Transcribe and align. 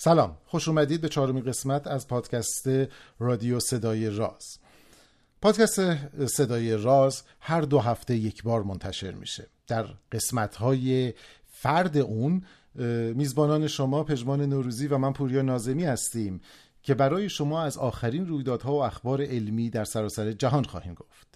سلام 0.00 0.36
خوش 0.46 0.68
اومدید 0.68 1.00
به 1.00 1.08
چهارمین 1.08 1.44
قسمت 1.44 1.86
از 1.86 2.08
پادکست 2.08 2.68
رادیو 3.18 3.60
صدای 3.60 4.10
راز. 4.10 4.58
پادکست 5.42 5.80
صدای 6.26 6.76
راز 6.76 7.22
هر 7.40 7.60
دو 7.60 7.78
هفته 7.78 8.16
یک 8.16 8.42
بار 8.42 8.62
منتشر 8.62 9.10
میشه. 9.10 9.46
در 9.66 9.86
قسمت 10.12 10.56
های 10.56 11.14
فرد 11.46 11.96
اون 11.96 12.42
میزبانان 13.14 13.66
شما 13.66 14.04
پژمان 14.04 14.40
نوروزی 14.40 14.86
و 14.86 14.98
من 14.98 15.12
پوریا 15.12 15.42
نازمی 15.42 15.84
هستیم 15.84 16.40
که 16.82 16.94
برای 16.94 17.28
شما 17.28 17.62
از 17.62 17.78
آخرین 17.78 18.26
رویدادها 18.26 18.72
و 18.72 18.82
اخبار 18.82 19.22
علمی 19.22 19.70
در 19.70 19.84
سراسر 19.84 20.32
جهان 20.32 20.64
خواهیم 20.64 20.94
گفت. 20.94 21.28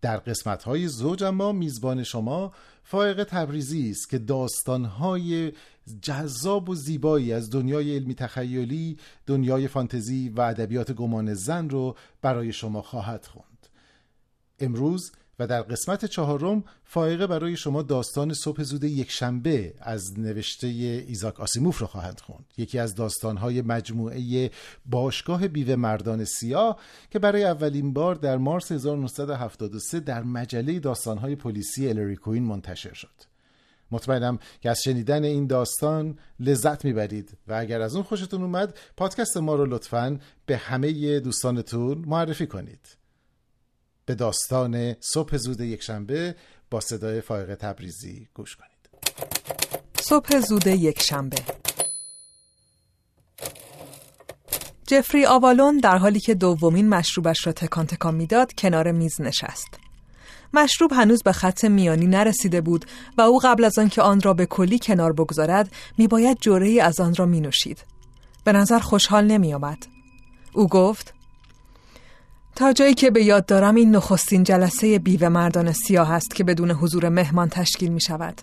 در 0.00 0.16
قسمت 0.16 0.62
های 0.62 0.88
زوج 0.88 1.24
اما 1.24 1.52
میزبان 1.52 2.02
شما 2.02 2.52
فائق 2.84 3.24
تبریزی 3.24 3.90
است 3.90 4.10
که 4.10 4.18
داستانهای 4.18 5.52
جذاب 6.02 6.68
و 6.68 6.74
زیبایی 6.74 7.32
از 7.32 7.50
دنیای 7.50 7.94
علمی 7.96 8.14
تخیلی 8.14 8.96
دنیای 9.26 9.68
فانتزی 9.68 10.28
و 10.28 10.40
ادبیات 10.40 10.92
گمان 10.92 11.34
زن 11.34 11.68
رو 11.68 11.96
برای 12.22 12.52
شما 12.52 12.82
خواهد 12.82 13.24
خوند. 13.24 13.66
امروز 14.60 15.12
و 15.38 15.46
در 15.46 15.62
قسمت 15.62 16.04
چهارم 16.04 16.64
فائقه 16.84 17.26
برای 17.26 17.56
شما 17.56 17.82
داستان 17.82 18.34
صبح 18.34 18.62
زود 18.62 18.84
یک 18.84 19.10
شنبه 19.10 19.74
از 19.80 20.18
نوشته 20.18 20.66
ایزاک 20.66 21.40
آسیموف 21.40 21.78
رو 21.78 21.86
خواهد 21.86 22.20
خوند. 22.20 22.44
یکی 22.56 22.78
از 22.78 22.94
داستانهای 22.94 23.62
مجموعه 23.62 24.50
باشگاه 24.86 25.48
بیوه 25.48 25.76
مردان 25.76 26.24
سیاه 26.24 26.78
که 27.10 27.18
برای 27.18 27.44
اولین 27.44 27.92
بار 27.92 28.14
در 28.14 28.36
مارس 28.36 28.72
1973 28.72 30.00
در 30.00 30.22
مجله 30.22 30.80
داستانهای 30.80 31.36
پلیسی 31.36 31.88
الری 31.88 32.16
کوین 32.16 32.42
منتشر 32.42 32.92
شد. 32.92 33.37
مطمئنم 33.90 34.38
که 34.60 34.70
از 34.70 34.82
شنیدن 34.82 35.24
این 35.24 35.46
داستان 35.46 36.18
لذت 36.40 36.84
می‌برید. 36.84 37.38
و 37.46 37.54
اگر 37.54 37.80
از 37.80 37.94
اون 37.94 38.04
خوشتون 38.04 38.42
اومد 38.42 38.78
پادکست 38.96 39.36
ما 39.36 39.54
رو 39.54 39.66
لطفا 39.66 40.18
به 40.46 40.56
همه 40.56 41.20
دوستانتون 41.20 42.04
معرفی 42.06 42.46
کنید. 42.46 42.96
به 44.06 44.14
داستان 44.14 44.96
صبح 45.00 45.36
زود 45.36 45.60
یکشنبه 45.60 46.34
با 46.70 46.80
صدای 46.80 47.20
فائقه 47.20 47.56
تبریزی 47.56 48.28
گوش 48.34 48.56
کنید. 48.56 48.88
صبح 50.00 50.40
زود 50.40 50.66
یکشنبه. 50.66 51.36
جفری 54.86 55.26
آوالون 55.26 55.78
در 55.78 55.98
حالی 55.98 56.20
که 56.20 56.34
دومین 56.34 56.88
مشروبش 56.88 57.46
را 57.46 57.52
تکان 57.52 57.86
تکان 57.86 58.14
می‌داد 58.14 58.52
کنار 58.52 58.92
میز 58.92 59.20
نشست. 59.20 59.87
مشروب 60.54 60.92
هنوز 60.92 61.22
به 61.22 61.32
خط 61.32 61.64
میانی 61.64 62.06
نرسیده 62.06 62.60
بود 62.60 62.84
و 63.18 63.22
او 63.22 63.38
قبل 63.38 63.64
از 63.64 63.78
آنکه 63.78 64.02
آن 64.02 64.20
را 64.20 64.34
به 64.34 64.46
کلی 64.46 64.78
کنار 64.78 65.12
بگذارد 65.12 65.72
میباید 65.98 66.38
جوره 66.40 66.82
از 66.82 67.00
آن 67.00 67.14
را 67.14 67.26
می 67.26 67.40
نوشید. 67.40 67.84
به 68.44 68.52
نظر 68.52 68.78
خوشحال 68.78 69.26
نمی 69.26 69.54
آمد. 69.54 69.86
او 70.52 70.68
گفت 70.68 71.14
تا 72.56 72.72
جایی 72.72 72.94
که 72.94 73.10
به 73.10 73.24
یاد 73.24 73.46
دارم 73.46 73.74
این 73.74 73.96
نخستین 73.96 74.44
جلسه 74.44 74.98
بیوه 74.98 75.28
مردان 75.28 75.72
سیاه 75.72 76.12
است 76.12 76.34
که 76.34 76.44
بدون 76.44 76.70
حضور 76.70 77.08
مهمان 77.08 77.48
تشکیل 77.48 77.92
می 77.92 78.00
شود. 78.00 78.42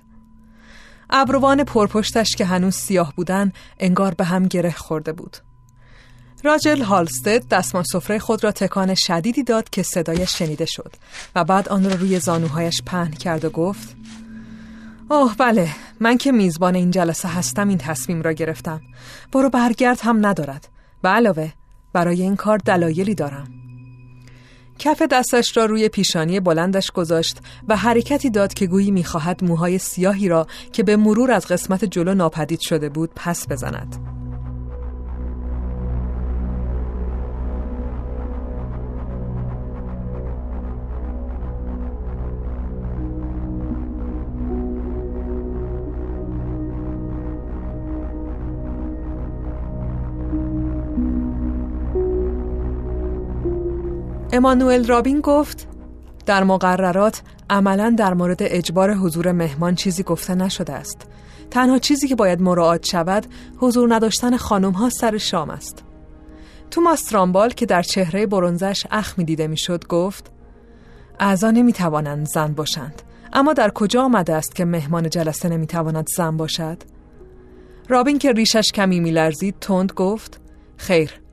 ابروان 1.09 1.63
پرپشتش 1.63 2.35
که 2.35 2.45
هنوز 2.45 2.75
سیاه 2.75 3.13
بودن 3.16 3.51
انگار 3.79 4.13
به 4.13 4.23
هم 4.23 4.45
گره 4.47 4.72
خورده 4.72 5.13
بود. 5.13 5.37
راجل 6.45 6.81
هالستد 6.81 7.47
دستمان 7.47 7.83
سفره 7.83 8.19
خود 8.19 8.44
را 8.44 8.51
تکان 8.51 8.95
شدیدی 8.95 9.44
داد 9.44 9.69
که 9.69 9.83
صدایش 9.83 10.38
شنیده 10.38 10.66
شد 10.66 10.94
و 11.35 11.44
بعد 11.44 11.69
آن 11.69 11.85
را 11.85 11.95
روی 11.95 12.19
زانوهایش 12.19 12.81
پهن 12.85 13.11
کرد 13.11 13.45
و 13.45 13.50
گفت 13.50 13.95
اوه 15.09 15.35
بله 15.38 15.69
من 16.00 16.17
که 16.17 16.31
میزبان 16.31 16.75
این 16.75 16.91
جلسه 16.91 17.28
هستم 17.28 17.67
این 17.67 17.78
تصمیم 17.78 18.22
را 18.22 18.34
گرفتم. 18.34 18.81
برو 19.31 19.50
برگرد 19.50 20.00
هم 20.01 20.25
ندارد. 20.25 20.67
به 21.01 21.09
علاوه 21.09 21.51
برای 21.94 22.22
این 22.22 22.35
کار 22.35 22.57
دلایلی 22.57 23.16
دارم. 23.16 23.47
کف 24.79 25.01
دستش 25.01 25.57
را 25.57 25.66
روی 25.66 25.89
پیشانی 25.89 26.39
بلندش 26.39 26.91
گذاشت 26.91 27.38
و 27.67 27.75
حرکتی 27.75 28.29
داد 28.29 28.53
که 28.53 28.67
گویی 28.67 28.91
می‌خواهد 28.91 29.44
موهای 29.44 29.78
سیاهی 29.78 30.28
را 30.28 30.47
که 30.73 30.84
به 30.84 30.97
مرور 30.97 31.31
از 31.31 31.47
قسمت 31.47 31.85
جلو 31.85 32.13
ناپدید 32.13 32.59
شده 32.59 32.89
بود 32.89 33.11
پس 33.16 33.47
بزند. 33.47 34.14
امانوئل 54.35 54.88
رابین 54.88 55.22
گفت 55.22 55.68
در 56.25 56.44
مقررات 56.44 57.22
عملا 57.50 57.96
در 57.97 58.13
مورد 58.13 58.38
اجبار 58.41 58.94
حضور 58.94 59.31
مهمان 59.31 59.75
چیزی 59.75 60.03
گفته 60.03 60.35
نشده 60.35 60.73
است. 60.73 61.07
تنها 61.51 61.79
چیزی 61.79 62.07
که 62.07 62.16
باید 62.16 62.41
مراعات 62.41 62.85
شود 62.85 63.25
حضور 63.57 63.96
نداشتن 63.96 64.38
خانم 64.38 64.72
ها 64.72 64.90
سر 64.90 65.18
شام 65.18 65.50
است. 65.50 65.84
توماس 66.72 67.03
ترامبال 67.03 67.50
که 67.50 67.66
در 67.66 67.81
چهره 67.81 68.25
برونزش 68.25 68.85
اخمی 68.91 69.25
دیده 69.25 69.47
می‌شد 69.47 69.88
گفت 69.88 70.31
اعضا 71.19 71.52
نمی‌توانند 71.52 72.28
زن 72.28 72.53
باشند. 72.53 73.02
اما 73.34 73.53
در 73.53 73.69
کجا 73.69 74.03
آمده 74.03 74.35
است 74.35 74.56
که 74.56 74.66
مهمان 74.66 75.09
جلسه 75.09 75.50
نمی‌تواند 75.50 76.07
زن 76.17 76.38
باشد؟ 76.38 76.78
رابین 77.90 78.19
که 78.19 78.31
ریشش 78.31 78.72
کمی 78.72 79.00
میلرزید 79.00 79.56
تند 79.62 79.91
گفت 79.91 80.41
خیر. 80.78 81.24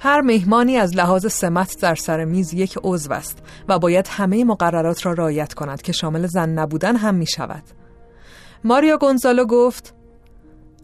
هر 0.00 0.20
مهمانی 0.20 0.76
از 0.76 0.96
لحاظ 0.96 1.26
سمت 1.32 1.80
در 1.80 1.94
سر 1.94 2.24
میز 2.24 2.54
یک 2.54 2.78
عضو 2.84 3.12
است 3.12 3.38
و 3.68 3.78
باید 3.78 4.08
همه 4.08 4.44
مقررات 4.44 5.06
را 5.06 5.12
رعایت 5.12 5.54
کند 5.54 5.82
که 5.82 5.92
شامل 5.92 6.26
زن 6.26 6.48
نبودن 6.48 6.96
هم 6.96 7.14
می 7.14 7.26
شود. 7.26 7.62
ماریا 8.64 8.96
گونزالو 8.96 9.44
گفت 9.44 9.94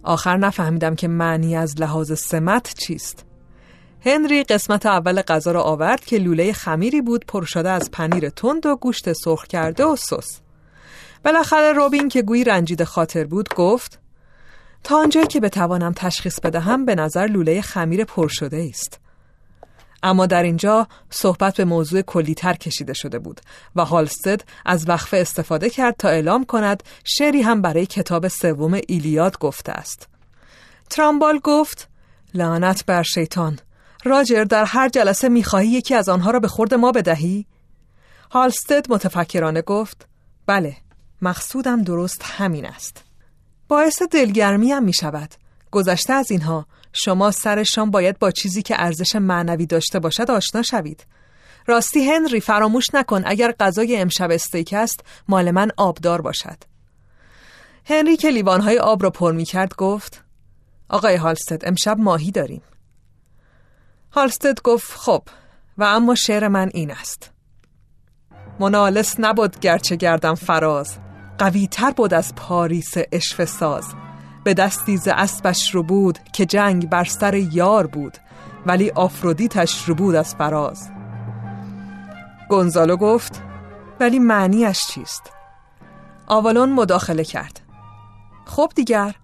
آخر 0.02 0.36
نفهمیدم 0.36 0.94
که 0.94 1.08
معنی 1.08 1.56
از 1.56 1.80
لحاظ 1.80 2.18
سمت 2.18 2.74
چیست. 2.78 3.24
هنری 4.00 4.42
قسمت 4.42 4.86
اول 4.86 5.22
غذا 5.22 5.52
را 5.52 5.62
آورد 5.62 6.04
که 6.04 6.18
لوله 6.18 6.52
خمیری 6.52 7.02
بود 7.02 7.24
پر 7.26 7.44
شده 7.44 7.70
از 7.70 7.90
پنیر 7.90 8.28
تند 8.28 8.66
و 8.66 8.76
گوشت 8.76 9.12
سرخ 9.12 9.46
کرده 9.46 9.84
و 9.84 9.96
سس. 9.96 10.40
بالاخره 11.24 11.72
روبین 11.72 12.08
که 12.08 12.22
گویی 12.22 12.44
رنجید 12.44 12.84
خاطر 12.84 13.24
بود 13.24 13.54
گفت 13.54 14.00
تا 14.84 14.96
آنجایی 14.96 15.26
که 15.26 15.40
بتوانم 15.40 15.92
تشخیص 15.96 16.40
بدهم 16.40 16.84
به 16.84 16.94
نظر 16.94 17.26
لوله 17.26 17.60
خمیر 17.60 18.04
پر 18.04 18.28
شده 18.28 18.66
است. 18.70 19.03
اما 20.04 20.26
در 20.26 20.42
اینجا 20.42 20.88
صحبت 21.10 21.56
به 21.56 21.64
موضوع 21.64 22.02
کلیتر 22.02 22.54
کشیده 22.54 22.92
شده 22.92 23.18
بود 23.18 23.40
و 23.76 23.84
هالستد 23.84 24.42
از 24.64 24.88
وقفه 24.88 25.16
استفاده 25.16 25.70
کرد 25.70 25.96
تا 25.96 26.08
اعلام 26.08 26.44
کند 26.44 26.82
شعری 27.04 27.42
هم 27.42 27.62
برای 27.62 27.86
کتاب 27.86 28.28
سوم 28.28 28.80
ایلیاد 28.88 29.38
گفته 29.38 29.72
است. 29.72 30.08
ترامبال 30.90 31.38
گفت 31.38 31.88
لعنت 32.34 32.86
بر 32.86 33.02
شیطان 33.02 33.58
راجر 34.04 34.44
در 34.44 34.64
هر 34.64 34.88
جلسه 34.88 35.28
می‌خواهی 35.28 35.68
یکی 35.68 35.94
از 35.94 36.08
آنها 36.08 36.30
را 36.30 36.40
به 36.40 36.48
خورد 36.48 36.74
ما 36.74 36.92
بدهی؟ 36.92 37.46
هالستد 38.30 38.92
متفکرانه 38.92 39.62
گفت 39.62 40.08
بله 40.46 40.76
مقصودم 41.22 41.82
درست 41.82 42.22
همین 42.22 42.66
است 42.66 43.04
باعث 43.68 44.02
دلگرمی 44.02 44.72
هم 44.72 44.84
می 44.84 44.92
شود 44.92 45.34
گذشته 45.70 46.12
از 46.12 46.30
اینها 46.30 46.66
شما 46.94 47.30
سرشان 47.30 47.90
باید 47.90 48.18
با 48.18 48.30
چیزی 48.30 48.62
که 48.62 48.74
ارزش 48.78 49.16
معنوی 49.16 49.66
داشته 49.66 49.98
باشد 49.98 50.30
آشنا 50.30 50.62
شوید. 50.62 51.06
راستی 51.66 52.10
هنری 52.10 52.40
فراموش 52.40 52.84
نکن 52.94 53.22
اگر 53.26 53.54
غذای 53.60 53.96
امشب 53.96 54.30
استیک 54.30 54.72
است 54.72 55.00
مال 55.28 55.50
من 55.50 55.70
آبدار 55.76 56.20
باشد. 56.20 56.58
هنری 57.84 58.16
که 58.16 58.30
لیوانهای 58.30 58.78
آب 58.78 59.02
را 59.02 59.10
پر 59.10 59.32
می 59.32 59.44
کرد 59.44 59.74
گفت 59.76 60.24
آقای 60.88 61.16
هالستد 61.16 61.68
امشب 61.68 61.98
ماهی 61.98 62.30
داریم. 62.30 62.62
هالستد 64.12 64.62
گفت 64.62 64.92
خب 64.92 65.22
و 65.78 65.84
اما 65.84 66.14
شعر 66.14 66.48
من 66.48 66.70
این 66.74 66.90
است. 66.90 67.30
منالس 68.60 69.16
نبود 69.18 69.60
گرچه 69.60 69.96
گردم 69.96 70.34
فراز 70.34 70.98
قوی 71.38 71.66
تر 71.66 71.90
بود 71.90 72.14
از 72.14 72.34
پاریس 72.34 72.94
اشف 73.12 73.44
ساز. 73.44 74.03
به 74.44 74.54
دستی 74.54 74.96
ز 74.96 75.08
اسبش 75.08 75.74
رو 75.74 75.82
بود 75.82 76.18
که 76.32 76.46
جنگ 76.46 76.88
بر 76.88 77.04
سر 77.04 77.34
یار 77.34 77.86
بود 77.86 78.18
ولی 78.66 78.90
آفرودیتش 78.90 79.84
رو 79.84 79.94
بود 79.94 80.14
از 80.14 80.34
فراز. 80.34 80.90
گونزالو 82.48 82.96
گفت 82.96 83.42
ولی 84.00 84.18
معنیش 84.18 84.86
چیست؟ 84.86 85.22
آوالون 86.26 86.72
مداخله 86.72 87.24
کرد. 87.24 87.60
خب 88.44 88.72
دیگر 88.74 89.14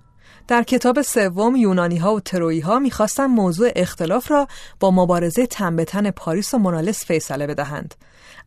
در 0.48 0.62
کتاب 0.62 1.02
سوم 1.02 1.56
یونانی 1.56 1.96
ها 1.96 2.14
و 2.14 2.20
ترویی 2.20 2.60
ها 2.60 2.78
می‌خواستن 2.78 3.26
موضوع 3.26 3.70
اختلاف 3.76 4.30
را 4.30 4.48
با 4.80 4.90
مبارزه 4.90 5.46
تن 5.46 6.10
پاریس 6.10 6.54
و 6.54 6.58
مونالس 6.58 7.04
فیصله 7.04 7.46
بدهند. 7.46 7.94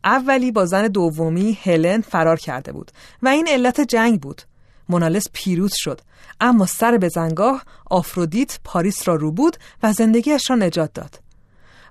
اولی 0.04 0.52
با 0.52 0.66
زن 0.66 0.88
دومی 0.88 1.58
هلن 1.62 2.00
فرار 2.00 2.36
کرده 2.36 2.72
بود 2.72 2.90
و 3.22 3.28
این 3.28 3.48
علت 3.48 3.80
جنگ 3.80 4.20
بود. 4.20 4.42
مونالز 4.88 5.24
پیروز 5.32 5.72
شد 5.76 6.00
اما 6.40 6.66
سر 6.66 7.08
زنگاه 7.08 7.62
آفرودیت 7.90 8.58
پاریس 8.64 9.08
را 9.08 9.14
رو 9.14 9.32
بود 9.32 9.56
و 9.82 9.92
زندگیش 9.92 10.50
را 10.50 10.56
نجات 10.56 10.92
داد. 10.92 11.20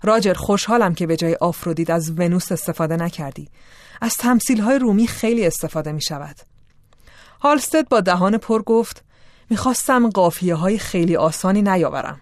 راجر 0.04 0.34
خوشحالم 0.34 0.96
که 0.96 1.08
به 1.08 1.16
جای 1.16 1.36
آفرودیت 1.36 1.90
از 1.90 2.12
ونوس 2.12 2.52
استفاده 2.52 2.96
نکردی. 2.96 3.50
از 4.02 4.16
تمثیل 4.16 4.62
های 4.62 4.80
رومی 4.80 5.08
خیلی 5.08 5.48
استفاده 5.48 5.92
می 5.92 6.02
شود 6.02 6.36
هالستد 7.42 7.90
با 7.90 8.02
دهان 8.02 8.38
پر 8.38 8.62
گفت 8.62 9.04
می‌خواستم 9.50 10.10
قافیه 10.10 10.56
های 10.56 10.78
خیلی 10.78 11.16
آسانی 11.16 11.62
نیاورم. 11.62 12.22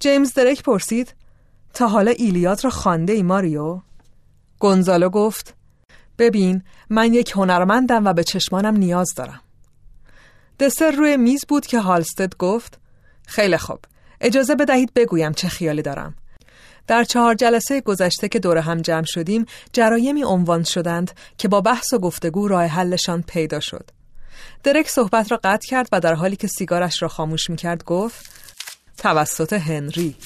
جیمز 0.00 0.34
درک 0.34 0.62
پرسید 0.62 1.14
تا 1.74 1.88
حالا 1.88 2.10
ایلیاد 2.10 2.64
را 2.64 2.70
خانده 2.70 3.12
ای 3.12 3.22
ماریو؟ 3.22 3.80
گونزالو 4.58 5.08
گفت 5.08 5.54
ببین 6.18 6.62
من 6.90 7.14
یک 7.14 7.32
هنرمندم 7.36 8.04
و 8.04 8.12
به 8.12 8.24
چشمانم 8.24 8.76
نیاز 8.76 9.08
دارم. 9.16 9.40
دسر 10.62 10.90
روی 10.90 11.16
میز 11.16 11.44
بود 11.48 11.66
که 11.66 11.80
هالستد 11.80 12.36
گفت 12.36 12.78
خیلی 13.26 13.56
خوب 13.56 13.78
اجازه 14.20 14.54
بدهید 14.54 14.94
بگویم 14.94 15.32
چه 15.32 15.48
خیالی 15.48 15.82
دارم. 15.82 16.14
در 16.86 17.04
چهار 17.04 17.34
جلسه 17.34 17.80
گذشته 17.80 18.28
که 18.28 18.38
دور 18.38 18.58
هم 18.58 18.80
جمع 18.80 19.04
شدیم 19.04 19.46
جرایمی 19.72 20.24
عنوان 20.24 20.62
شدند 20.62 21.10
که 21.38 21.48
با 21.48 21.60
بحث 21.60 21.92
و 21.92 21.98
گفتگو 21.98 22.48
راه 22.48 22.64
حلشان 22.64 23.22
پیدا 23.22 23.60
شد. 23.60 23.90
درک 24.62 24.88
صحبت 24.88 25.30
را 25.32 25.40
قطع 25.44 25.68
کرد 25.68 25.88
و 25.92 26.00
در 26.00 26.14
حالی 26.14 26.36
که 26.36 26.46
سیگارش 26.46 27.02
را 27.02 27.08
خاموش 27.08 27.50
می 27.50 27.56
کرد 27.56 27.84
گفت 27.84 28.30
توسط 28.96 29.52
هنری. 29.52 30.16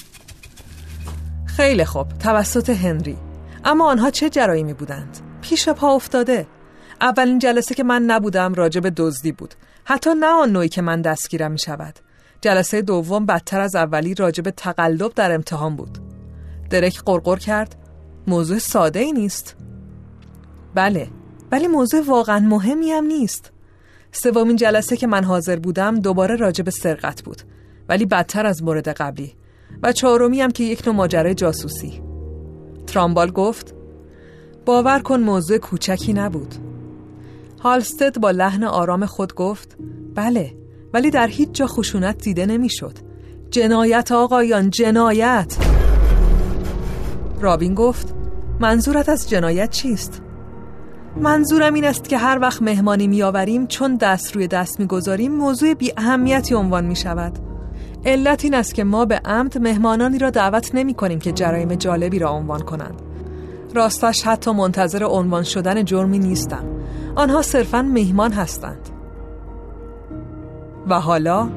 خیلی 1.45 1.85
خوب 1.85 2.09
توسط 2.09 2.69
هنری. 2.69 3.17
اما 3.65 3.89
آنها 3.89 4.11
چه 4.11 4.29
جرایمی 4.29 4.73
بودند؟ 4.73 5.17
پیش 5.41 5.69
پا 5.69 5.95
افتاده. 5.95 6.47
اولین 7.01 7.39
جلسه 7.39 7.75
که 7.75 7.83
من 7.83 8.03
نبودم 8.03 8.53
راجب 8.53 8.89
دزدی 8.89 9.31
بود. 9.31 9.55
حتی 9.89 10.09
نه 10.19 10.27
آن 10.27 10.51
نوعی 10.51 10.69
که 10.69 10.81
من 10.81 11.01
دستگیرم 11.01 11.51
می 11.51 11.59
شود 11.59 11.99
جلسه 12.41 12.81
دوم 12.81 13.25
بدتر 13.25 13.61
از 13.61 13.75
اولی 13.75 14.13
راجب 14.13 14.49
تقلب 14.49 15.13
در 15.13 15.31
امتحان 15.31 15.75
بود. 15.75 15.97
درک 16.69 17.01
قرقر 17.05 17.35
کرد. 17.35 17.75
موضوع 18.27 18.59
ساده 18.59 18.99
ای 18.99 19.11
نیست. 19.11 19.55
بله 20.75 21.07
ولی 21.51 21.67
موضوع 21.67 22.01
واقعا 22.05 22.39
مهمی 22.39 22.91
هم 22.91 23.05
نیست. 23.05 23.51
سومین 24.11 24.55
جلسه 24.55 24.97
که 24.97 25.07
من 25.07 25.23
حاضر 25.23 25.55
بودم 25.55 25.99
دوباره 25.99 26.35
راجب 26.35 26.69
سرقت 26.69 27.21
بود 27.21 27.41
ولی 27.89 28.05
بدتر 28.05 28.45
از 28.45 28.63
مورد 28.63 28.89
قبلی. 28.89 29.35
و 29.83 29.91
چهارمی 29.91 30.41
هم 30.41 30.51
که 30.51 30.63
یک 30.63 30.87
نوع 30.87 30.95
ماجرای 30.95 31.33
جاسوسی. 31.33 32.01
ترامبال 32.87 33.31
گفت 33.31 33.75
باور 34.65 34.99
کن 34.99 35.19
موضوع 35.19 35.57
کوچکی 35.57 36.13
نبود. 36.13 36.55
هالستد 37.63 38.19
با 38.19 38.31
لحن 38.31 38.63
آرام 38.63 39.05
خود 39.05 39.33
گفت 39.33 39.77
بله 40.15 40.53
ولی 40.93 41.09
در 41.09 41.27
هیچ 41.27 41.51
جا 41.51 41.67
خشونت 41.67 42.17
دیده 42.17 42.45
نمی‌شد. 42.45 42.97
جنایت 43.51 44.11
آقایان 44.11 44.69
جنایت 44.69 45.57
رابین 47.41 47.73
گفت 47.73 48.13
منظورت 48.59 49.09
از 49.09 49.29
جنایت 49.29 49.69
چیست؟ 49.69 50.21
منظورم 51.21 51.73
این 51.73 51.85
است 51.85 52.09
که 52.09 52.17
هر 52.17 52.39
وقت 52.41 52.61
مهمانی 52.61 53.07
میآوریم 53.07 53.67
چون 53.67 53.95
دست 53.95 54.35
روی 54.35 54.47
دست 54.47 54.79
می‌گذاریم 54.79 55.31
موضوع 55.31 55.73
بی 55.73 55.93
اهمیتی 55.97 56.55
عنوان 56.55 56.85
می 56.85 56.95
شود 56.95 57.39
علت 58.05 58.43
این 58.43 58.53
است 58.53 58.73
که 58.73 58.83
ما 58.83 59.05
به 59.05 59.21
عمد 59.25 59.57
مهمانانی 59.57 60.17
را 60.17 60.29
دعوت 60.29 60.75
نمی 60.75 60.93
کنیم 60.93 61.19
که 61.19 61.31
جرایم 61.31 61.75
جالبی 61.75 62.19
را 62.19 62.29
عنوان 62.29 62.59
کنند 62.59 63.01
راستش 63.73 64.23
حتی 64.23 64.51
منتظر 64.51 65.03
عنوان 65.03 65.43
شدن 65.43 65.85
جرمی 65.85 66.19
نیستم 66.19 66.63
آنها 67.17 67.41
صرفا 67.41 67.81
مهمان 67.81 68.31
هستند. 68.31 68.89
و 70.87 70.99
حالا؟ 70.99 71.49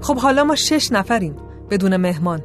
خب 0.00 0.18
حالا 0.18 0.44
ما 0.44 0.54
شش 0.54 0.92
نفریم 0.92 1.36
بدون 1.70 1.96
مهمان. 1.96 2.40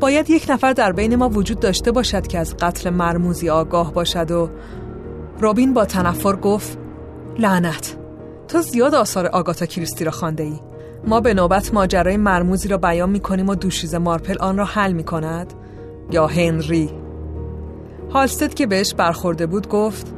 باید 0.00 0.30
یک 0.30 0.46
نفر 0.48 0.72
در 0.72 0.92
بین 0.92 1.16
ما 1.16 1.28
وجود 1.28 1.60
داشته 1.60 1.92
باشد 1.92 2.26
که 2.26 2.38
از 2.38 2.56
قتل 2.56 2.90
مرموزی 2.90 3.50
آگاه 3.50 3.92
باشد 3.92 4.30
و 4.30 4.50
رابین 5.40 5.74
با 5.74 5.84
تنفر 5.84 6.36
گفت 6.36 6.78
لعنت 7.38 7.96
تو 8.48 8.60
زیاد 8.60 8.94
آثار 8.94 9.26
آگاتا 9.26 9.66
کریستی 9.66 10.04
را 10.04 10.10
خانده 10.10 10.42
ای 10.42 10.60
ما 11.06 11.20
به 11.20 11.34
نوبت 11.34 11.74
ماجرای 11.74 12.16
مرموزی 12.16 12.68
را 12.68 12.78
بیان 12.78 13.10
می 13.10 13.20
کنیم 13.20 13.48
و 13.48 13.54
دوشیز 13.54 13.94
مارپل 13.94 14.38
آن 14.38 14.56
را 14.56 14.64
حل 14.64 14.92
می 14.92 15.04
کند 15.04 15.52
یا 16.10 16.26
هنری. 16.26 16.90
هالستد 18.10 18.54
که 18.54 18.66
بهش 18.66 18.94
برخورده 18.94 19.46
بود 19.46 19.68
گفت 19.68 20.17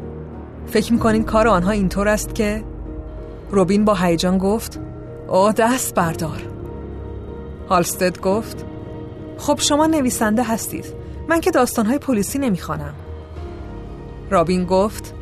فکر 0.71 0.93
می‌کنین 0.93 1.25
کار 1.25 1.49
آنها 1.49 1.71
اینطور 1.71 2.09
است 2.09 2.35
که 2.35 2.65
روبین 3.51 3.85
با 3.85 3.95
هیجان 3.95 4.39
گفت 4.39 4.81
او 5.29 5.53
دست 5.53 5.95
بردار. 5.95 6.43
هالستد 7.69 8.21
گفت 8.21 8.65
خب 9.39 9.59
شما 9.61 9.87
نویسنده 9.87 10.43
هستید. 10.43 10.85
من 11.29 11.41
که 11.41 11.51
داستانهای 11.51 11.99
پلیسی 11.99 12.39
نمی‌خوانم. 12.39 12.95
رابین 14.31 14.65
گفت 14.65 15.15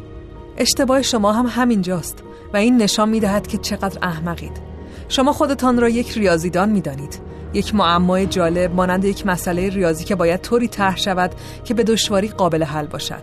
اشتباه 0.56 1.02
شما 1.02 1.32
هم 1.32 1.46
همینجاست 1.46 2.22
و 2.54 2.56
این 2.56 2.76
نشان 2.76 3.08
می‌دهد 3.08 3.46
که 3.46 3.58
چقدر 3.58 3.98
احمقید. 4.02 4.60
شما 5.08 5.32
خودتان 5.32 5.80
را 5.80 5.88
یک 5.88 6.18
ریاضیدان 6.18 6.68
می‌دانید. 6.68 7.20
یک 7.52 7.74
معمای 7.74 8.26
جالب 8.26 8.74
مانند 8.74 9.04
یک 9.04 9.26
مسئله 9.26 9.68
ریاضی 9.68 10.04
که 10.04 10.14
باید 10.14 10.40
طوری 10.40 10.68
طرح 10.68 10.96
شود 10.96 11.34
که 11.64 11.74
به 11.74 11.84
دشواری 11.84 12.28
قابل 12.28 12.62
حل 12.62 12.86
باشد. 12.86 13.22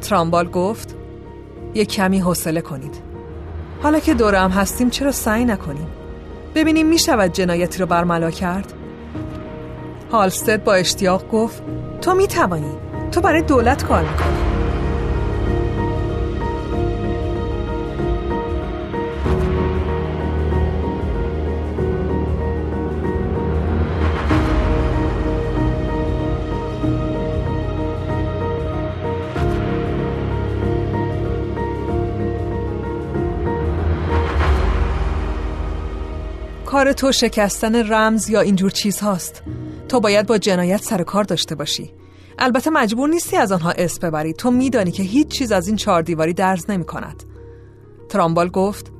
ترامبال 0.00 0.48
گفت 0.48 1.01
یک 1.74 1.88
کمی 1.88 2.18
حوصله 2.18 2.60
کنید. 2.60 2.94
حالا 3.82 4.00
که 4.00 4.14
دوره 4.14 4.38
هم 4.38 4.50
هستیم 4.50 4.90
چرا 4.90 5.12
سعی 5.12 5.44
نکنیم؟ 5.44 5.86
ببینیم 6.54 6.86
می 6.86 6.98
شود 6.98 7.32
جنایتی 7.32 7.78
رو 7.78 7.86
برملا 7.86 8.30
کرد؟ 8.30 8.72
هالستد 10.12 10.64
با 10.64 10.74
اشتیاق 10.74 11.28
گفت 11.28 11.62
تو 12.00 12.14
می 12.14 12.26
توانی 12.26 12.72
تو 13.12 13.20
برای 13.20 13.42
دولت 13.42 13.84
کار 13.84 14.02
می‌کنی. 14.02 14.51
کار 36.82 36.92
تو 36.92 37.12
شکستن 37.12 37.92
رمز 37.92 38.30
یا 38.30 38.40
اینجور 38.40 38.70
چیز 38.70 39.00
هاست. 39.00 39.42
تو 39.88 40.00
باید 40.00 40.26
با 40.26 40.38
جنایت 40.38 40.82
سر 40.82 41.02
کار 41.02 41.24
داشته 41.24 41.54
باشی. 41.54 41.94
البته 42.38 42.70
مجبور 42.70 43.08
نیستی 43.08 43.36
از 43.36 43.52
آنها 43.52 43.70
اسم 43.70 44.08
ببری. 44.08 44.32
تو 44.32 44.50
میدانی 44.50 44.90
که 44.90 45.02
هیچ 45.02 45.28
چیز 45.28 45.52
از 45.52 45.66
این 45.66 45.76
چهار 45.76 46.02
دیواری 46.02 46.34
درز 46.34 46.70
نمی 46.70 46.84
کند 46.84 47.22
ترامبال 48.08 48.48
گفت 48.48 48.92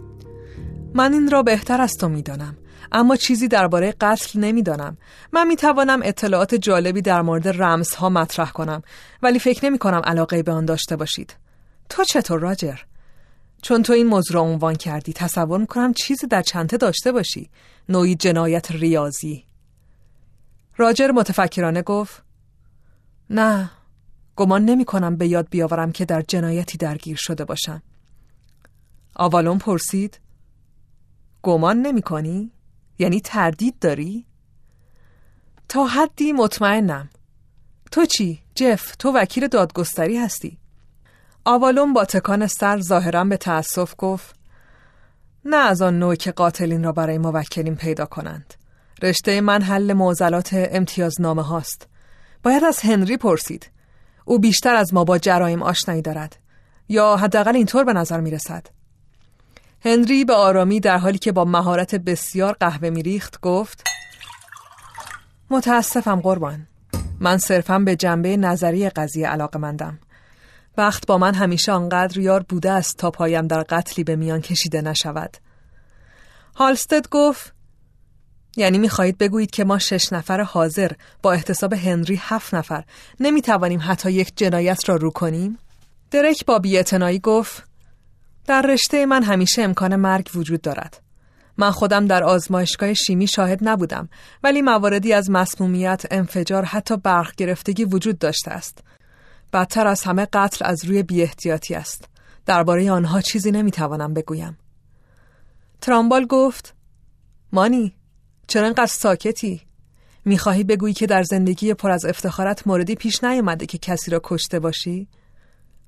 من 0.95 1.13
این 1.13 1.31
را 1.31 1.43
بهتر 1.43 1.81
از 1.81 1.95
تو 1.95 2.09
می‌دانم 2.09 2.57
اما 2.93 3.17
چیزی 3.17 3.49
درباره 3.49 3.95
قتل 4.01 4.41
نمی‌دانم. 4.41 4.97
من 5.33 5.47
می 5.47 5.57
توانم 5.57 6.01
اطلاعات 6.05 6.55
جالبی 6.55 7.03
در 7.03 7.23
مورد 7.23 7.63
رمزها 7.63 8.09
مطرح 8.09 8.51
کنم 8.51 8.83
ولی 9.23 9.39
فکر 9.39 9.65
نمی 9.65 9.79
کنم 9.79 10.03
علاقه 10.05 10.43
به 10.43 10.53
آن 10.53 10.65
داشته 10.65 10.97
باشید. 10.97 11.37
تو 11.89 12.05
چطور 12.05 12.41
راجر؟ 12.41 12.79
چون 13.63 13.83
تو 13.83 13.93
این 13.93 14.07
موضوع 14.07 14.35
را 14.35 14.41
عنوان 14.41 14.75
کردی 14.75 15.13
تصور 15.13 15.61
می‌کنم 15.61 15.93
چیزی 15.93 16.27
در 16.27 16.43
چنته 16.43 16.77
داشته 16.77 17.13
باشی. 17.13 17.51
نوعی 17.89 18.15
جنایت 18.15 18.71
ریاضی 18.71 19.45
راجر 20.77 21.11
متفکرانه 21.11 21.83
گفت 21.83 22.23
نه 23.31 23.71
گمان 24.37 24.65
نمی 24.65 24.85
کنم 24.85 25.17
به 25.17 25.27
یاد 25.27 25.49
بیاورم 25.51 25.93
که 25.93 26.05
در 26.05 26.23
جنایتی 26.23 26.79
درگیر 26.79 27.17
شده 27.21 27.45
باشم 27.45 27.83
آوالون 29.17 29.59
پرسید 29.59 30.21
گمان 31.43 31.77
نمی 31.77 32.03
کنی؟ 32.03 32.53
یعنی 32.99 33.21
تردید 33.21 33.79
داری؟ 33.79 34.27
تا 35.69 35.87
حدی 35.87 36.33
مطمئنم 36.33 37.11
تو 37.91 38.05
چی؟ 38.05 38.43
جف 38.55 38.97
تو 38.97 39.13
وکیل 39.13 39.49
دادگستری 39.49 40.19
هستی 40.19 40.59
آوالون 41.45 41.93
با 41.93 42.05
تکان 42.05 42.47
سر 42.47 42.81
ظاهرا 42.81 43.25
به 43.25 43.37
تأسف 43.37 43.95
گفت 43.99 44.35
نه 45.45 45.57
از 45.57 45.83
آن 45.83 45.99
نوع 45.99 46.15
که 46.15 46.33
قاتلین 46.33 46.85
را 46.85 46.93
برای 46.93 47.19
موکلین 47.19 47.77
پیدا 47.77 48.07
کنند. 48.07 48.55
رشته 49.03 49.41
من 49.41 49.63
حل 49.63 49.93
معضلات 49.93 50.51
امتیازنامه 50.53 51.43
هاست. 51.43 51.89
باید 52.43 52.65
از 52.65 52.81
هنری 52.81 53.17
پرسید. 53.17 53.71
او 54.25 54.39
بیشتر 54.39 54.75
از 54.75 54.95
ما 54.95 55.05
با 55.05 55.19
جرایم 55.19 55.63
آشنایی 55.63 56.03
دارد. 56.03 56.37
یا 56.89 57.17
حداقل 57.17 57.57
اینطور 57.57 57.85
به 57.85 57.93
نظر 57.93 58.21
می 58.21 58.31
رسد 58.31 58.67
هنری 59.85 60.25
به 60.25 60.35
آرامی 60.35 60.81
در 60.81 60.99
حالی 60.99 61.19
که 61.19 61.33
با 61.33 61.45
مهارت 61.45 61.95
بسیار 61.95 62.57
قهوه 62.61 62.91
میریخت 62.91 63.41
گفت 63.41 63.85
متاسفم 65.51 66.21
قربان. 66.21 66.67
من 67.21 67.39
صرفا 67.39 67.79
به 67.79 67.97
جنبه 67.97 68.37
نظری 68.37 68.89
قضیه 68.89 69.29
علاقه 69.29 69.59
مندم 69.59 69.99
وقت 70.77 71.07
با 71.07 71.19
من 71.19 71.35
همیشه 71.35 71.73
آنقدر 71.73 72.19
یار 72.19 72.43
بوده 72.49 72.71
است 72.71 72.97
تا 72.97 73.11
پایم 73.11 73.47
در 73.47 73.63
قتلی 73.63 74.05
به 74.05 74.17
میان 74.17 74.41
کشیده 74.41 74.81
نشود 74.81 75.37
هالستد 76.57 77.09
گفت 77.09 77.55
یعنی 78.57 78.79
می‌خواهید 78.79 79.19
بگویید 79.19 79.51
که 79.51 79.65
ما 79.65 79.79
شش 79.79 80.13
نفر 80.13 80.41
حاضر 80.41 80.93
با 81.23 81.33
احتساب 81.33 81.73
هنری 81.73 82.21
هفت 82.23 82.55
نفر 82.55 82.85
نمی‌توانیم 83.21 83.81
حتی 83.83 84.13
یک 84.13 84.33
جنایت 84.37 84.89
را 84.89 84.97
رو 84.97 85.11
کنیم؟ 85.11 85.59
درک 86.11 86.47
با 86.47 86.59
بیعتنایی 86.59 87.19
گفت 87.19 87.65
در 88.47 88.63
رشته 88.63 89.07
من 89.07 89.23
همیشه 89.23 89.63
امکان 89.63 89.97
مرگ 89.97 90.31
وجود 90.35 90.61
دارد. 90.61 91.01
من 91.57 91.71
خودم 91.71 92.07
در 92.07 92.25
آزمایشگاه 92.25 92.95
شیمی 92.95 93.27
شاهد 93.27 93.59
نبودم 93.63 94.09
ولی 94.43 94.63
مواردی 94.63 95.13
از 95.13 95.31
مسمومیت، 95.31 96.03
انفجار 96.11 96.65
حتی 96.65 96.97
برق 96.97 97.35
گرفتگی 97.37 97.85
وجود 97.85 98.19
داشته 98.19 98.51
است. 98.51 98.79
بدتر 99.53 99.87
از 99.87 100.03
همه 100.03 100.27
قتل 100.33 100.65
از 100.65 100.85
روی 100.85 101.03
بیاحتیاطی 101.03 101.75
است. 101.75 102.09
درباره 102.47 102.91
آنها 102.91 103.21
چیزی 103.21 103.51
نمی‌توانم 103.51 104.15
بگویم. 104.15 104.59
ترامبال 105.81 106.27
گفت 106.27 106.75
مانی 107.53 107.95
چرا 108.47 108.67
انقدر 108.67 108.87
ساکتی؟ 108.87 109.63
می‌خواهی 110.25 110.65
بگویی 110.65 110.95
که 110.95 111.07
در 111.07 111.23
زندگی 111.23 111.75
پر 111.75 111.91
از 111.91 112.05
افتخارت 112.05 112.67
موردی 112.67 112.95
پیش 112.95 113.25
نیامده 113.25 113.67
که 113.67 113.79
کسی 113.79 114.11
را 114.11 114.21
کشته 114.25 114.59
باشی؟ 114.59 115.09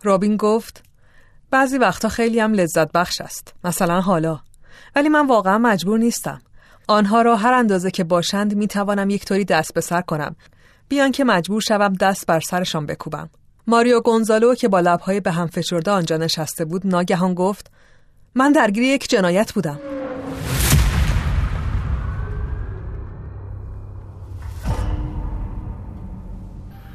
رابین 0.03 0.37
گفت 0.37 0.83
بعضی 1.51 1.79
وقتا 1.79 2.09
خیلی 2.09 2.41
هم 2.41 2.53
لذت 2.53 2.93
بخش 2.93 3.21
است 3.21 3.55
مثلا 3.65 4.01
حالا 4.01 4.41
ولی 4.97 5.09
من 5.09 5.27
واقعا 5.27 5.59
مجبور 5.59 5.99
نیستم 5.99 6.43
آنها 6.89 7.23
را 7.23 7.37
هر 7.37 7.53
اندازه 7.53 7.91
که 7.91 8.05
باشند 8.05 8.55
می‌توانم 8.55 9.11
یک 9.11 9.25
طوری 9.25 9.45
دست 9.45 9.75
به 9.75 9.81
سر 9.81 10.01
کنم 10.01 10.37
بیان 10.89 11.13
که 11.13 11.25
مجبور 11.25 11.61
شوم 11.61 11.93
دست 11.93 12.27
بر 12.27 12.41
سرشان 12.41 12.87
بکوبم 12.87 13.31
ماریو 13.67 14.01
گونزالو 14.01 14.55
که 14.55 14.69
با 14.69 14.81
لبهای 14.81 15.21
به 15.21 15.31
هم 15.31 15.47
فشرده 15.47 15.91
آنجا 15.91 16.17
نشسته 16.17 16.65
بود 16.65 16.87
ناگهان 16.87 17.35
گفت 17.35 17.71
من 18.35 18.53
درگیر 18.53 18.83
یک 18.83 19.09
جنایت 19.11 19.53
بودم. 19.53 19.81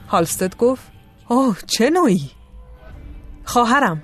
هالستد 0.08 0.56
گفت 0.58 0.84
اوه 1.28 1.58
چه 1.68 1.90
نوعی؟ 1.90 2.32
خواهرم 3.44 4.04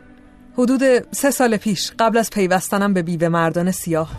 حدود 0.57 1.13
سه 1.15 1.31
سال 1.31 1.57
پیش 1.57 1.91
قبل 1.99 2.17
از 2.17 2.29
پیوستنم 2.29 2.93
به 2.93 3.01
بیوه 3.01 3.27
مردان 3.27 3.71
سیاه. 3.71 4.11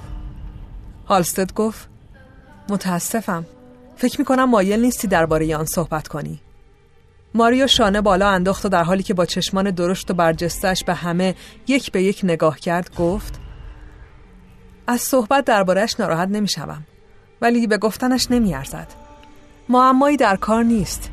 هالستد 1.07 1.53
گفت 1.53 1.89
متاسفم 2.71 3.47
فکر 3.97 4.21
می‌کنم 4.21 4.45
مایل 4.45 4.81
نیستی 4.81 5.09
درباره 5.09 5.57
آن 5.57 5.65
صحبت 5.65 6.09
کنی. 6.09 6.41
ماریو 7.37 7.67
شانه 7.67 8.01
بالا 8.01 8.29
انداخت 8.29 8.67
و 8.67 8.69
در 8.69 8.83
حالی 8.83 9.03
که 9.03 9.15
با 9.15 9.27
چشمان 9.27 9.71
درشت 9.71 10.11
و 10.11 10.15
برجستش 10.15 10.85
به 10.85 10.95
همه 10.95 11.35
یک 11.67 11.93
به 11.93 12.03
یک 12.03 12.21
نگاه 12.23 12.59
کرد 12.59 12.95
گفت 12.97 13.41
از 14.87 15.01
صحبت 15.01 15.45
دربارهش 15.45 16.01
ناراحت 16.01 16.29
نمی‌شوم 16.29 16.87
ولی 17.41 17.67
به 17.67 17.79
گفتنش 17.79 18.31
نمیارزد 18.31 18.87
معمایی 19.69 20.17
در 20.17 20.37
کار 20.37 20.65
نیست 20.65 21.11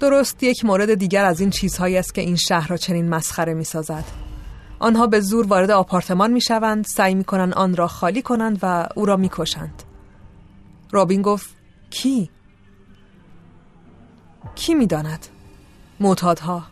درست 0.00 0.42
یک 0.42 0.64
مورد 0.64 0.94
دیگر 0.94 1.24
از 1.24 1.40
این 1.40 1.50
چیزهایی 1.50 1.96
است 1.96 2.14
که 2.14 2.20
این 2.20 2.36
شهر 2.36 2.68
را 2.68 2.76
چنین 2.76 3.08
مسخره 3.08 3.54
می 3.54 3.64
سازد. 3.64 4.04
آنها 4.78 5.06
به 5.06 5.20
زور 5.20 5.46
وارد 5.46 5.70
آپارتمان 5.70 6.32
می 6.32 6.40
شوند، 6.40 6.84
سعی 6.84 7.14
می 7.14 7.24
کنند 7.24 7.54
آن 7.54 7.76
را 7.76 7.86
خالی 7.86 8.22
کنند 8.22 8.58
و 8.62 8.88
او 8.94 9.06
را 9.06 9.16
می 9.16 9.28
کشند. 9.32 9.82
رابین 10.90 11.22
گفت 11.22 11.50
کی؟ 11.90 12.30
کی 14.54 14.74
می 14.74 14.86
داند؟ 14.86 15.26
معتادها. 16.00 16.62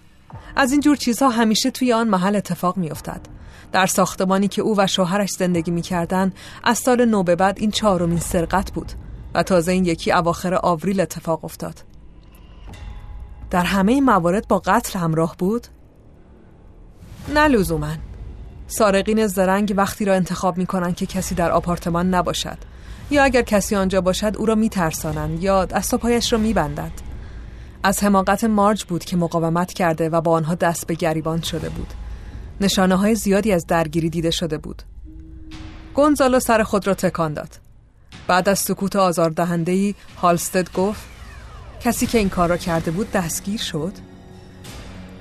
از 0.57 0.73
این 0.73 0.81
جور 0.81 0.97
چیزها 0.97 1.29
همیشه 1.29 1.71
توی 1.71 1.93
آن 1.93 2.09
محل 2.09 2.37
اتفاق 2.37 2.77
می 2.77 2.91
افتد. 2.91 3.21
در 3.73 3.87
ساختمانی 3.87 4.49
که 4.49 4.63
او 4.63 4.75
و 4.79 4.87
شوهرش 4.87 5.31
زندگی 5.31 5.71
می 5.71 5.83
کردن 5.83 6.33
از 6.65 6.79
سال 6.79 7.05
نو 7.05 7.23
به 7.23 7.37
بعد 7.37 7.59
این 7.59 7.71
چهارمین 7.71 8.19
سرقت 8.19 8.73
بود 8.73 8.93
و 9.35 9.43
تازه 9.43 9.73
این 9.73 9.85
یکی 9.85 10.13
اواخر 10.13 10.55
آوریل 10.55 11.01
اتفاق 11.01 11.45
افتاد. 11.45 11.85
در 13.51 13.65
همه 13.65 13.93
این 13.93 14.05
موارد 14.05 14.49
با 14.49 14.59
قتل 14.59 14.99
همراه 14.99 15.37
بود؟ 15.39 15.67
نه 17.35 17.49
لزوما 17.49 17.93
سارقین 18.67 19.27
زرنگ 19.27 19.75
وقتی 19.77 20.05
را 20.05 20.15
انتخاب 20.15 20.59
می 20.59 20.67
کنند 20.67 20.97
که 20.97 21.07
کسی 21.07 21.35
در 21.35 21.51
آپارتمان 21.51 22.15
نباشد 22.15 22.59
یا 23.11 23.25
اگر 23.25 23.43
کسی 23.43 23.77
آنجا 23.77 24.01
باشد 24.01 24.37
او 24.37 24.47
را 24.47 24.55
می 24.55 24.69
ترسانند 24.69 25.43
یا 25.43 25.69
و 25.93 25.97
پایش 25.99 26.33
را 26.33 26.39
می 26.39 26.53
بندند. 26.53 27.01
از 27.83 28.05
حماقت 28.05 28.45
مارج 28.45 28.85
بود 28.85 29.05
که 29.05 29.17
مقاومت 29.17 29.73
کرده 29.73 30.09
و 30.09 30.21
با 30.21 30.33
آنها 30.33 30.55
دست 30.55 30.87
به 30.87 30.95
گریبان 30.95 31.41
شده 31.41 31.69
بود 31.69 31.95
نشانه 32.61 32.95
های 32.95 33.15
زیادی 33.15 33.53
از 33.53 33.67
درگیری 33.67 34.11
دیده 34.11 34.31
شده 34.31 34.59
بود 34.59 34.83
گونزالو 35.95 36.41
سر 36.41 36.63
خود 36.63 36.87
را 36.87 36.95
تکان 36.95 37.35
داد 37.35 37.59
بعد 38.27 38.49
از 38.49 38.59
سکوت 38.59 38.97
آزاردهندهای 38.97 39.95
هالستد 40.23 40.73
گفت 40.73 41.01
کسی 41.81 42.07
که 42.07 42.19
این 42.19 42.29
کار 42.29 42.49
را 42.49 42.57
کرده 42.57 42.91
بود 42.91 43.13
دستگیر 43.13 43.61
شد؟ 43.61 43.93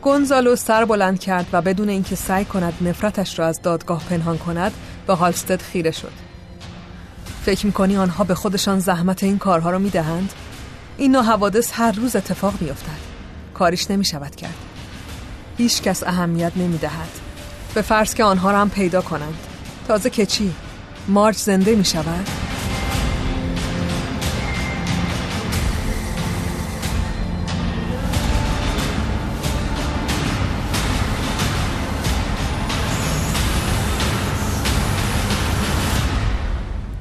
گونزالو 0.02 0.56
سر 0.56 0.86
بلند 0.86 1.20
کرد 1.20 1.48
و 1.52 1.62
بدون 1.62 1.90
اینکه 1.90 2.16
سعی 2.16 2.46
کند 2.46 2.74
نفرتش 2.82 3.40
را 3.40 3.48
از 3.48 3.62
دادگاه 3.62 4.04
پنهان 4.10 4.38
کند 4.38 4.72
به 5.08 5.14
هالستد 5.14 5.62
خیره 5.62 5.92
شد. 5.92 6.12
فکر 7.46 7.66
می‌کنی 7.66 7.98
آنها 7.98 8.24
به 8.24 8.36
خودشان 8.36 8.80
زحمت 8.80 9.24
این 9.24 9.38
کارها 9.38 9.70
را 9.70 9.80
می‌دهند؟ 9.80 10.34
این 11.02 11.12
نوع 11.12 11.24
حوادث 11.24 11.72
هر 11.74 11.92
روز 11.92 12.16
اتفاق 12.16 12.62
میافتد. 12.62 13.00
کاریش 13.54 13.92
نمی 13.92 14.06
شود 14.06 14.36
کرد. 14.36 14.54
هیچ 15.58 15.82
کس 15.82 16.04
اهمیت 16.04 16.52
نمی 16.56 16.78
دهد. 16.78 17.10
به 17.74 17.82
فرض 17.82 18.14
که 18.14 18.24
آنها 18.24 18.52
را 18.52 18.62
هم 18.62 18.70
پیدا 18.70 19.02
کنند. 19.02 19.38
تازه 19.88 20.10
که 20.10 20.26
چی؟ 20.26 20.54
مارچ 21.08 21.38
زنده 21.38 21.76
می 21.76 21.86
شود؟ 21.86 22.28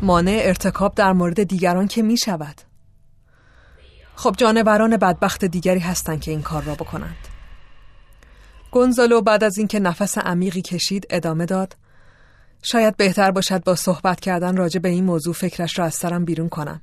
مانع 0.03 0.41
ارتکاب 0.43 0.95
در 0.95 1.13
مورد 1.13 1.43
دیگران 1.43 1.87
که 1.89 2.03
می 2.03 2.17
شود 2.17 2.70
خب 4.21 4.35
جانوران 4.39 4.97
بدبخت 4.97 5.45
دیگری 5.45 5.81
هستند 5.81 6.21
که 6.21 6.31
این 6.31 6.43
کار 6.43 6.63
را 6.63 6.75
بکنند 6.75 7.17
گونزالو 8.71 9.21
بعد 9.21 9.45
از 9.45 9.59
اینکه 9.59 9.81
نفس 9.81 10.19
عمیقی 10.19 10.63
کشید 10.63 11.07
ادامه 11.11 11.47
داد 11.47 11.77
شاید 12.63 12.97
بهتر 12.97 13.31
باشد 13.31 13.65
با 13.65 13.75
صحبت 13.75 14.21
کردن 14.21 14.57
راجع 14.57 14.81
به 14.81 14.89
این 14.89 15.05
موضوع 15.05 15.35
فکرش 15.35 15.79
را 15.79 15.85
از 15.85 15.95
سرم 15.95 16.25
بیرون 16.25 16.49
کنم 16.49 16.81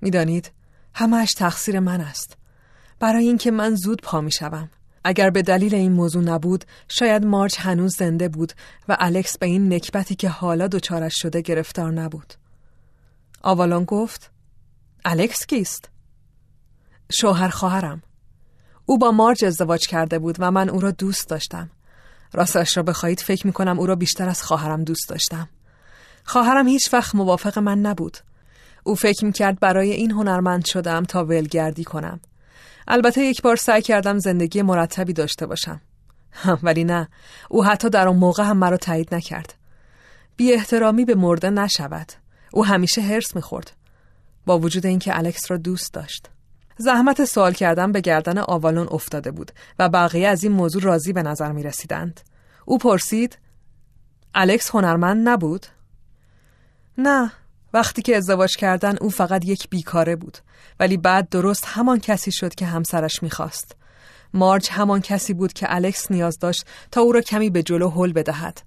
می‌دانید 0.00 0.50
همهش 0.94 1.32
تقصیر 1.32 1.80
من 1.80 2.00
است 2.00 2.36
برای 3.00 3.26
اینکه 3.26 3.50
من 3.50 3.74
زود 3.74 4.02
پا 4.02 4.20
می 4.20 4.32
شوم. 4.32 4.70
اگر 5.04 5.30
به 5.30 5.42
دلیل 5.42 5.74
این 5.74 5.92
موضوع 5.92 6.22
نبود 6.22 6.64
شاید 6.88 7.24
مارچ 7.24 7.60
هنوز 7.60 7.96
زنده 7.96 8.28
بود 8.28 8.52
و 8.88 8.96
الکس 9.00 9.38
به 9.38 9.46
این 9.46 9.72
نکبتی 9.72 10.14
که 10.14 10.28
حالا 10.28 10.66
دچارش 10.66 11.14
شده 11.16 11.40
گرفتار 11.40 11.92
نبود 11.92 12.34
آوالون 13.42 13.84
گفت 13.84 14.30
الکس 15.04 15.46
کیست؟ 15.46 15.93
شوهر 17.12 17.48
خواهرم. 17.48 18.02
او 18.86 18.98
با 18.98 19.10
مارج 19.10 19.44
ازدواج 19.44 19.86
کرده 19.86 20.18
بود 20.18 20.36
و 20.38 20.50
من 20.50 20.68
او 20.68 20.80
را 20.80 20.90
دوست 20.90 21.28
داشتم. 21.28 21.70
راستش 22.32 22.76
را 22.76 22.82
بخواهید 22.82 23.20
فکر 23.20 23.46
می 23.46 23.52
کنم 23.52 23.78
او 23.78 23.86
را 23.86 23.94
بیشتر 23.94 24.28
از 24.28 24.42
خواهرم 24.42 24.84
دوست 24.84 25.08
داشتم. 25.08 25.48
خواهرم 26.24 26.68
هیچ 26.68 26.92
وقت 26.92 27.14
موافق 27.14 27.58
من 27.58 27.80
نبود. 27.80 28.18
او 28.84 28.94
فکر 28.94 29.24
می 29.24 29.32
کرد 29.32 29.60
برای 29.60 29.90
این 29.90 30.10
هنرمند 30.10 30.64
شدم 30.64 31.04
تا 31.04 31.24
ولگردی 31.24 31.84
کنم. 31.84 32.20
البته 32.88 33.24
یک 33.24 33.42
بار 33.42 33.56
سعی 33.56 33.82
کردم 33.82 34.18
زندگی 34.18 34.62
مرتبی 34.62 35.12
داشته 35.12 35.46
باشم. 35.46 35.80
ولی 36.62 36.84
نه 36.84 37.08
او 37.50 37.64
حتی 37.64 37.90
در 37.90 38.08
اون 38.08 38.16
موقع 38.16 38.44
هم 38.44 38.56
مرا 38.56 38.76
تایید 38.76 39.14
نکرد. 39.14 39.54
بی 40.36 40.52
احترامی 40.52 41.04
به 41.04 41.14
مرده 41.14 41.50
نشود. 41.50 42.12
او 42.52 42.64
همیشه 42.64 43.02
هرس 43.02 43.36
می‌خورد 43.36 43.72
با 44.46 44.58
وجود 44.58 44.86
اینکه 44.86 45.18
الکس 45.18 45.50
را 45.50 45.56
دوست 45.56 45.94
داشت 45.94 46.30
زحمت 46.76 47.24
سوال 47.24 47.52
کردن 47.52 47.92
به 47.92 48.00
گردن 48.00 48.38
آوالون 48.38 48.88
افتاده 48.90 49.30
بود 49.30 49.52
و 49.78 49.88
بقیه 49.88 50.28
از 50.28 50.44
این 50.44 50.52
موضوع 50.52 50.82
راضی 50.82 51.12
به 51.12 51.22
نظر 51.22 51.52
می 51.52 51.62
رسیدند. 51.62 52.20
او 52.64 52.78
پرسید 52.78 53.38
الکس 54.34 54.70
هنرمند 54.70 55.28
نبود؟ 55.28 55.66
نه 56.98 57.32
وقتی 57.74 58.02
که 58.02 58.16
ازدواج 58.16 58.56
کردن 58.56 58.96
او 59.00 59.10
فقط 59.10 59.44
یک 59.44 59.68
بیکاره 59.68 60.16
بود 60.16 60.38
ولی 60.80 60.96
بعد 60.96 61.28
درست 61.28 61.64
همان 61.66 62.00
کسی 62.00 62.32
شد 62.32 62.54
که 62.54 62.66
همسرش 62.66 63.22
می‌خواست. 63.22 63.76
مارج 64.34 64.68
همان 64.70 65.00
کسی 65.00 65.34
بود 65.34 65.52
که 65.52 65.66
الکس 65.74 66.10
نیاز 66.10 66.38
داشت 66.38 66.64
تا 66.90 67.00
او 67.00 67.12
را 67.12 67.20
کمی 67.20 67.50
به 67.50 67.62
جلو 67.62 67.90
هل 67.90 68.12
بدهد. 68.12 68.62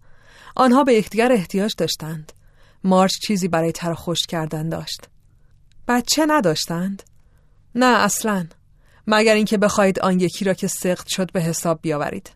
آنها 0.55 0.83
به 0.83 0.93
یکدیگر 0.93 1.31
احتیاج 1.31 1.73
داشتند. 1.77 2.31
مارچ 2.83 3.17
چیزی 3.19 3.47
برای 3.47 3.71
تر 3.71 3.93
خوش 3.93 4.19
کردن 4.27 4.69
داشت. 4.69 5.09
بچه 5.87 6.25
نداشتند؟ 6.25 7.03
نه 7.77 7.85
اصلا. 7.85 8.47
مگر 9.07 9.33
اینکه 9.33 9.57
بخواهید 9.57 9.99
آن 9.99 10.19
یکی 10.19 10.45
را 10.45 10.53
که 10.53 10.67
سخت 10.67 11.07
شد 11.07 11.31
به 11.31 11.41
حساب 11.41 11.79
بیاورید. 11.81 12.29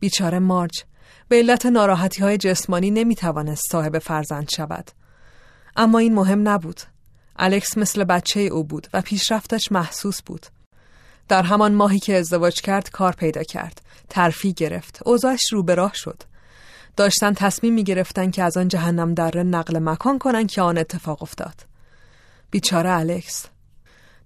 بیچاره 0.00 0.38
مارج 0.38 0.84
به 1.28 1.36
علت 1.36 1.66
ناراحتی 1.66 2.22
های 2.22 2.38
جسمانی 2.38 2.90
نمی 2.90 3.14
توانست 3.14 3.62
صاحب 3.70 3.98
فرزند 3.98 4.48
شود. 4.56 4.90
اما 5.76 5.98
این 5.98 6.14
مهم 6.14 6.48
نبود. 6.48 6.80
الکس 7.36 7.78
مثل 7.78 8.04
بچه 8.04 8.40
او 8.40 8.64
بود 8.64 8.86
و 8.94 9.00
پیشرفتش 9.00 9.72
محسوس 9.72 10.22
بود. 10.22 10.46
در 11.28 11.42
همان 11.42 11.74
ماهی 11.74 11.98
که 11.98 12.16
ازدواج 12.16 12.60
کرد 12.60 12.90
کار 12.90 13.12
پیدا 13.12 13.42
کرد. 13.42 13.82
ترفی 14.08 14.52
گرفت. 14.52 15.00
اوضاعش 15.06 15.52
رو 15.52 15.62
به 15.62 15.74
راه 15.74 15.92
شد. 15.94 16.22
داشتن 16.96 17.32
تصمیم 17.32 17.74
می 17.74 17.84
گرفتن 17.84 18.30
که 18.30 18.42
از 18.42 18.56
آن 18.56 18.68
جهنم 18.68 19.14
دره 19.14 19.42
نقل 19.42 19.78
مکان 19.78 20.18
کنن 20.18 20.46
که 20.46 20.62
آن 20.62 20.78
اتفاق 20.78 21.22
افتاد. 21.22 21.54
بیچاره 22.50 22.90
الکس. 22.90 23.51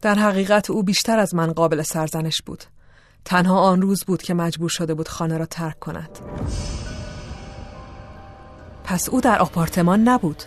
در 0.03 0.15
حقیقت 0.15 0.71
او 0.71 0.83
بیشتر 0.83 1.19
از 1.19 1.35
من 1.35 1.53
قابل 1.53 1.83
سرزنش 1.83 2.43
بود. 2.47 2.65
تنها 3.25 3.61
آن 3.61 3.83
روز 3.83 4.05
بود 4.05 4.23
که 4.23 4.35
مجبور 4.35 4.69
شده 4.69 4.95
بود 4.95 5.09
خانه 5.09 5.39
را 5.39 5.47
ترک 5.47 5.79
کند. 5.79 6.19
پس 8.85 9.09
او 9.09 9.21
در 9.21 9.39
آپارتمان 9.39 10.09
نبود. 10.09 10.43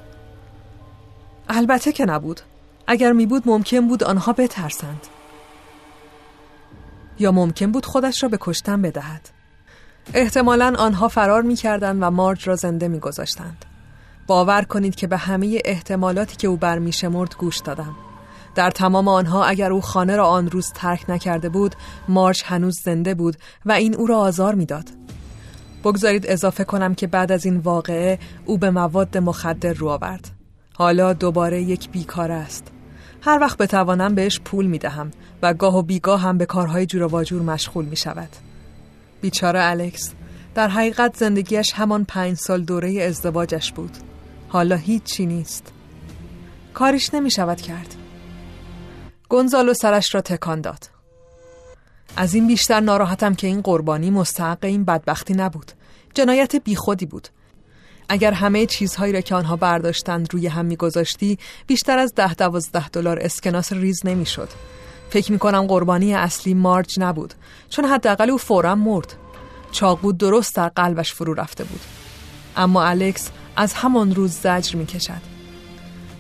البته 1.49 1.91
که 1.91 2.05
نبود. 2.05 2.41
اگر 2.87 3.11
می 3.11 3.25
بود 3.25 3.43
ممکن 3.45 3.87
بود 3.87 4.03
آنها 4.03 4.33
بترسند. 4.33 5.07
یا 7.19 7.31
ممکن 7.31 7.71
بود 7.71 7.85
خودش 7.85 8.23
را 8.23 8.29
به 8.29 8.37
کشتن 8.41 8.81
بدهد. 8.81 9.29
احتمالا 10.13 10.75
آنها 10.77 11.07
فرار 11.07 11.41
می 11.41 11.55
کردن 11.55 12.03
و 12.03 12.09
مارج 12.09 12.47
را 12.47 12.55
زنده 12.55 12.87
می 12.87 12.99
گذاشتند. 12.99 13.65
باور 14.27 14.61
کنید 14.61 14.95
که 14.95 15.07
به 15.07 15.17
همه 15.17 15.61
احتمالاتی 15.65 16.35
که 16.35 16.47
او 16.47 16.57
برمی 16.57 16.91
شمرد 16.91 17.35
گوش 17.35 17.57
دادم. 17.57 17.95
در 18.55 18.71
تمام 18.71 19.07
آنها 19.07 19.45
اگر 19.45 19.71
او 19.71 19.81
خانه 19.81 20.15
را 20.15 20.27
آن 20.27 20.49
روز 20.49 20.71
ترک 20.75 21.09
نکرده 21.09 21.49
بود 21.49 21.75
مارچ 22.07 22.43
هنوز 22.45 22.75
زنده 22.83 23.13
بود 23.13 23.35
و 23.65 23.71
این 23.71 23.95
او 23.95 24.07
را 24.07 24.19
آزار 24.19 24.55
می‌داد. 24.55 24.89
بگذارید 25.83 26.25
اضافه 26.27 26.63
کنم 26.63 26.95
که 26.95 27.07
بعد 27.07 27.31
از 27.31 27.45
این 27.45 27.57
واقعه 27.57 28.19
او 28.45 28.57
به 28.57 28.69
مواد 28.69 29.17
مخدر 29.17 29.73
رو 29.73 29.87
آورد. 29.87 30.31
حالا 30.73 31.13
دوباره 31.13 31.61
یک 31.61 31.89
بیکار 31.89 32.31
است. 32.31 32.67
هر 33.21 33.37
وقت 33.41 33.57
بتوانم 33.57 34.15
بهش 34.15 34.39
پول 34.39 34.65
می 34.65 34.77
دهم 34.77 35.11
و 35.41 35.53
گاه 35.53 35.77
و 35.77 35.81
بیگاه 35.81 36.21
هم 36.21 36.37
به 36.37 36.45
کارهای 36.45 36.85
جور 36.85 37.03
و 37.03 37.07
واجور 37.07 37.41
مشغول 37.41 37.85
می 37.85 37.95
شود. 37.95 38.29
بیچاره 39.21 39.59
الکس 39.63 40.13
در 40.55 40.67
حقیقت 40.67 41.17
زندگیش 41.17 41.73
همان 41.73 42.05
پنج 42.05 42.37
سال 42.37 42.61
دوره 42.61 43.01
ازدواجش 43.01 43.71
بود. 43.71 43.97
حالا 44.47 44.75
هیچی 44.75 45.25
نیست. 45.25 45.73
کاریش 46.73 47.13
نمی 47.13 47.31
شود 47.31 47.61
کرد. 47.61 47.95
گونزالو 49.29 49.73
سرش 49.73 50.15
را 50.15 50.21
تکان 50.21 50.61
داد. 50.61 50.89
از 52.17 52.33
این 52.33 52.47
بیشتر 52.47 52.79
ناراحتم 52.79 53.35
که 53.35 53.47
این 53.47 53.61
قربانی 53.61 54.09
مستحق 54.09 54.57
این 54.61 54.85
بدبختی 54.85 55.33
نبود. 55.33 55.71
جنایت 56.13 56.55
بیخودی 56.55 57.05
بود. 57.05 57.27
اگر 58.09 58.31
همه 58.31 58.65
چیزهایی 58.65 59.13
را 59.13 59.21
که 59.21 59.35
آنها 59.35 59.55
برداشتند 59.55 60.33
روی 60.33 60.47
هم 60.47 60.65
میگذاشتی 60.65 61.39
بیشتر 61.67 61.97
از 61.97 62.13
ده 62.15 62.33
دوازده 62.33 62.89
دلار 62.89 63.19
اسکناس 63.19 63.73
ریز 63.73 64.01
نمی‌شد. 64.05 64.49
فکر 65.09 65.31
می‌کنم 65.31 65.67
قربانی 65.67 66.13
اصلی 66.13 66.53
مارج 66.53 66.99
نبود 66.99 67.33
چون 67.69 67.85
حداقل 67.85 68.29
او 68.29 68.37
فورا 68.37 68.75
مرد. 68.75 69.13
چاقو 69.71 70.11
درست 70.11 70.55
در 70.55 70.69
قلبش 70.69 71.13
فرو 71.13 71.33
رفته 71.33 71.63
بود. 71.63 71.81
اما 72.57 72.83
الکس 72.83 73.29
از 73.55 73.73
همان 73.73 74.15
روز 74.15 74.31
زجر 74.31 74.75
می‌کشد. 74.75 75.38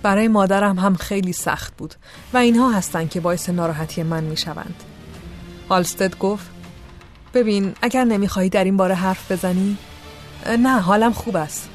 برای 0.03 0.27
مادرم 0.27 0.79
هم 0.79 0.95
خیلی 0.95 1.33
سخت 1.33 1.77
بود 1.77 1.95
و 2.33 2.37
اینها 2.37 2.71
هستند 2.71 3.09
که 3.09 3.19
باعث 3.19 3.49
ناراحتی 3.49 4.03
من 4.03 4.23
می 4.23 4.37
شوند. 4.37 4.83
هالستد 5.69 6.17
گفت 6.17 6.45
ببین 7.33 7.73
اگر 7.81 8.03
نمی‌خواهی 8.03 8.49
در 8.49 8.63
این 8.63 8.77
باره 8.77 8.95
حرف 8.95 9.31
بزنی؟ 9.31 9.77
نه 10.59 10.79
حالم 10.79 11.13
خوب 11.13 11.35
است. 11.35 11.69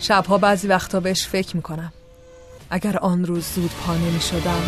شبها 0.00 0.38
بعضی 0.38 0.68
وقتا 0.68 1.00
بهش 1.00 1.26
فکر 1.26 1.56
می‌کنم. 1.56 1.92
اگر 2.70 2.96
آن 2.96 3.24
روز 3.24 3.44
زود 3.54 3.70
پا 3.86 3.94
نمی 3.94 4.20
شدم 4.20 4.62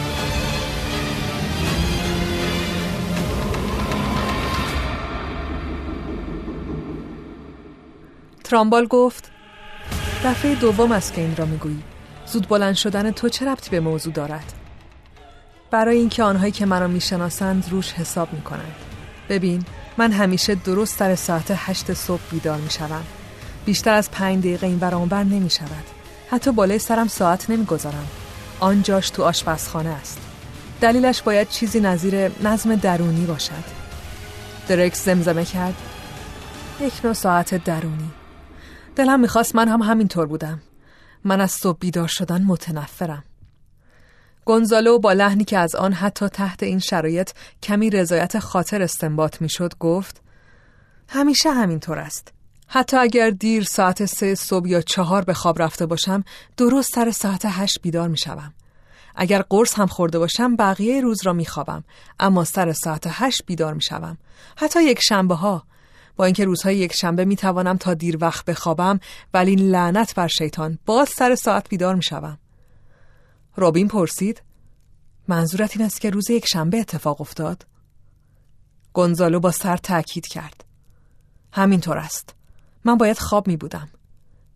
ترامبال 8.44 8.86
گفت 8.86 9.30
دفعه 10.24 10.54
دوم 10.54 10.92
است 10.92 11.14
که 11.14 11.20
این 11.20 11.36
را 11.36 11.44
می‌گویی. 11.44 11.82
زود 12.32 12.48
بلند 12.48 12.74
شدن 12.74 13.10
تو 13.10 13.28
چه 13.28 13.46
ربطی 13.46 13.70
به 13.70 13.80
موضوع 13.80 14.12
دارد؟ 14.12 14.52
برای 15.70 15.96
اینکه 15.96 16.22
آنهایی 16.22 16.52
که 16.52 16.66
مرا 16.66 16.86
می‌شناسند 16.86 17.68
روش 17.70 17.92
حساب 17.92 18.32
می‌کنند. 18.32 18.74
ببین 19.28 19.64
من 19.98 20.12
همیشه 20.12 20.54
درست 20.54 20.98
سر 20.98 21.14
ساعت 21.14 21.52
هشت 21.56 21.92
صبح 21.92 22.20
بیدار 22.30 22.58
می‌شوم. 22.58 23.04
بیشتر 23.64 23.94
از 23.94 24.10
پنج 24.10 24.38
دقیقه 24.38 24.66
این 24.66 24.78
برانبر 24.78 25.22
نمی 25.22 25.50
شود. 25.50 25.84
حتی 26.30 26.52
بالای 26.52 26.78
سرم 26.78 27.08
ساعت 27.08 27.50
نمی‌گذارم. 27.50 28.06
آن 28.60 28.82
جاش 28.82 29.10
تو 29.10 29.22
آشپزخانه 29.22 29.90
است. 29.90 30.20
دلیلش 30.80 31.22
باید 31.22 31.48
چیزی 31.48 31.80
نظیر 31.80 32.30
نظم 32.42 32.74
درونی 32.74 33.26
باشد. 33.26 33.64
درکس 34.68 35.04
زمزمه 35.04 35.44
کرد. 35.44 35.74
یک 36.80 36.92
نوع 37.04 37.12
ساعت 37.12 37.64
درونی. 37.64 38.10
دلم 38.96 39.20
می‌خواست 39.20 39.54
من 39.56 39.68
هم 39.68 39.82
همینطور 39.82 40.26
بودم. 40.26 40.60
من 41.24 41.40
از 41.40 41.50
صبح 41.50 41.78
بیدار 41.78 42.08
شدن 42.08 42.42
متنفرم. 42.42 43.24
گونزالو 44.44 44.98
با 44.98 45.12
لحنی 45.12 45.44
که 45.44 45.58
از 45.58 45.74
آن 45.74 45.92
حتی 45.92 46.28
تحت 46.28 46.62
این 46.62 46.78
شرایط 46.78 47.30
کمی 47.62 47.90
رضایت 47.90 48.38
خاطر 48.38 48.82
استنباط 48.82 49.42
می‌شد 49.42 49.74
گفت 49.80 50.20
همیشه 51.08 51.50
همینطور 51.50 51.98
است. 51.98 52.32
حتی 52.66 52.96
اگر 52.96 53.30
دیر 53.30 53.62
ساعت 53.62 54.04
سه 54.04 54.34
صبح 54.34 54.68
یا 54.68 54.80
چهار 54.80 55.24
به 55.24 55.34
خواب 55.34 55.62
رفته 55.62 55.86
باشم 55.86 56.24
درست 56.56 56.94
سر 56.94 57.10
ساعت 57.10 57.42
هشت 57.44 57.82
بیدار 57.82 58.08
می 58.08 58.18
شوم. 58.18 58.54
اگر 59.16 59.42
قرص 59.42 59.74
هم 59.78 59.86
خورده 59.86 60.18
باشم 60.18 60.56
بقیه 60.56 61.00
روز 61.00 61.26
را 61.26 61.32
می 61.32 61.46
خوابم 61.46 61.84
اما 62.20 62.44
سر 62.44 62.72
ساعت 62.72 63.06
هشت 63.10 63.42
بیدار 63.46 63.74
می 63.74 63.82
شوم. 63.82 64.18
حتی 64.56 64.82
یک 64.84 65.00
شنبه 65.02 65.34
ها 65.34 65.62
با 66.16 66.24
اینکه 66.24 66.44
روزهای 66.44 66.76
یک 66.76 66.92
شنبه 66.92 67.24
می 67.24 67.36
توانم 67.36 67.76
تا 67.76 67.94
دیر 67.94 68.18
وقت 68.20 68.44
بخوابم 68.44 69.00
ولی 69.34 69.56
لعنت 69.56 70.14
بر 70.14 70.28
شیطان 70.28 70.78
باز 70.86 71.08
سر 71.08 71.34
ساعت 71.34 71.68
بیدار 71.68 71.94
می 71.94 72.02
شوم. 72.02 72.38
رابین 73.56 73.88
پرسید 73.88 74.42
منظورت 75.28 75.76
این 75.76 75.86
است 75.86 76.00
که 76.00 76.10
روز 76.10 76.30
یک 76.30 76.46
شنبه 76.46 76.80
اتفاق 76.80 77.20
افتاد؟ 77.20 77.66
گونزالو 78.92 79.40
با 79.40 79.50
سر 79.50 79.76
تاکید 79.76 80.26
کرد. 80.26 80.64
همینطور 81.52 81.98
است. 81.98 82.34
من 82.84 82.96
باید 82.96 83.18
خواب 83.18 83.48
می 83.48 83.56
بودم. 83.56 83.88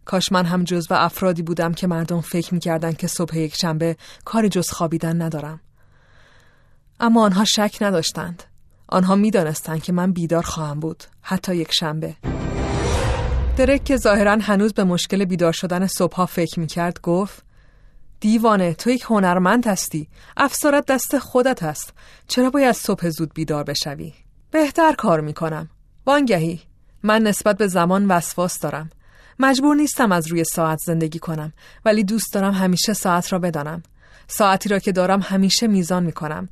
کاش 0.04 0.32
من 0.32 0.44
هم 0.44 0.64
جز 0.64 0.86
و 0.90 0.94
افرادی 0.94 1.42
بودم 1.42 1.74
که 1.74 1.86
مردم 1.86 2.20
فکر 2.20 2.54
می 2.54 2.60
کردن 2.60 2.92
که 2.92 3.06
صبح 3.06 3.38
یک 3.38 3.54
شنبه 3.54 3.96
کاری 4.24 4.48
جز 4.48 4.70
خوابیدن 4.70 5.22
ندارم. 5.22 5.60
اما 7.00 7.24
آنها 7.24 7.44
شک 7.44 7.78
نداشتند. 7.80 8.42
آنها 8.88 9.14
می 9.14 9.30
دانستند 9.30 9.82
که 9.82 9.92
من 9.92 10.12
بیدار 10.12 10.42
خواهم 10.42 10.80
بود 10.80 11.04
حتی 11.22 11.56
یک 11.56 11.72
شنبه. 11.72 12.16
درک 13.56 13.84
که 13.84 13.96
ظاهرا 13.96 14.38
هنوز 14.40 14.74
به 14.74 14.84
مشکل 14.84 15.24
بیدار 15.24 15.52
شدن 15.52 15.86
صبحها 15.86 16.26
فکر 16.26 16.60
می 16.60 16.66
کرد 16.66 17.00
گفت 17.00 17.44
دیوانه 18.20 18.74
تو 18.74 18.90
یک 18.90 19.02
هنرمند 19.02 19.66
هستی. 19.66 20.08
افسارت 20.36 20.86
دست 20.86 21.18
خودت 21.18 21.62
هست 21.62 21.92
چرا 22.28 22.50
باید 22.50 22.74
صبح 22.74 23.08
زود 23.08 23.34
بیدار 23.34 23.64
بشوی؟ 23.64 24.12
بهتر 24.50 24.92
کار 24.92 25.20
می 25.20 25.32
کنم 25.32 25.68
وانگهی. 26.06 26.60
من 27.02 27.22
نسبت 27.22 27.58
به 27.58 27.66
زمان 27.66 28.06
وسواس 28.06 28.60
دارم. 28.60 28.90
مجبور 29.38 29.76
نیستم 29.76 30.12
از 30.12 30.26
روی 30.26 30.44
ساعت 30.44 30.78
زندگی 30.78 31.18
کنم 31.18 31.52
ولی 31.84 32.04
دوست 32.04 32.32
دارم 32.32 32.52
همیشه 32.52 32.92
ساعت 32.92 33.32
را 33.32 33.38
بدانم. 33.38 33.82
ساعتی 34.28 34.68
را 34.68 34.78
که 34.78 34.92
دارم 34.92 35.20
همیشه 35.20 35.66
میزان 35.66 36.04
می 36.04 36.12
کنم 36.12 36.48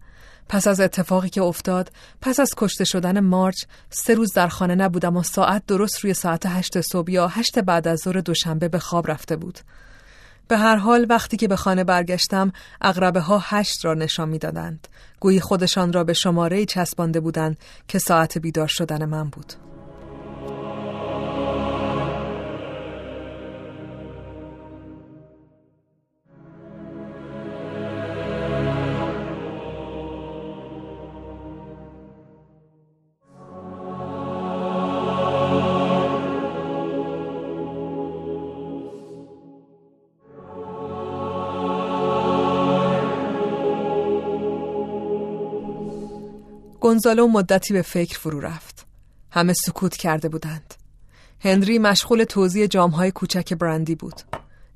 پس 0.49 0.67
از 0.67 0.81
اتفاقی 0.81 1.29
که 1.29 1.43
افتاد 1.43 1.93
پس 2.21 2.41
از 2.41 2.51
کشته 2.57 2.85
شدن 2.85 3.21
مارچ 3.21 3.65
سه 3.91 4.15
روز 4.15 4.33
در 4.33 4.49
خانه 4.49 4.75
نبودم 4.75 5.17
و 5.17 5.23
ساعت 5.23 5.67
درست 5.67 5.99
روی 5.99 6.15
ساعت 6.15 6.47
هشت 6.47 6.81
صبح 6.81 7.11
یا 7.11 7.29
هشت 7.29 7.59
بعد 7.59 7.89
از 7.89 7.99
ظهر 7.99 8.21
دوشنبه 8.21 8.69
به 8.69 8.79
خواب 8.79 9.11
رفته 9.11 9.37
بود. 9.37 9.59
به 10.49 10.57
هر 10.59 10.77
حال 10.77 11.07
وقتی 11.11 11.37
که 11.37 11.49
به 11.49 11.57
خانه 11.57 11.85
برگشتم 11.85 12.53
اغربه 12.81 13.21
ها 13.21 13.39
هشت 13.43 13.85
را 13.85 13.95
نشان 13.95 14.29
می‌دادند. 14.29 14.89
گویی 15.21 15.41
خودشان 15.41 15.93
را 15.93 16.05
به 16.05 16.13
شماره 16.13 16.65
چسبانده 16.65 17.21
بودند 17.21 17.57
که 17.89 17.99
ساعت 17.99 18.39
بیدار 18.39 18.69
شدن 18.69 19.05
من 19.05 19.31
بود. 19.31 19.53
گونزالو 46.95 47.27
مدتی 47.27 47.75
به 47.75 47.83
فکر 47.83 48.19
فرو 48.19 48.41
رفت. 48.41 48.87
همه 49.31 49.53
سکوت 49.53 49.97
کرده 49.97 50.29
بودند. 50.29 50.75
هنری 51.41 51.79
مشغول 51.79 52.25
توزیع 52.25 52.67
جامهای 52.67 53.11
کوچک 53.11 53.55
برندی 53.55 53.95
بود. 53.95 54.21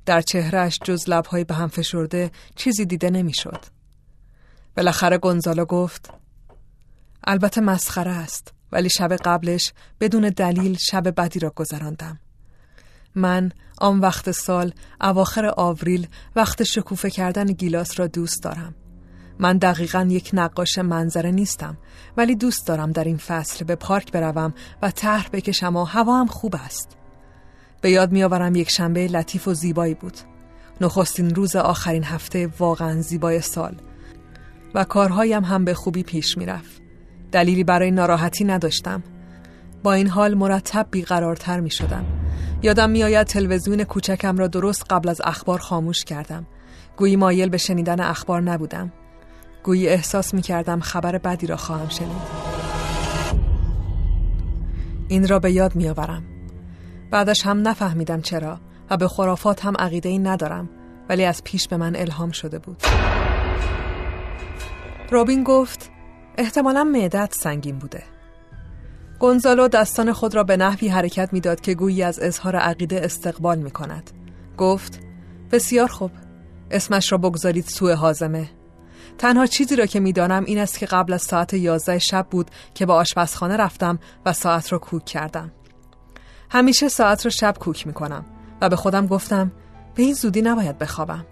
در 0.05 0.21
چهرهش 0.21 0.79
جز 0.83 1.09
لبهای 1.09 1.43
به 1.43 1.53
هم 1.53 1.67
فشرده 1.67 2.31
چیزی 2.55 2.85
دیده 2.85 3.09
نمی‌شد. 3.09 3.65
بالاخره 4.77 5.17
گونزالو 5.17 5.65
گفت 5.65 6.09
البته 7.23 7.61
مسخره 7.61 8.11
است 8.11 8.53
ولی 8.71 8.89
شب 8.89 9.13
قبلش 9.13 9.73
بدون 9.99 10.29
دلیل 10.29 10.77
شب 10.91 11.21
بدی 11.21 11.39
را 11.39 11.49
گذراندم. 11.55 12.19
من 13.15 13.51
آن 13.77 13.99
وقت 13.99 14.31
سال 14.31 14.73
اواخر 15.01 15.53
آوریل 15.57 16.07
وقت 16.35 16.63
شکوفه 16.63 17.09
کردن 17.09 17.45
گیلاس 17.45 17.99
را 17.99 18.07
دوست 18.07 18.43
دارم. 18.43 18.75
من 19.39 19.57
دقیقا 19.57 20.07
یک 20.09 20.29
نقاش 20.33 20.77
منظره 20.77 21.31
نیستم 21.31 21.77
ولی 22.17 22.35
دوست 22.35 22.67
دارم 22.67 22.91
در 22.91 23.03
این 23.03 23.17
فصل 23.17 23.65
به 23.65 23.75
پارک 23.75 24.11
بروم 24.11 24.53
و 24.81 24.91
طرح 24.91 25.29
بکشم 25.33 25.75
و 25.75 25.83
هوا 25.83 26.19
هم 26.19 26.27
خوب 26.27 26.55
است. 26.65 26.97
به 27.81 27.91
یاد 27.91 28.11
میآورم 28.11 28.55
یک 28.55 28.71
شنبه 28.71 29.07
لطیف 29.07 29.47
و 29.47 29.53
زیبایی 29.53 29.93
بود. 29.93 30.17
نخستین 30.81 31.35
روز 31.35 31.55
آخرین 31.55 32.03
هفته 32.03 32.49
واقعا 32.59 33.01
زیبای 33.01 33.41
سال 33.41 33.75
و 34.75 34.83
کارهایم 34.83 35.43
هم 35.43 35.65
به 35.65 35.73
خوبی 35.73 36.03
پیش 36.03 36.37
می‌رفت. 36.37 36.81
دلیلی 37.31 37.63
برای 37.63 37.91
ناراحتی 37.91 38.43
نداشتم. 38.43 39.03
با 39.83 39.93
این 39.93 40.07
حال 40.07 40.33
مرتب 40.33 40.87
بیقرارتر 40.91 41.59
می 41.59 41.71
شدم. 41.71 42.05
یادم 42.61 42.89
میآید 42.89 43.27
تلویزیون 43.27 43.83
کوچکم 43.83 44.37
را 44.37 44.47
درست 44.47 44.85
قبل 44.89 45.09
از 45.09 45.21
اخبار 45.23 45.59
خاموش 45.59 46.03
کردم. 46.03 46.47
گویی 46.97 47.15
مایل 47.15 47.49
به 47.49 47.57
شنیدن 47.57 47.99
اخبار 47.99 48.41
نبودم. 48.41 48.91
گویی 49.63 49.87
احساس 49.87 50.33
می 50.33 50.41
کردم 50.41 50.79
خبر 50.79 51.17
بدی 51.17 51.47
را 51.47 51.57
خواهم 51.57 51.89
شنید. 51.89 52.49
این 55.07 55.27
را 55.27 55.39
به 55.39 55.51
یاد 55.51 55.75
می 55.75 55.89
آورم. 55.89 56.23
بعدش 57.11 57.45
هم 57.45 57.67
نفهمیدم 57.67 58.21
چرا 58.21 58.59
و 58.89 58.97
به 58.97 59.07
خرافات 59.07 59.65
هم 59.65 59.73
عقیده 59.79 60.09
ای 60.09 60.19
ندارم 60.19 60.69
ولی 61.09 61.25
از 61.25 61.43
پیش 61.43 61.67
به 61.67 61.77
من 61.77 61.95
الهام 61.95 62.31
شده 62.31 62.59
بود. 62.59 62.83
رابین 65.11 65.43
گفت 65.43 65.89
احتمالا 66.37 66.83
معدت 66.83 67.33
سنگین 67.33 67.79
بوده. 67.79 68.03
گونزالو 69.19 69.67
دستان 69.67 70.13
خود 70.13 70.35
را 70.35 70.43
به 70.43 70.57
نحوی 70.57 70.87
حرکت 70.87 71.33
می‌داد 71.33 71.61
که 71.61 71.73
گویی 71.73 72.03
از 72.03 72.19
اظهار 72.19 72.55
عقیده 72.55 73.01
استقبال 73.03 73.57
می 73.57 73.71
کند. 73.71 74.11
گفت 74.57 74.99
بسیار 75.51 75.87
خوب 75.87 76.11
اسمش 76.71 77.11
را 77.11 77.17
بگذارید 77.17 77.65
سوء 77.65 77.95
حازمه 77.95 78.49
تنها 79.19 79.45
چیزی 79.45 79.75
را 79.75 79.85
که 79.85 79.99
می‌دانم 79.99 80.45
این 80.45 80.57
است 80.57 80.79
که 80.79 80.85
قبل 80.85 81.13
از 81.13 81.21
ساعت 81.21 81.53
یازده 81.53 81.99
شب 81.99 82.27
بود 82.31 82.51
که 82.73 82.85
به 82.85 82.93
آشپزخانه 82.93 83.57
رفتم 83.57 83.99
و 84.25 84.33
ساعت 84.33 84.71
را 84.71 84.79
کوک 84.79 85.05
کردم. 85.05 85.51
همیشه 86.49 86.89
ساعت 86.89 87.25
را 87.25 87.31
شب 87.31 87.55
کوک 87.59 87.87
می 87.87 87.93
کنم 87.93 88.25
و 88.61 88.69
به 88.69 88.75
خودم 88.75 89.07
گفتم 89.07 89.51
به 89.95 90.03
این 90.03 90.13
زودی 90.13 90.41
نباید 90.41 90.77
بخوابم. 90.77 91.25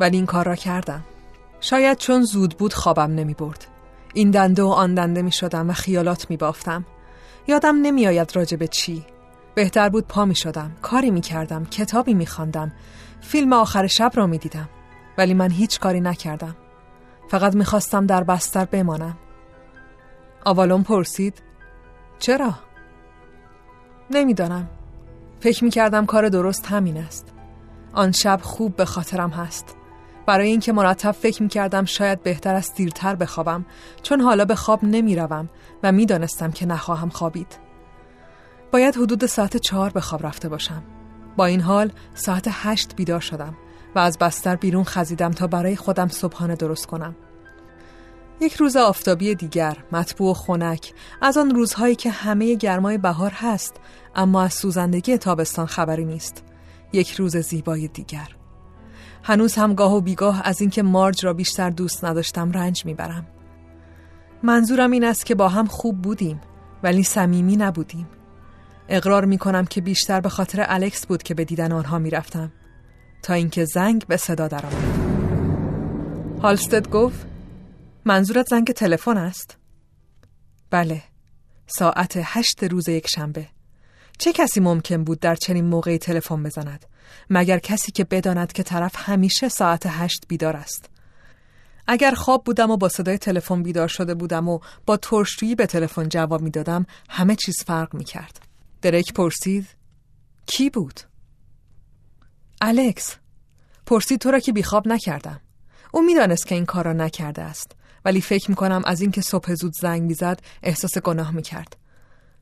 ولی 0.00 0.16
این 0.16 0.26
کار 0.26 0.46
را 0.46 0.54
کردم. 0.54 1.04
شاید 1.60 1.98
چون 1.98 2.22
زود 2.22 2.56
بود 2.58 2.74
خوابم 2.74 3.14
نمی 3.14 3.34
برد 3.34 3.66
این 4.14 4.30
دنده 4.30 4.62
و 4.62 4.68
آن 4.68 4.94
دنده 4.94 5.22
می 5.22 5.32
شدم 5.32 5.70
و 5.70 5.72
خیالات 5.72 6.30
می 6.30 6.36
بافتم 6.36 6.84
یادم 7.46 7.76
نمی 7.82 8.06
آید 8.06 8.36
راجع 8.36 8.56
به 8.56 8.68
چی. 8.68 9.04
بهتر 9.54 9.88
بود 9.88 10.06
پا 10.06 10.24
می 10.24 10.34
شدم 10.34 10.76
کاری 10.82 11.10
می 11.10 11.20
کردم 11.20 11.64
کتابی 11.64 12.14
می 12.14 12.26
خواندم 12.26 12.72
فیلم 13.20 13.52
آخر 13.52 13.86
شب 13.86 14.12
را 14.14 14.26
می 14.26 14.38
دیدم 14.38 14.68
ولی 15.18 15.34
من 15.34 15.50
هیچ 15.50 15.80
کاری 15.80 16.00
نکردم. 16.00 16.56
فقط 17.28 17.54
می 17.56 17.64
خواستم 17.64 18.06
در 18.06 18.24
بستر 18.24 18.64
بمانم 18.64 19.16
آوالون 20.44 20.82
پرسید 20.82 21.42
چرا؟ 22.18 22.54
نمی‌دانم 24.10 24.68
فکر 25.40 25.64
می 25.64 25.70
کردم 25.70 26.06
کار 26.06 26.28
درست 26.28 26.66
همین 26.66 26.96
است 26.96 27.32
آن 27.92 28.12
شب 28.12 28.40
خوب 28.42 28.76
به 28.76 28.84
خاطرم 28.84 29.30
هست 29.30 29.76
برای 30.26 30.48
اینکه 30.48 30.72
مرتب 30.72 31.10
فکر 31.10 31.42
می 31.42 31.48
کردم 31.48 31.84
شاید 31.84 32.22
بهتر 32.22 32.54
است 32.54 32.76
دیرتر 32.76 33.14
بخوابم 33.14 33.66
چون 34.02 34.20
حالا 34.20 34.44
به 34.44 34.54
خواب 34.54 34.84
نمی 34.84 35.16
روم 35.16 35.48
و 35.82 35.92
می 35.92 36.06
دانستم 36.06 36.50
که 36.50 36.66
نخواهم 36.66 37.08
خوابید. 37.08 37.58
باید 38.72 38.96
حدود 38.96 39.26
ساعت 39.26 39.56
چهار 39.56 39.90
به 39.90 40.00
خواب 40.00 40.26
رفته 40.26 40.48
باشم. 40.48 40.82
با 41.36 41.46
این 41.46 41.60
حال 41.60 41.90
ساعت 42.14 42.48
هشت 42.50 42.96
بیدار 42.96 43.20
شدم 43.20 43.54
و 43.94 43.98
از 43.98 44.18
بستر 44.18 44.56
بیرون 44.56 44.84
خزیدم 44.84 45.30
تا 45.30 45.46
برای 45.46 45.76
خودم 45.76 46.08
صبحانه 46.08 46.56
درست 46.56 46.86
کنم. 46.86 47.16
یک 48.40 48.54
روز 48.54 48.76
آفتابی 48.76 49.34
دیگر 49.34 49.76
مطبوع 49.92 50.30
و 50.30 50.34
خنک 50.34 50.92
از 51.20 51.36
آن 51.36 51.50
روزهایی 51.50 51.94
که 51.94 52.10
همه 52.10 52.54
گرمای 52.54 52.98
بهار 52.98 53.30
هست 53.34 53.74
اما 54.14 54.42
از 54.42 54.54
سوزندگی 54.54 55.18
تابستان 55.18 55.66
خبری 55.66 56.04
نیست 56.04 56.44
یک 56.92 57.10
روز 57.10 57.36
زیبای 57.36 57.88
دیگر 57.88 58.28
هنوز 59.22 59.54
هم 59.54 59.74
گاه 59.74 59.94
و 59.94 60.00
بیگاه 60.00 60.42
از 60.44 60.60
اینکه 60.60 60.82
مارج 60.82 61.24
را 61.24 61.32
بیشتر 61.32 61.70
دوست 61.70 62.04
نداشتم 62.04 62.52
رنج 62.52 62.86
می‌برم. 62.86 63.26
منظورم 64.42 64.90
این 64.90 65.04
است 65.04 65.26
که 65.26 65.34
با 65.34 65.48
هم 65.48 65.66
خوب 65.66 66.02
بودیم 66.02 66.40
ولی 66.82 67.02
صمیمی 67.02 67.56
نبودیم. 67.56 68.08
اقرار 68.88 69.24
می 69.24 69.38
کنم 69.38 69.64
که 69.64 69.80
بیشتر 69.80 70.20
به 70.20 70.28
خاطر 70.28 70.64
الکس 70.68 71.06
بود 71.06 71.22
که 71.22 71.34
به 71.34 71.44
دیدن 71.44 71.72
آنها 71.72 71.98
می‌رفتم 71.98 72.52
تا 73.22 73.34
اینکه 73.34 73.64
زنگ 73.64 74.06
به 74.06 74.16
صدا 74.16 74.48
درآمد. 74.48 74.98
هالستد 76.42 76.88
گفت 76.88 77.26
منظورت 78.04 78.46
زنگ 78.48 78.72
تلفن 78.72 79.16
است؟ 79.16 79.56
بله 80.70 81.02
ساعت 81.66 82.12
هشت 82.22 82.64
روز 82.64 82.88
یک 82.88 83.06
شنبه 83.08 83.46
چه 84.18 84.32
کسی 84.32 84.60
ممکن 84.60 85.04
بود 85.04 85.20
در 85.20 85.34
چنین 85.34 85.64
موقعی 85.64 85.98
تلفن 85.98 86.42
بزند 86.42 86.86
مگر 87.30 87.58
کسی 87.58 87.92
که 87.92 88.04
بداند 88.04 88.52
که 88.52 88.62
طرف 88.62 88.92
همیشه 88.96 89.48
ساعت 89.48 89.82
هشت 89.86 90.24
بیدار 90.28 90.56
است 90.56 90.90
اگر 91.86 92.14
خواب 92.14 92.44
بودم 92.44 92.70
و 92.70 92.76
با 92.76 92.88
صدای 92.88 93.18
تلفن 93.18 93.62
بیدار 93.62 93.88
شده 93.88 94.14
بودم 94.14 94.48
و 94.48 94.58
با 94.86 94.96
ترشجویی 94.96 95.54
به 95.54 95.66
تلفن 95.66 96.08
جواب 96.08 96.42
می‌دادم 96.42 96.86
همه 97.08 97.36
چیز 97.36 97.54
فرق 97.66 97.94
می 97.94 98.04
کرد. 98.04 98.40
دریک 98.82 99.12
پرسید 99.12 99.66
کی 100.46 100.70
بود؟ 100.70 101.00
الکس 102.60 103.16
پرسید 103.86 104.20
تو 104.20 104.30
را 104.30 104.38
که 104.38 104.52
بیخواب 104.52 104.88
نکردم. 104.88 105.40
او 105.92 106.02
می‌دانست 106.02 106.46
که 106.46 106.54
این 106.54 106.66
کار 106.66 106.84
را 106.84 106.92
نکرده 106.92 107.42
است 107.42 107.72
ولی 108.04 108.20
فکر 108.20 108.50
می‌کنم 108.50 108.82
از 108.86 109.00
اینکه 109.00 109.20
صبح 109.20 109.54
زود 109.54 109.72
زنگ 109.80 110.02
می‌زد 110.02 110.40
احساس 110.62 110.98
گناه 110.98 111.30
می‌کرد. 111.30 111.76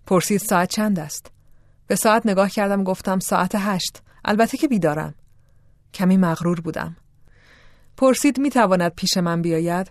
پرسید 0.06 0.40
ساعت 0.40 0.70
چند 0.70 0.98
است؟ 0.98 1.30
به 1.86 1.96
ساعت 1.96 2.26
نگاه 2.26 2.50
کردم 2.50 2.84
گفتم 2.84 3.18
ساعت 3.18 3.54
هشت. 3.54 4.02
البته 4.24 4.58
که 4.58 4.68
بیدارم. 4.68 5.14
کمی 5.94 6.16
مغرور 6.16 6.60
بودم. 6.60 6.96
پرسید 7.96 8.38
می 8.38 8.50
تواند 8.50 8.94
پیش 8.94 9.16
من 9.16 9.42
بیاید؟ 9.42 9.90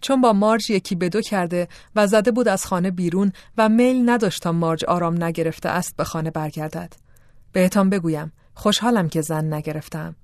چون 0.00 0.20
با 0.20 0.32
مارج 0.32 0.70
یکی 0.70 0.94
به 0.94 1.08
دو 1.08 1.20
کرده 1.20 1.68
و 1.96 2.06
زده 2.06 2.30
بود 2.30 2.48
از 2.48 2.66
خانه 2.66 2.90
بیرون 2.90 3.32
و 3.58 3.68
میل 3.68 4.10
نداشت 4.10 4.42
تا 4.42 4.52
مارج 4.52 4.84
آرام 4.84 5.24
نگرفته 5.24 5.68
است 5.68 5.96
به 5.96 6.04
خانه 6.04 6.30
برگردد. 6.30 6.92
بهتان 7.52 7.90
بگویم. 7.90 8.32
خوشحالم 8.56 9.08
که 9.08 9.20
زن 9.20 9.54
نگرفتم. 9.54 10.14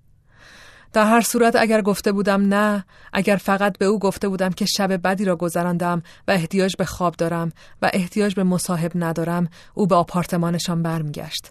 در 0.93 1.07
هر 1.07 1.21
صورت 1.21 1.57
اگر 1.57 1.83
گفته 1.83 2.13
بودم 2.13 2.55
نه 2.55 2.85
اگر 3.13 3.37
فقط 3.37 3.79
به 3.79 3.85
او 3.85 3.99
گفته 3.99 4.29
بودم 4.29 4.51
که 4.51 4.65
شب 4.65 4.93
بدی 5.03 5.25
را 5.25 5.37
گذراندم 5.37 6.03
و 6.29 6.31
احتیاج 6.31 6.77
به 6.77 6.85
خواب 6.85 7.15
دارم 7.17 7.53
و 7.83 7.91
احتیاج 7.93 8.35
به 8.35 8.45
مصاحب 8.45 8.93
ندارم 8.95 9.49
او 9.75 9.87
به 9.87 9.95
آپارتمانشان 9.95 10.83
برمیگشت. 10.83 11.51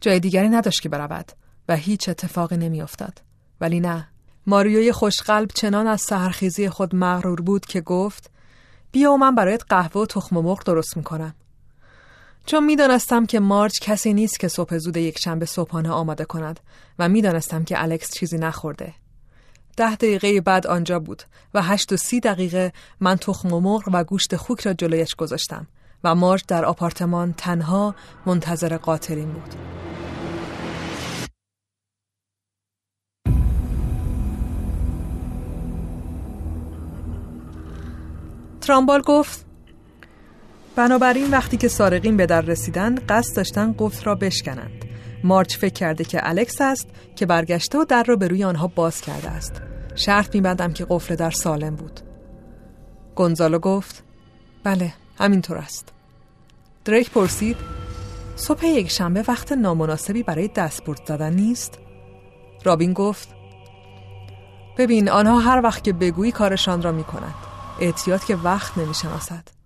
جای 0.00 0.20
دیگری 0.20 0.48
نداشت 0.48 0.82
که 0.82 0.88
برود 0.88 1.32
و 1.68 1.76
هیچ 1.76 2.08
اتفاقی 2.08 2.56
نمیافتاد. 2.56 3.22
ولی 3.60 3.80
نه. 3.80 4.08
ماریوی 4.46 4.92
خوشقلب 4.92 5.48
چنان 5.54 5.86
از 5.86 6.00
سهرخیزی 6.00 6.68
خود 6.68 6.94
مغرور 6.94 7.40
بود 7.40 7.66
که 7.66 7.80
گفت 7.80 8.30
بیا 8.92 9.12
و 9.12 9.16
من 9.16 9.34
برایت 9.34 9.62
قهوه 9.68 10.02
و 10.02 10.06
تخم 10.06 10.36
مرغ 10.36 10.64
درست 10.64 10.96
می‌کنم. 10.96 11.34
چون 12.46 12.64
می‌دانستم 12.64 13.26
که 13.26 13.40
مارچ 13.40 13.80
کسی 13.80 14.14
نیست 14.14 14.40
که 14.40 14.48
صبح 14.48 14.78
زود 14.78 14.96
یک 14.96 15.18
شنبه 15.18 15.46
صبحانه 15.46 15.90
آماده 15.90 16.24
کند 16.24 16.60
و 16.98 17.08
می‌دانستم 17.08 17.64
که 17.64 17.82
الکس 17.82 18.10
چیزی 18.14 18.38
نخورده. 18.38 18.94
ده 19.76 19.94
دقیقه 19.96 20.40
بعد 20.40 20.66
آنجا 20.66 20.98
بود 20.98 21.22
و 21.54 21.62
هشت 21.62 21.92
و 21.92 21.96
سی 21.96 22.20
دقیقه 22.20 22.72
من 23.00 23.16
تخم 23.16 23.52
و 23.52 23.60
مرغ 23.60 23.82
و 23.92 24.04
گوشت 24.04 24.36
خوک 24.36 24.60
را 24.60 24.72
جلویش 24.72 25.14
گذاشتم 25.14 25.66
و 26.04 26.14
مارچ 26.14 26.42
در 26.48 26.64
آپارتمان 26.64 27.32
تنها 27.32 27.94
منتظر 28.26 28.76
قاتلین 28.76 29.32
بود. 29.32 29.54
ترامبال 38.60 39.00
گفت 39.00 39.49
بنابراین 40.80 41.30
وقتی 41.30 41.56
که 41.56 41.68
سارقین 41.68 42.16
به 42.16 42.26
در 42.26 42.40
رسیدن 42.40 42.94
قصد 43.08 43.36
داشتن 43.36 43.74
قفل 43.78 44.04
را 44.04 44.14
بشکنند 44.14 44.84
مارچ 45.24 45.56
فکر 45.56 45.72
کرده 45.72 46.04
که 46.04 46.20
الکس 46.22 46.60
است 46.60 46.88
که 47.16 47.26
برگشته 47.26 47.78
و 47.78 47.84
در 47.84 48.02
را 48.02 48.16
به 48.16 48.28
روی 48.28 48.44
آنها 48.44 48.66
باز 48.66 49.00
کرده 49.00 49.30
است 49.30 49.62
شرط 49.94 50.34
میبندم 50.34 50.72
که 50.72 50.86
قفل 50.88 51.14
در 51.14 51.30
سالم 51.30 51.76
بود 51.76 52.00
گونزالو 53.14 53.58
گفت 53.58 54.04
بله 54.64 54.92
همینطور 55.18 55.58
است 55.58 55.88
دریک 56.84 57.10
پرسید 57.10 57.56
صبح 58.36 58.66
یک 58.66 58.90
شنبه 58.90 59.24
وقت 59.28 59.52
نامناسبی 59.52 60.22
برای 60.22 60.48
دستبرد 60.48 61.00
زدن 61.08 61.32
نیست؟ 61.32 61.78
رابین 62.64 62.92
گفت 62.92 63.28
ببین 64.78 65.08
آنها 65.08 65.38
هر 65.38 65.60
وقت 65.64 65.84
که 65.84 65.92
بگویی 65.92 66.32
کارشان 66.32 66.82
را 66.82 66.92
می 66.92 67.04
کنند. 67.04 67.34
اعتیاد 67.80 68.24
که 68.24 68.36
وقت 68.36 68.78
نمی 68.78 68.94
شناسد. 68.94 69.59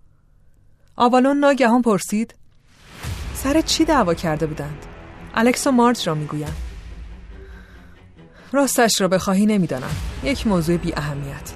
آوالون 0.97 1.37
ناگهان 1.37 1.81
پرسید 1.81 2.35
سر 3.33 3.61
چی 3.61 3.85
دعوا 3.85 4.13
کرده 4.13 4.47
بودند؟ 4.47 4.85
الکس 5.33 5.67
و 5.67 5.71
مارج 5.71 6.07
را 6.07 6.15
می‌گویند. 6.15 6.55
راستش 8.51 9.01
را 9.01 9.07
بخواهی 9.07 9.45
نمی‌دانم. 9.45 9.95
یک 10.23 10.47
موضوع 10.47 10.77
بی 10.77 10.93
اهمیت. 10.95 11.51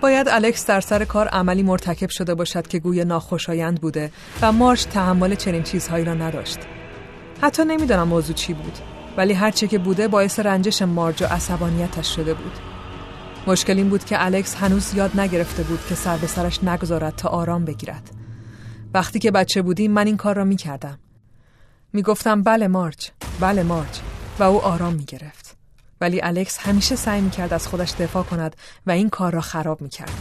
باید 0.00 0.28
الکس 0.28 0.66
در 0.66 0.80
سر 0.80 1.04
کار 1.04 1.28
عملی 1.28 1.62
مرتکب 1.62 2.10
شده 2.10 2.34
باشد 2.34 2.66
که 2.66 2.78
گوی 2.78 3.04
ناخوشایند 3.04 3.80
بوده 3.80 4.12
و 4.42 4.52
مارش 4.52 4.84
تحمل 4.84 5.34
چنین 5.34 5.62
چیزهایی 5.62 6.04
را 6.04 6.14
نداشت. 6.14 6.58
حتی 7.42 7.64
نمی‌دانم 7.64 8.08
موضوع 8.08 8.34
چی 8.34 8.54
بود 8.54 8.78
ولی 9.16 9.32
هرچه 9.32 9.68
که 9.68 9.78
بوده 9.78 10.08
باعث 10.08 10.40
رنجش 10.40 10.82
مارج 10.82 11.22
و 11.22 11.26
عصبانیتش 11.26 12.16
شده 12.16 12.34
بود. 12.34 12.52
مشکل 13.46 13.76
این 13.76 13.88
بود 13.88 14.04
که 14.04 14.24
الکس 14.24 14.54
هنوز 14.54 14.94
یاد 14.94 15.20
نگرفته 15.20 15.62
بود 15.62 15.80
که 15.88 15.94
سر 15.94 16.16
به 16.16 16.26
سرش 16.26 16.64
نگذارد 16.64 17.16
تا 17.16 17.28
آرام 17.28 17.64
بگیرد. 17.64 18.15
وقتی 18.96 19.18
که 19.18 19.30
بچه 19.30 19.62
بودیم 19.62 19.90
من 19.90 20.06
این 20.06 20.16
کار 20.16 20.36
را 20.36 20.44
می 20.44 20.56
کردم. 20.56 20.98
می 21.92 22.02
گفتم 22.02 22.42
بله 22.42 22.68
مارج، 22.68 23.10
بله 23.40 23.62
مارج 23.62 24.00
و 24.38 24.42
او 24.42 24.62
آرام 24.62 24.94
می 24.94 25.04
گرفت. 25.04 25.56
ولی 26.00 26.22
الکس 26.22 26.58
همیشه 26.58 26.96
سعی 26.96 27.20
می 27.20 27.30
کرد 27.30 27.52
از 27.52 27.68
خودش 27.68 27.92
دفاع 27.98 28.22
کند 28.22 28.56
و 28.86 28.90
این 28.90 29.08
کار 29.08 29.32
را 29.32 29.40
خراب 29.40 29.80
می 29.80 29.88
کرد. 29.88 30.12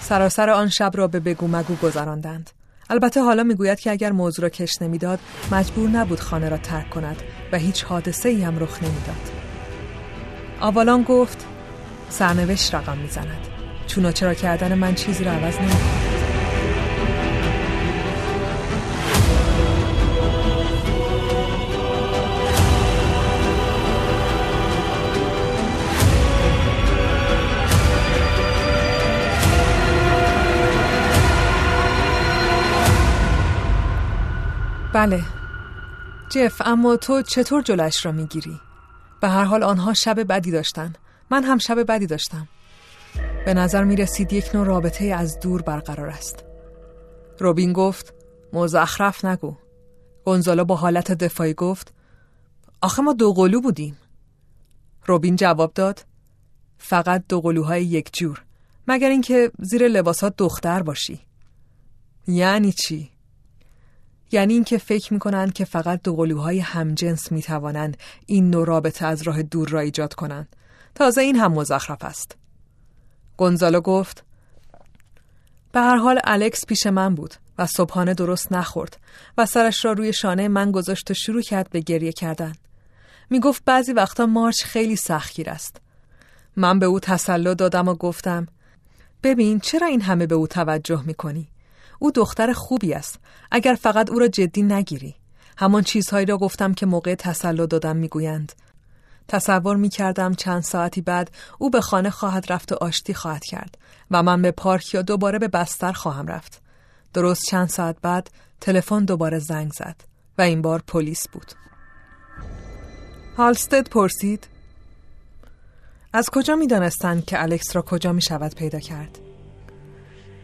سراسر 0.00 0.50
آن 0.50 0.68
شب 0.68 0.90
را 0.94 1.06
به 1.06 1.20
بگو 1.20 1.48
مگو 1.48 1.74
گذراندند. 1.74 2.50
البته 2.90 3.22
حالا 3.22 3.42
می‌گوید 3.42 3.80
که 3.80 3.90
اگر 3.90 4.12
موضوع 4.12 4.42
را 4.42 4.48
کش 4.48 4.82
نمی‌داد 4.82 5.18
مجبور 5.52 5.90
نبود 5.90 6.20
خانه 6.20 6.48
را 6.48 6.58
ترک 6.58 6.90
کند 6.90 7.22
و 7.52 7.58
هیچ 7.58 7.84
حادثه 7.84 8.28
ای 8.28 8.42
هم 8.42 8.58
رخ 8.58 8.82
نمی‌داد. 8.82 9.30
آوالان 10.60 11.02
گفت 11.02 11.46
سرنوشت 12.10 12.74
رقم 12.74 12.98
می‌زند. 12.98 13.46
چون 13.86 14.12
چرا 14.12 14.34
کردن 14.34 14.74
من 14.74 14.94
چیزی 14.94 15.24
را 15.24 15.32
عوض 15.32 15.56
نمی‌کند. 15.56 16.15
بله. 34.96 35.24
جف 36.30 36.62
اما 36.64 36.96
تو 36.96 37.22
چطور 37.22 37.62
جلش 37.62 38.06
را 38.06 38.12
می‌گیری؟ 38.12 38.60
به 39.20 39.28
هر 39.28 39.44
حال 39.44 39.62
آنها 39.62 39.94
شب 39.94 40.26
بدی 40.28 40.50
داشتن. 40.50 40.92
من 41.30 41.44
هم 41.44 41.58
شب 41.58 41.82
بدی 41.82 42.06
داشتم. 42.06 42.48
به 43.46 43.54
نظر 43.54 43.84
می 43.84 43.96
رسید 43.96 44.32
یک 44.32 44.54
نوع 44.54 44.66
رابطه 44.66 45.04
از 45.04 45.40
دور 45.40 45.62
برقرار 45.62 46.08
است. 46.08 46.44
روبین 47.38 47.72
گفت 47.72 48.14
مزخرف 48.52 49.24
نگو. 49.24 49.56
گونزالو 50.24 50.64
با 50.64 50.76
حالت 50.76 51.12
دفاعی 51.12 51.54
گفت 51.54 51.94
آخه 52.82 53.02
ما 53.02 53.12
دو 53.12 53.32
قلو 53.32 53.60
بودیم. 53.60 53.96
روبین 55.06 55.36
جواب 55.36 55.72
داد 55.74 56.04
فقط 56.78 57.24
دو 57.28 57.40
قلوهای 57.40 57.84
یک 57.84 58.12
جور 58.12 58.42
مگر 58.88 59.08
اینکه 59.08 59.50
زیر 59.58 59.88
لباسات 59.88 60.34
دختر 60.38 60.82
باشی. 60.82 61.20
یعنی 62.26 62.72
چی؟ 62.72 63.15
یعنی 64.36 64.54
اینکه 64.54 64.78
فکر 64.78 65.12
می‌کنند 65.12 65.52
که 65.52 65.64
فقط 65.64 66.02
دو 66.02 66.16
قلوهای 66.16 66.60
همجنس 66.60 67.32
می‌توانند 67.32 67.96
این 68.26 68.50
نوع 68.50 68.66
رابطه 68.66 69.06
از 69.06 69.22
راه 69.22 69.42
دور 69.42 69.68
را 69.68 69.80
ایجاد 69.80 70.14
کنند. 70.14 70.56
تازه 70.94 71.20
این 71.20 71.36
هم 71.36 71.52
مزخرف 71.52 72.04
است. 72.04 72.36
گونزالو 73.36 73.80
گفت 73.80 74.24
به 75.72 75.80
هر 75.80 75.96
حال 75.96 76.20
الکس 76.24 76.66
پیش 76.66 76.86
من 76.86 77.14
بود 77.14 77.34
و 77.58 77.66
صبحانه 77.66 78.14
درست 78.14 78.52
نخورد 78.52 78.98
و 79.38 79.46
سرش 79.46 79.84
را 79.84 79.92
روی 79.92 80.12
شانه 80.12 80.48
من 80.48 80.70
گذاشت 80.70 81.10
و 81.10 81.14
شروع 81.14 81.42
کرد 81.42 81.70
به 81.70 81.80
گریه 81.80 82.12
کردن. 82.12 82.52
می 83.30 83.40
گفت 83.40 83.64
بعضی 83.64 83.92
وقتا 83.92 84.26
مارچ 84.26 84.64
خیلی 84.64 84.96
سختگیر 84.96 85.50
است. 85.50 85.80
من 86.56 86.78
به 86.78 86.86
او 86.86 87.00
تسلا 87.00 87.54
دادم 87.54 87.88
و 87.88 87.94
گفتم 87.94 88.46
ببین 89.22 89.60
چرا 89.60 89.86
این 89.86 90.00
همه 90.00 90.26
به 90.26 90.34
او 90.34 90.46
توجه 90.46 91.02
می 91.06 91.14
کنی؟ 91.14 91.48
او 91.98 92.10
دختر 92.10 92.52
خوبی 92.52 92.94
است 92.94 93.18
اگر 93.50 93.74
فقط 93.74 94.10
او 94.10 94.18
را 94.18 94.28
جدی 94.28 94.62
نگیری 94.62 95.14
همان 95.58 95.82
چیزهایی 95.82 96.26
را 96.26 96.38
گفتم 96.38 96.74
که 96.74 96.86
موقع 96.86 97.14
تسلا 97.14 97.66
دادم 97.66 97.96
می‌گویند 97.96 98.52
تصور 99.28 99.76
می 99.76 99.88
کردم 99.88 100.34
چند 100.34 100.62
ساعتی 100.62 101.00
بعد 101.00 101.30
او 101.58 101.70
به 101.70 101.80
خانه 101.80 102.10
خواهد 102.10 102.52
رفت 102.52 102.72
و 102.72 102.74
آشتی 102.80 103.14
خواهد 103.14 103.44
کرد 103.44 103.78
و 104.10 104.22
من 104.22 104.42
به 104.42 104.50
پارک 104.50 104.94
یا 104.94 105.02
دوباره 105.02 105.38
به 105.38 105.48
بستر 105.48 105.92
خواهم 105.92 106.26
رفت. 106.26 106.62
درست 107.14 107.44
چند 107.44 107.68
ساعت 107.68 107.96
بعد 108.02 108.30
تلفن 108.60 109.04
دوباره 109.04 109.38
زنگ 109.38 109.72
زد 109.72 109.96
و 110.38 110.42
این 110.42 110.62
بار 110.62 110.82
پلیس 110.86 111.28
بود. 111.28 111.52
هالستد 113.36 113.88
پرسید 113.88 114.46
از 116.12 116.30
کجا 116.30 116.56
می 116.56 116.66
دانستند 116.66 117.24
که 117.24 117.42
الکس 117.42 117.76
را 117.76 117.82
کجا 117.82 118.12
می 118.12 118.22
شود 118.22 118.54
پیدا 118.54 118.80
کرد؟ 118.80 119.18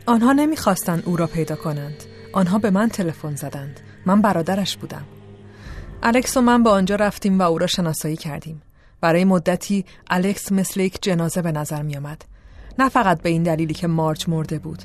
آنها 0.06 0.32
نمی‌خواستند 0.32 1.02
او 1.06 1.16
را 1.16 1.26
پیدا 1.26 1.56
کنند. 1.56 2.04
آنها 2.32 2.58
به 2.58 2.70
من 2.70 2.88
تلفن 2.88 3.34
زدند. 3.34 3.80
من 4.06 4.22
برادرش 4.22 4.76
بودم. 4.76 5.04
الکس 6.02 6.36
و 6.36 6.40
من 6.40 6.62
به 6.62 6.70
آنجا 6.70 6.96
رفتیم 6.96 7.38
و 7.38 7.42
او 7.42 7.58
را 7.58 7.66
شناسایی 7.66 8.16
کردیم. 8.16 8.62
برای 9.00 9.24
مدتی 9.24 9.84
الکس 10.10 10.52
مثل 10.52 10.80
یک 10.80 11.02
جنازه 11.02 11.42
به 11.42 11.52
نظر 11.52 11.82
می 11.82 11.96
آمد. 11.96 12.24
نه 12.78 12.88
فقط 12.88 13.22
به 13.22 13.28
این 13.28 13.42
دلیلی 13.42 13.74
که 13.74 13.86
مارچ 13.86 14.28
مرده 14.28 14.58
بود. 14.58 14.82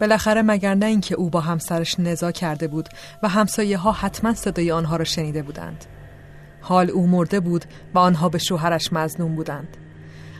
بالاخره 0.00 0.42
مگر 0.42 0.74
نه 0.74 0.86
اینکه 0.86 1.14
او 1.14 1.30
با 1.30 1.40
همسرش 1.40 2.00
نزا 2.00 2.32
کرده 2.32 2.68
بود 2.68 2.88
و 3.22 3.28
همسایه 3.28 3.78
ها 3.78 3.92
حتما 3.92 4.34
صدای 4.34 4.72
آنها 4.72 4.96
را 4.96 5.04
شنیده 5.04 5.42
بودند. 5.42 5.84
حال 6.60 6.90
او 6.90 7.06
مرده 7.06 7.40
بود 7.40 7.64
و 7.94 7.98
آنها 7.98 8.28
به 8.28 8.38
شوهرش 8.38 8.92
مزنون 8.92 9.36
بودند. 9.36 9.76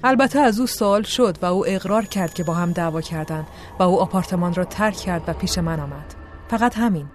البته 0.05 0.39
از 0.41 0.61
او 0.61 0.67
سوال 0.67 1.03
شد 1.03 1.39
و 1.43 1.47
او 1.47 1.67
اقرار 1.69 2.05
کرد 2.05 2.35
که 2.35 2.45
با 2.45 2.55
هم 2.55 2.73
دعوا 2.73 3.01
کردند 3.01 3.47
و 3.79 3.83
او 3.83 4.01
آپارتمان 4.01 4.55
را 4.55 4.65
ترک 4.65 4.97
کرد 4.97 5.23
و 5.27 5.33
پیش 5.33 5.59
من 5.59 5.81
آمد. 5.81 6.15
فقط 6.49 6.79
همین. 6.79 7.07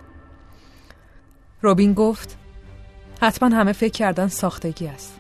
روبین 1.62 1.94
گفت 1.94 2.38
حتما 3.22 3.56
همه 3.56 3.72
فکر 3.72 3.92
کردن 3.92 4.28
ساختگی 4.28 4.88
است. 4.88 5.20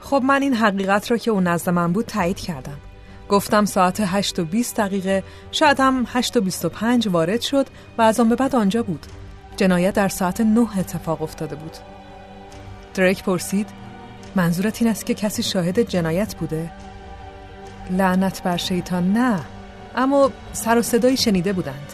خب 0.00 0.22
من 0.24 0.42
این 0.42 0.54
حقیقت 0.54 1.10
را 1.10 1.16
که 1.16 1.30
او 1.30 1.40
نزد 1.40 1.70
من 1.70 1.92
بود 1.92 2.06
تایید 2.06 2.40
کردم. 2.40 2.78
گفتم 3.28 3.64
ساعت 3.64 4.00
8 4.00 4.38
و 4.38 4.44
20 4.44 4.76
دقیقه 4.76 5.24
شاید 5.50 5.80
هم 5.80 6.06
8 6.08 6.36
و 6.36 6.40
25 6.40 7.08
وارد 7.08 7.40
شد 7.40 7.66
و 7.98 8.02
از 8.02 8.20
آن 8.20 8.28
به 8.28 8.36
بعد 8.36 8.56
آنجا 8.56 8.82
بود. 8.82 9.06
جنایت 9.56 9.94
در 9.94 10.08
ساعت 10.08 10.40
9 10.40 10.78
اتفاق 10.78 11.22
افتاده 11.22 11.56
بود. 11.56 11.76
دریک 12.94 13.24
پرسید 13.24 13.83
منظورت 14.36 14.82
این 14.82 14.90
است 14.90 15.06
که 15.06 15.14
کسی 15.14 15.42
شاهد 15.42 15.80
جنایت 15.80 16.36
بوده؟ 16.36 16.70
لعنت 17.90 18.42
بر 18.42 18.56
شیطان 18.56 19.12
نه. 19.12 19.40
اما 19.96 20.30
سر 20.52 20.78
و 20.78 20.82
صدایی 20.82 21.16
شنیده 21.16 21.52
بودند. 21.52 21.92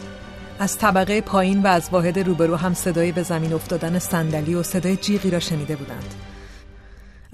از 0.59 0.77
طبقه 0.77 1.21
پایین 1.21 1.61
و 1.61 1.67
از 1.67 1.89
واحد 1.91 2.19
روبرو 2.19 2.55
هم 2.55 2.73
صدای 2.73 3.11
به 3.11 3.23
زمین 3.23 3.53
افتادن 3.53 3.99
صندلی 3.99 4.55
و 4.55 4.63
صدای 4.63 4.95
جیغی 4.97 5.29
را 5.29 5.39
شنیده 5.39 5.75
بودند. 5.75 6.13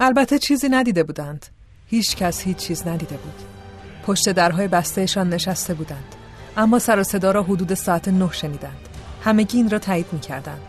البته 0.00 0.38
چیزی 0.38 0.68
ندیده 0.68 1.02
بودند. 1.02 1.46
هیچ 1.86 2.16
کس 2.16 2.40
هیچ 2.40 2.56
چیز 2.56 2.86
ندیده 2.86 3.16
بود. 3.16 3.42
پشت 4.06 4.28
درهای 4.28 4.68
بستهشان 4.68 5.28
نشسته 5.28 5.74
بودند. 5.74 6.14
اما 6.56 6.78
سر 6.78 6.98
و 6.98 7.04
صدا 7.04 7.30
را 7.30 7.42
حدود 7.42 7.74
ساعت 7.74 8.08
نه 8.08 8.32
شنیدند. 8.32 8.88
همگی 9.24 9.58
این 9.58 9.70
را 9.70 9.78
تایید 9.78 10.06
می 10.12 10.20
کردند 10.20 10.60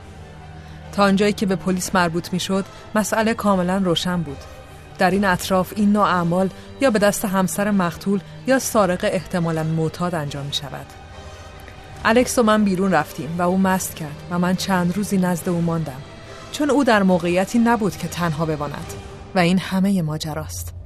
آنجایی 0.99 1.33
که 1.33 1.45
به 1.45 1.55
پلیس 1.55 1.95
مربوط 1.95 2.33
می‌شد 2.33 2.65
مسئله 2.95 3.33
کاملا 3.33 3.77
روشن 3.77 4.21
بود. 4.21 4.37
در 4.97 5.11
این 5.11 5.25
اطراف 5.25 5.73
این 5.75 5.91
نوع 5.91 6.03
اعمال 6.03 6.49
یا 6.81 6.91
به 6.91 6.99
دست 6.99 7.25
همسر 7.25 7.71
مقتول 7.71 8.19
یا 8.47 8.59
سارق 8.59 8.99
احتمالا 9.03 9.63
معتاد 9.63 10.15
انجام 10.15 10.45
می 10.45 10.53
شود 10.53 10.85
الکس 12.05 12.39
و 12.39 12.43
من 12.43 12.63
بیرون 12.63 12.91
رفتیم 12.91 13.35
و 13.37 13.41
او 13.41 13.57
مست 13.57 13.95
کرد 13.95 14.23
و 14.31 14.39
من 14.39 14.55
چند 14.55 14.97
روزی 14.97 15.17
نزد 15.17 15.49
او 15.49 15.61
ماندم. 15.61 16.01
چون 16.51 16.69
او 16.69 16.83
در 16.83 17.03
موقعیتی 17.03 17.59
نبود 17.59 17.97
که 17.97 18.07
تنها 18.07 18.45
بماند. 18.45 18.93
و 19.35 19.39
این 19.39 19.59
همه 19.59 20.01
ماجراست. 20.01 20.78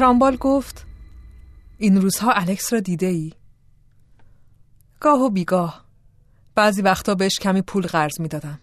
ترامبال 0.00 0.36
گفت 0.36 0.86
این 1.78 2.00
روزها 2.00 2.32
الکس 2.32 2.72
را 2.72 2.80
دیده 2.80 3.06
ای؟ 3.06 3.32
گاه 5.00 5.20
و 5.20 5.30
بیگاه 5.30 5.84
بعضی 6.54 6.82
وقتا 6.82 7.14
بهش 7.14 7.38
کمی 7.38 7.62
پول 7.62 7.86
قرض 7.86 8.20
می 8.20 8.28
دادم. 8.28 8.60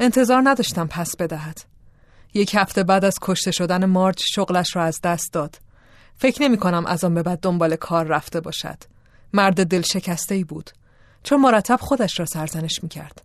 انتظار 0.00 0.42
نداشتم 0.44 0.86
پس 0.86 1.16
بدهد. 1.16 1.60
یک 2.34 2.54
هفته 2.54 2.84
بعد 2.84 3.04
از 3.04 3.14
کشته 3.22 3.50
شدن 3.50 3.84
مارج 3.84 4.22
شغلش 4.34 4.76
را 4.76 4.84
از 4.84 5.00
دست 5.00 5.32
داد. 5.32 5.58
فکر 6.16 6.42
نمی 6.42 6.56
کنم 6.56 6.86
از 6.86 7.04
آن 7.04 7.14
به 7.14 7.22
بعد 7.22 7.40
دنبال 7.40 7.76
کار 7.76 8.06
رفته 8.06 8.40
باشد. 8.40 8.78
مرد 9.32 9.66
دل 9.66 9.82
شکسته 9.82 10.34
ای 10.34 10.44
بود. 10.44 10.70
چون 11.22 11.40
مرتب 11.40 11.78
خودش 11.80 12.20
را 12.20 12.26
سرزنش 12.26 12.82
می 12.82 12.88
کرد. 12.88 13.22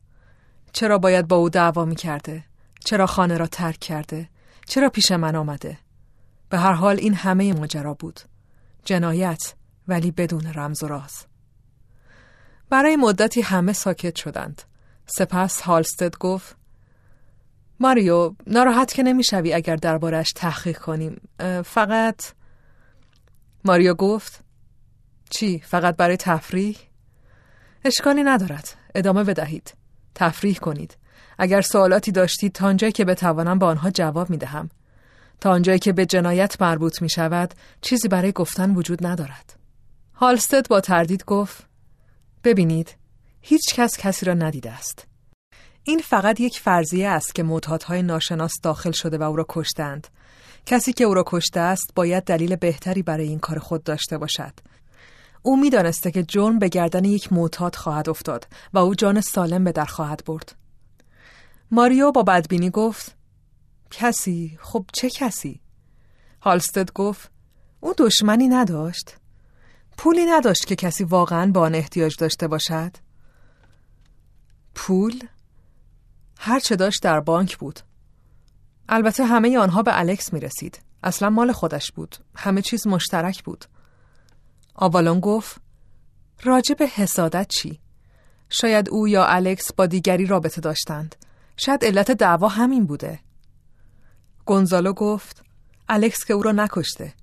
چرا 0.74 0.98
باید 0.98 1.28
با 1.28 1.36
او 1.36 1.50
دعوا 1.50 1.86
می 1.86 1.96
کرده؟ 1.96 2.44
چرا 2.86 3.06
خانه 3.06 3.38
را 3.38 3.48
ترک 3.48 3.80
کرده؟ 3.80 4.30
چرا 4.68 4.90
پیش 4.90 5.12
من 5.12 5.36
آمده؟ 5.36 5.78
به 6.52 6.60
هر 6.60 6.74
حال 6.74 6.98
این 7.00 7.14
همه 7.14 7.54
ماجرا 7.54 7.94
بود. 7.94 8.20
جنایت 8.86 9.54
ولی 9.88 10.12
بدون 10.12 10.54
رمز 10.54 10.84
و 10.84 10.88
راز. 10.88 11.26
برای 12.70 12.96
مدتی 12.96 13.42
همه 13.42 13.74
ساکت 13.74 14.16
شدند. 14.16 14.62
سپس 15.06 15.62
هالستد 15.62 16.18
گفت 16.18 16.56
ماریو 17.80 18.36
ناراحت 18.48 18.94
که 18.94 19.04
نمی‌شوی 19.04 19.54
اگر 19.54 19.76
دربارش 19.76 20.32
تحقیق 20.36 20.78
کنیم 20.78 21.22
فقط 21.66 22.22
ماریو 23.66 23.94
گفت 23.94 24.44
چی 25.30 25.60
فقط 25.60 25.98
برای 25.98 26.18
تفریح 26.18 26.78
اشکالی 27.86 28.24
ندارد 28.24 28.76
ادامه 28.96 29.24
بدهید 29.24 29.74
تفریح 30.16 30.58
کنید 30.58 30.98
اگر 31.38 31.62
سوالاتی 31.62 32.12
داشتید 32.12 32.52
تا 32.52 32.68
آنجایی 32.68 32.94
که 32.94 33.06
بتوانم 33.06 33.60
با 33.60 33.68
آنها 33.68 33.90
جواب 33.90 34.30
می 34.30 34.38
دهم 34.38 34.70
تا 35.42 35.52
آنجایی 35.52 35.80
که 35.80 35.94
به 35.94 36.06
جنایت 36.06 36.62
مربوط 36.62 37.02
می 37.02 37.10
شود 37.10 37.54
چیزی 37.82 38.08
برای 38.08 38.32
گفتن 38.32 38.76
وجود 38.76 39.06
ندارد. 39.08 39.60
هالستد 40.14 40.68
با 40.68 40.82
تردید 40.82 41.26
گفت 41.26 41.68
ببینید 42.44 42.96
هیچ 43.42 43.74
کس 43.76 43.98
کسی 43.98 44.26
را 44.26 44.34
ندیده 44.34 44.72
است. 44.72 45.08
این 45.84 46.00
فقط 46.00 46.40
یک 46.40 46.60
فرضیه 46.60 47.10
است 47.10 47.36
که 47.36 47.44
معتادهای 47.44 48.02
ناشناس 48.02 48.52
داخل 48.64 48.92
شده 48.92 49.18
و 49.18 49.24
او 49.24 49.36
را 49.36 49.46
کشتند. 49.50 50.08
کسی 50.66 50.94
که 50.94 51.04
او 51.04 51.14
را 51.14 51.24
کشته 51.28 51.60
است 51.60 51.92
باید 51.96 52.24
دلیل 52.24 52.56
بهتری 52.56 53.04
برای 53.04 53.28
این 53.28 53.40
کار 53.40 53.60
خود 53.60 53.84
داشته 53.84 54.18
باشد. 54.18 54.54
او 55.42 55.58
می‌دانسته 55.58 56.12
که 56.12 56.24
جرم 56.24 56.60
به 56.60 56.68
گردن 56.68 57.06
یک 57.06 57.34
معتاد 57.34 57.76
خواهد 57.76 58.10
افتاد 58.10 58.48
و 58.74 58.78
او 58.78 58.96
جان 58.96 59.22
سالم 59.22 59.64
به 59.64 59.72
در 59.72 59.86
خواهد 59.86 60.24
برد. 60.26 60.56
ماریو 61.72 62.12
با 62.12 62.24
بدبینی 62.24 62.70
گفت 62.70 63.21
کسی؟ 63.92 64.58
خب 64.62 64.86
چه 64.94 65.10
کسی؟ 65.10 65.62
هالستد 66.42 66.92
گفت 66.92 67.32
او 67.80 67.94
دشمنی 67.98 68.48
نداشت. 68.48 69.18
پولی 69.98 70.26
نداشت 70.26 70.66
که 70.66 70.76
کسی 70.76 71.04
واقعا 71.04 71.52
به 71.52 71.60
آن 71.60 71.76
احتیاج 71.76 72.16
داشته 72.18 72.48
باشد. 72.48 72.92
پول؟ 74.76 75.24
هر 76.40 76.60
چه 76.60 76.76
داشت 76.76 77.04
در 77.04 77.20
بانک 77.20 77.58
بود. 77.58 77.80
البته 78.90 79.26
همه 79.26 79.58
آنها 79.58 79.84
به 79.84 80.00
الکس 80.00 80.34
می 80.34 80.40
رسید. 80.40 80.80
اصلا 81.04 81.30
مال 81.30 81.52
خودش 81.52 81.92
بود. 81.92 82.16
همه 82.36 82.62
چیز 82.62 82.88
مشترک 82.88 83.44
بود. 83.44 83.66
آوالون 84.76 85.20
گفت 85.20 85.62
راجب 86.44 86.84
حسادت 86.84 87.48
چی؟ 87.48 87.80
شاید 88.50 88.90
او 88.90 89.08
یا 89.08 89.26
الکس 89.26 89.74
با 89.74 89.86
دیگری 89.86 90.26
رابطه 90.26 90.62
داشتند. 90.62 91.16
شاید 91.58 91.86
علت 91.86 92.12
دعوا 92.12 92.48
همین 92.48 92.86
بوده. 92.86 93.20
گونزالو 94.46 94.94
گفت 94.94 95.44
الکس 95.90 96.26
که 96.26 96.34
او 96.34 96.44
را 96.44 96.52
نکشته. 96.52 97.14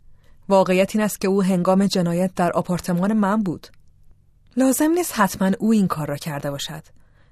واقعیت 0.48 0.96
این 0.96 1.04
است 1.04 1.20
که 1.20 1.28
او 1.28 1.42
هنگام 1.42 1.86
جنایت 1.86 2.34
در 2.34 2.52
آپارتمان 2.52 3.12
من 3.12 3.42
بود. 3.42 3.66
لازم 4.56 4.90
نیست 4.90 5.12
حتما 5.20 5.50
او 5.58 5.72
این 5.72 5.88
کار 5.88 6.08
را 6.08 6.16
کرده 6.16 6.50
باشد. 6.50 6.82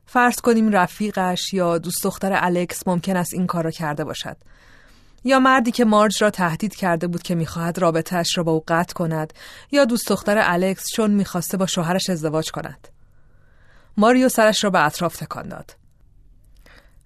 فرض 0.07 0.41
کنیم 0.41 0.71
رفیقش 0.71 1.55
یا 1.55 1.79
دوست 1.79 2.05
دختر 2.05 2.31
الکس 2.35 2.89
ممکن 2.89 3.17
است 3.17 3.35
این 3.35 3.47
کار 3.47 3.65
را 3.65 3.71
کرده 3.71 4.05
باشد. 4.05 4.37
یا 5.25 5.39
مردی 5.39 5.71
که 5.71 5.85
مارج 5.85 6.23
را 6.23 6.31
تهدید 6.31 6.75
کرده 6.75 7.07
بود 7.07 7.23
که 7.23 7.35
می‌خواهد 7.35 7.79
رابطهش 7.79 8.39
را 8.39 8.45
با 8.45 8.53
او 8.53 8.65
قطع 8.69 8.95
کند 8.95 9.33
یا 9.73 9.85
دوست 9.85 10.09
دختر 10.09 10.39
الکس 10.39 10.85
چون 10.95 11.11
می‌خواسته 11.11 11.57
با 11.57 11.67
شوهرش 11.67 12.11
ازدواج 12.11 12.51
کند. 12.51 12.89
ماریو 13.97 14.29
سرش 14.29 14.65
را 14.65 14.71
به 14.71 14.87
اطراف 14.87 15.17
تکان 15.17 15.49
داد. 15.49 15.77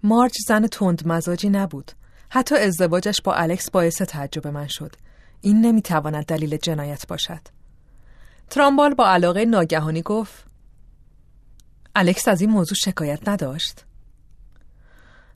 مارج 0.02 0.32
زن 0.46 0.66
تند 0.66 1.06
مزاجی 1.06 1.48
نبود. 1.48 1.92
حتی 2.30 2.54
ازدواجش 2.54 3.20
با 3.24 3.34
الکس 3.34 3.70
باعث 3.70 4.02
تعجب 4.02 4.46
من 4.46 4.66
شد. 4.66 4.96
این 5.40 5.60
نمی‌تواند 5.60 6.24
دلیل 6.24 6.56
جنایت 6.56 7.06
باشد. 7.06 7.40
ترامبال 8.50 8.94
با 8.94 9.08
علاقه 9.08 9.44
ناگهانی 9.44 10.02
گفت 10.02 10.44
الکس 11.94 12.28
از 12.28 12.40
این 12.40 12.50
موضوع 12.50 12.76
شکایت 12.76 13.28
نداشت. 13.28 13.84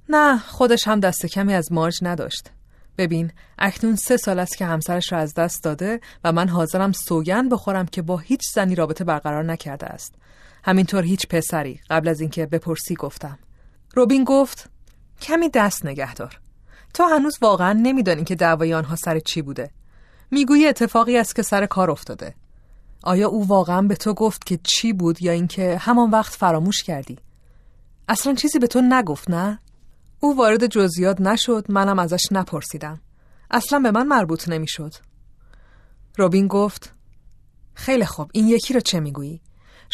نه 0.09 0.39
خودش 0.39 0.89
هم 0.89 1.01
دست 1.01 1.27
کمی 1.27 1.55
از 1.55 1.73
مارج 1.73 1.99
نداشت. 2.03 2.51
ببین 2.99 3.33
اکنون 3.59 3.97
سه 3.97 4.17
سال 4.17 4.39
است 4.39 4.57
که 4.57 4.67
همسرش 4.67 5.13
را 5.13 5.19
از 5.19 5.35
دست 5.35 5.63
داده 5.63 6.01
و 6.25 6.33
من 6.33 6.49
حاضرم 6.49 6.93
سوگن 6.93 7.49
بخورم 7.49 7.87
که 7.87 8.03
با 8.03 8.19
هیچ 8.19 8.41
زنی 8.55 8.75
رابطه 8.75 9.05
برقرار 9.05 9.45
نکرده 9.45 9.87
است. 9.87 10.15
همینطور 10.65 11.05
هیچ 11.05 11.27
پسری 11.27 11.81
قبل 11.91 12.09
از 12.09 12.21
اینکه 12.21 12.47
بپرسی 12.47 12.95
گفتم. 12.95 13.39
روبین 13.95 14.25
گفت 14.25 14.71
کمی 15.21 15.49
دست 15.49 15.87
نگهدار. 15.87 16.41
تو 16.95 17.03
هنوز 17.03 17.39
واقعا 17.41 17.73
نمیدانی 17.73 18.25
که 18.25 18.35
دعوای 18.35 18.75
آنها 18.75 18.97
سر 18.97 19.19
چی 19.19 19.43
بوده. 19.43 19.71
می‌گویی 20.31 20.67
اتفاقی 20.67 21.19
است 21.19 21.37
که 21.37 21.43
سر 21.43 21.67
کار 21.67 21.91
افتاده. 21.91 22.35
آیا 23.03 23.29
او 23.29 23.49
واقعا 23.49 23.83
به 23.83 23.97
تو 23.97 24.15
گفت 24.15 24.47
که 24.47 24.59
چی 24.63 24.93
بود 24.93 25.23
یا 25.23 25.33
اینکه 25.33 25.79
همان 25.79 26.11
وقت 26.11 26.35
فراموش 26.35 26.83
کردی؟ 26.83 27.19
اصلا 28.09 28.35
چیزی 28.35 28.59
به 28.59 28.67
تو 28.67 28.81
نگفت 28.81 29.31
نه؟ 29.31 29.59
او 30.21 30.37
وارد 30.37 30.67
جزئیات 30.67 31.21
نشد 31.21 31.65
منم 31.69 31.99
ازش 31.99 32.23
نپرسیدم. 32.31 33.01
اصلا 33.51 33.79
به 33.79 33.91
من 33.91 34.07
مربوط 34.07 34.49
نمی‌شد. 34.49 34.95
روبین 36.17 36.49
گفت 36.49 36.93
خیلی 37.75 38.05
خوب 38.05 38.31
این 38.33 38.49
یکی 38.49 38.75
رو 38.75 38.81
چه 38.81 39.01
می‌گویی؟ 39.01 39.41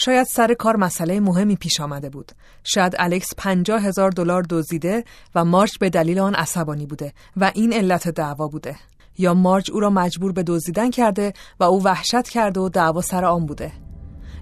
شاید 0.04 0.26
سر 0.26 0.54
کار 0.54 0.76
مسئله 0.76 1.20
مهمی 1.20 1.56
پیش 1.56 1.80
آمده 1.80 2.10
بود. 2.10 2.32
شاید 2.64 2.94
الکس 2.98 3.34
پنجاه 3.36 3.82
هزار 3.82 4.10
دلار 4.10 4.42
دزدیده 4.50 5.04
و 5.34 5.44
مارچ 5.44 5.78
به 5.78 5.90
دلیل 5.90 6.18
آن 6.18 6.34
عصبانی 6.34 6.86
بوده 6.86 7.12
و 7.36 7.52
این 7.54 7.72
علت 7.72 8.08
دعوا 8.08 8.48
بوده. 8.48 8.76
یا 9.18 9.34
مارج 9.34 9.70
او 9.70 9.80
را 9.80 9.90
مجبور 9.90 10.32
به 10.32 10.42
دزدیدن 10.42 10.90
کرده 10.90 11.32
و 11.60 11.64
او 11.64 11.82
وحشت 11.84 12.28
کرده 12.28 12.60
و 12.60 12.68
دعوا 12.68 13.00
سر 13.00 13.24
آن 13.24 13.46
بوده. 13.46 13.72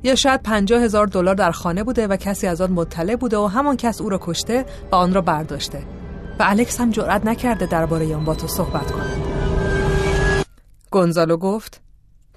یا 0.02 0.14
شاید 0.14 0.42
پنجاه 0.42 0.82
هزار 0.82 1.06
دلار 1.06 1.34
در 1.34 1.50
خانه 1.50 1.84
بوده 1.84 2.06
و 2.06 2.16
کسی 2.16 2.46
از 2.46 2.60
آن 2.60 2.72
مطلع 2.72 3.16
بوده 3.16 3.36
و 3.36 3.46
همان 3.46 3.76
کس 3.76 4.00
او 4.00 4.08
را 4.08 4.18
کشته 4.22 4.66
و 4.92 4.94
آن 4.94 5.14
را 5.14 5.20
برداشته. 5.20 5.78
و 6.38 6.42
الکس 6.46 6.80
هم 6.80 6.90
جرأت 6.90 7.26
نکرده 7.26 7.66
درباره 7.66 8.16
آن 8.16 8.24
با 8.24 8.34
تو 8.34 8.46
صحبت 8.48 8.90
کند. 8.90 9.22
گونزالو 10.90 11.36
گفت 11.36 11.80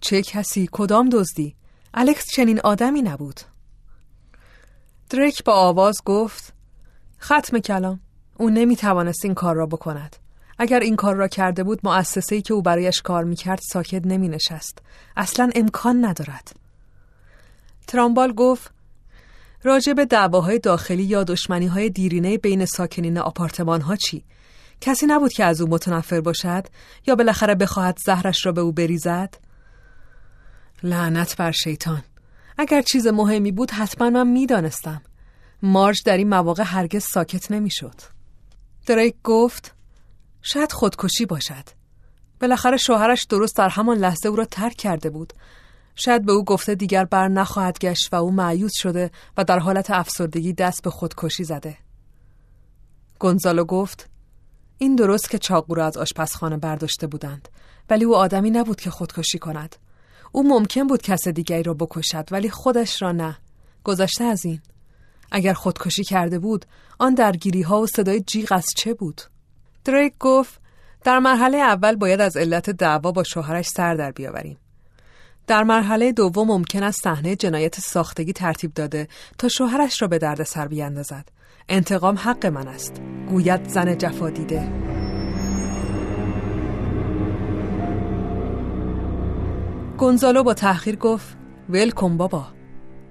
چه 0.01 0.21
کسی؟ 0.21 0.69
کدام 0.71 1.09
دزدی؟ 1.09 1.60
الکس 1.93 2.25
چنین 2.35 2.59
آدمی 2.59 3.01
نبود 3.01 3.41
دریک 5.09 5.43
با 5.43 5.53
آواز 5.53 5.95
گفت 6.05 6.53
ختم 7.21 7.59
کلام 7.59 7.99
او 8.37 8.49
نمی 8.49 8.75
توانست 8.75 9.25
این 9.25 9.33
کار 9.33 9.55
را 9.55 9.65
بکند 9.65 10.15
اگر 10.61 10.79
این 10.79 10.95
کار 10.95 11.15
را 11.15 11.27
کرده 11.27 11.63
بود 11.63 11.79
ای 12.31 12.41
که 12.41 12.53
او 12.53 12.61
برایش 12.61 13.01
کار 13.01 13.23
می‌کرد 13.23 13.59
ساکت 13.71 14.05
نمی 14.05 14.29
نشست. 14.29 14.79
اصلا 15.17 15.49
امکان 15.55 16.05
ندارد. 16.05 16.55
ترامبال 17.87 18.33
گفت 18.33 18.71
راجع 19.63 19.93
به 19.93 20.05
دعواهای 20.05 20.59
داخلی 20.59 21.03
یا 21.03 21.23
دشمنی 21.23 21.67
های 21.67 21.89
دیرینه 21.89 22.37
بین 22.37 22.65
ساکنین 22.65 23.17
آپارتمان 23.17 23.81
ها 23.81 23.95
چی؟ 23.95 24.23
کسی 24.81 25.05
نبود 25.05 25.33
که 25.33 25.45
از 25.45 25.61
او 25.61 25.69
متنفر 25.69 26.21
باشد 26.21 26.67
یا 27.07 27.15
بالاخره 27.15 27.55
بخواهد 27.55 27.97
زهرش 28.05 28.45
را 28.45 28.51
به 28.51 28.61
او 28.61 28.71
بریزد؟ 28.71 29.35
لعنت 30.83 31.37
بر 31.37 31.51
شیطان. 31.51 32.03
اگر 32.57 32.81
چیز 32.81 33.07
مهمی 33.07 33.51
بود 33.51 33.71
حتما 33.71 34.09
من 34.09 34.27
می‌دانستم. 34.27 35.01
مارج 35.61 36.03
در 36.05 36.17
این 36.17 36.29
مواقع 36.29 36.63
هرگز 36.63 37.03
ساکت 37.13 37.51
نمی‌شد. 37.51 37.95
دریک 38.85 39.15
گفت 39.23 39.75
شاید 40.41 40.71
خودکشی 40.71 41.25
باشد. 41.25 41.63
بالاخره 42.41 42.77
شوهرش 42.77 43.25
درست 43.29 43.55
در 43.55 43.69
همان 43.69 43.97
لحظه 43.97 44.29
او 44.29 44.35
را 44.35 44.45
ترک 44.45 44.75
کرده 44.75 45.09
بود. 45.09 45.33
شاید 45.95 46.25
به 46.25 46.31
او 46.31 46.45
گفته 46.45 46.75
دیگر 46.75 47.05
بر 47.05 47.27
نخواهد 47.27 47.79
گشت 47.79 48.13
و 48.13 48.15
او 48.15 48.31
معیوز 48.31 48.71
شده 48.75 49.11
و 49.37 49.43
در 49.43 49.59
حالت 49.59 49.91
افسردگی 49.91 50.53
دست 50.53 50.83
به 50.83 50.89
خودکشی 50.89 51.43
زده. 51.43 51.77
گونزالو 53.19 53.63
گفت 53.63 54.09
این 54.77 54.95
درست 54.95 55.29
که 55.29 55.37
چاقو 55.37 55.75
را 55.75 55.85
از 55.85 55.97
آشپزخانه 55.97 56.57
برداشته 56.57 57.07
بودند 57.07 57.49
ولی 57.89 58.05
او 58.05 58.15
آدمی 58.15 58.51
نبود 58.51 58.81
که 58.81 58.89
خودکشی 58.89 59.39
کند. 59.39 59.75
او 60.31 60.43
ممکن 60.49 60.87
بود 60.87 61.01
کس 61.01 61.27
دیگری 61.27 61.63
را 61.63 61.73
بکشد 61.73 62.27
ولی 62.31 62.49
خودش 62.49 63.01
را 63.01 63.11
نه 63.11 63.37
گذشته 63.83 64.23
از 64.23 64.45
این 64.45 64.61
اگر 65.31 65.53
خودکشی 65.53 66.03
کرده 66.03 66.39
بود 66.39 66.65
آن 66.99 67.13
درگیری 67.13 67.61
ها 67.61 67.81
و 67.81 67.87
صدای 67.87 68.21
جیغ 68.21 68.51
از 68.51 68.65
چه 68.77 68.93
بود 68.93 69.21
دریک 69.85 70.13
گفت 70.19 70.61
در 71.03 71.19
مرحله 71.19 71.57
اول 71.57 71.95
باید 71.95 72.21
از 72.21 72.37
علت 72.37 72.69
دعوا 72.69 73.11
با 73.11 73.23
شوهرش 73.23 73.67
سر 73.67 73.95
در 73.95 74.11
بیاوریم. 74.11 74.57
در 75.47 75.63
مرحله 75.63 76.11
دوم 76.11 76.47
ممکن 76.47 76.83
است 76.83 77.03
صحنه 77.03 77.35
جنایت 77.35 77.79
ساختگی 77.79 78.33
ترتیب 78.33 78.73
داده 78.73 79.07
تا 79.37 79.47
شوهرش 79.47 80.01
را 80.01 80.07
به 80.07 80.17
درد 80.17 80.43
سر 80.43 80.67
بیاندازد. 80.67 81.29
انتقام 81.69 82.17
حق 82.17 82.45
من 82.45 82.67
است. 82.67 83.01
گوید 83.29 83.69
زن 83.69 83.97
جفا 83.97 84.29
دیده. 84.29 84.71
گونزالو 90.01 90.43
با 90.43 90.53
تأخیر 90.53 90.95
گفت 90.95 91.37
ول 91.69 91.91
بابا 91.91 92.47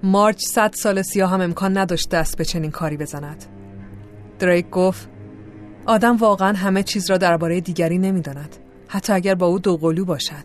مارچ 0.03 0.45
صد 0.45 0.73
سال 0.73 1.01
سیاه 1.01 1.29
هم 1.31 1.41
امکان 1.41 1.77
نداشت 1.77 2.09
دست 2.09 2.37
به 2.37 2.45
چنین 2.45 2.71
کاری 2.71 2.97
بزند. 2.97 3.45
دریک 4.39 4.69
گفت 4.69 5.09
آدم 5.85 6.17
واقعا 6.17 6.57
همه 6.57 6.83
چیز 6.83 7.09
را 7.09 7.17
درباره 7.17 7.61
دیگری 7.61 7.97
نمی‌داند 7.97 8.55
حتی 8.87 9.13
اگر 9.13 9.35
با 9.35 9.45
او 9.45 9.59
دوقلو 9.59 10.05
باشد. 10.05 10.43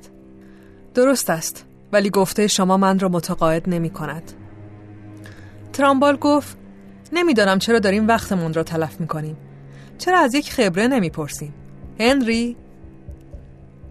درست 0.94 1.30
است 1.30 1.66
ولی 1.92 2.10
گفته 2.10 2.46
شما 2.46 2.76
من 2.76 2.98
را 2.98 3.08
متقاعد 3.08 3.68
نمی 3.68 3.90
کند 3.90 4.32
ترامبال 5.72 6.16
گفت 6.16 6.58
نمی‌دانم 7.12 7.58
چرا 7.58 7.78
داریم 7.78 8.08
وقتمون 8.08 8.54
را 8.54 8.62
تلف 8.62 9.00
می 9.00 9.06
کنیم 9.06 9.36
چرا 9.98 10.18
از 10.18 10.34
یک 10.34 10.52
خبره 10.52 10.88
نمی 10.88 11.10
پرسیم 11.10 11.54
هنری؟ 12.00 12.56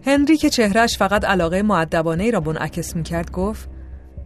هنری 0.06 0.38
که 0.38 0.50
چهرش 0.50 0.98
فقط 0.98 1.26
علاقه 1.26 1.62
معدبانه 1.62 2.24
ای 2.24 2.32
را 2.32 2.40
منعکس 2.40 2.96
می 2.96 3.04
کرد 3.04 3.32
گفت 3.32 3.70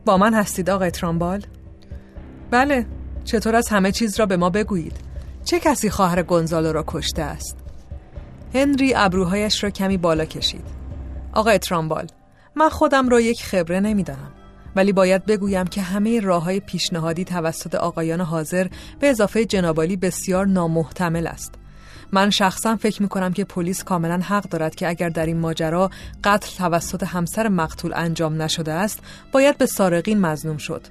با 0.05 0.17
من 0.17 0.33
هستید 0.33 0.69
آقای 0.69 0.91
ترامبال؟ 0.91 1.45
بله 2.51 2.85
چطور 3.23 3.55
از 3.55 3.69
همه 3.69 3.91
چیز 3.91 4.19
را 4.19 4.25
به 4.25 4.37
ما 4.37 4.49
بگویید. 4.49 4.97
چه 5.45 5.59
کسی 5.59 5.89
خواهر 5.89 6.23
گونزالو 6.23 6.71
را 6.71 6.83
کشته 6.87 7.21
است؟ 7.21 7.57
هنری 8.53 8.93
ابروهایش 8.95 9.63
را 9.63 9.69
کمی 9.69 9.97
بالا 9.97 10.25
کشید. 10.25 10.65
آقای 11.33 11.57
ترامبال 11.57 12.07
من 12.55 12.69
خودم 12.69 13.09
را 13.09 13.19
یک 13.19 13.43
خبره 13.43 13.79
نمی‌دانم 13.79 14.31
ولی 14.75 14.91
باید 14.93 15.25
بگویم 15.25 15.67
که 15.67 15.81
همه 15.81 16.19
راه 16.19 16.43
های 16.43 16.59
پیشنهادی 16.59 17.25
توسط 17.25 17.75
آقایان 17.75 18.21
حاضر 18.21 18.67
به 18.99 19.09
اضافه 19.09 19.45
جنابالی 19.45 19.97
بسیار 19.97 20.47
نامحتمل 20.47 21.27
است. 21.27 21.58
من 22.11 22.29
شخصا 22.29 22.75
فکر 22.75 23.01
می 23.01 23.07
کنم 23.07 23.33
که 23.33 23.43
پلیس 23.43 23.83
کاملا 23.83 24.17
حق 24.17 24.43
دارد 24.43 24.75
که 24.75 24.87
اگر 24.87 25.09
در 25.09 25.25
این 25.25 25.37
ماجرا 25.37 25.89
قتل 26.23 26.57
توسط 26.57 27.03
همسر 27.03 27.47
مقتول 27.47 27.93
انجام 27.95 28.41
نشده 28.41 28.73
است 28.73 28.99
باید 29.31 29.57
به 29.57 29.65
سارقین 29.65 30.19
مزنوم 30.19 30.57
شد. 30.57 30.81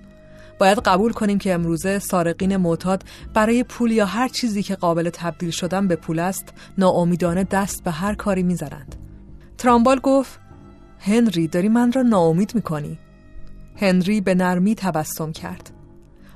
باید 0.58 0.78
قبول 0.78 1.12
کنیم 1.12 1.38
که 1.38 1.54
امروزه 1.54 1.98
سارقین 1.98 2.56
معتاد 2.56 3.04
برای 3.34 3.64
پول 3.64 3.90
یا 3.90 4.06
هر 4.06 4.28
چیزی 4.28 4.62
که 4.62 4.74
قابل 4.74 5.10
تبدیل 5.10 5.50
شدن 5.50 5.88
به 5.88 5.96
پول 5.96 6.18
است 6.18 6.52
ناامیدانه 6.78 7.44
دست 7.44 7.84
به 7.84 7.90
هر 7.90 8.14
کاری 8.14 8.42
می‌زنند. 8.42 8.96
ترامبال 9.58 9.98
گفت 9.98 10.40
هنری 11.00 11.48
داری 11.48 11.68
من 11.68 11.92
را 11.92 12.02
ناامید 12.02 12.54
می‌کنی؟ 12.54 12.98
هنری 13.76 14.20
به 14.20 14.34
نرمی 14.34 14.74
تبسم 14.74 15.32
کرد. 15.32 15.70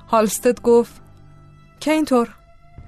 هالستد 0.07 0.61
گفت 0.61 1.01
که 1.79 1.91
اینطور؟ 1.91 2.29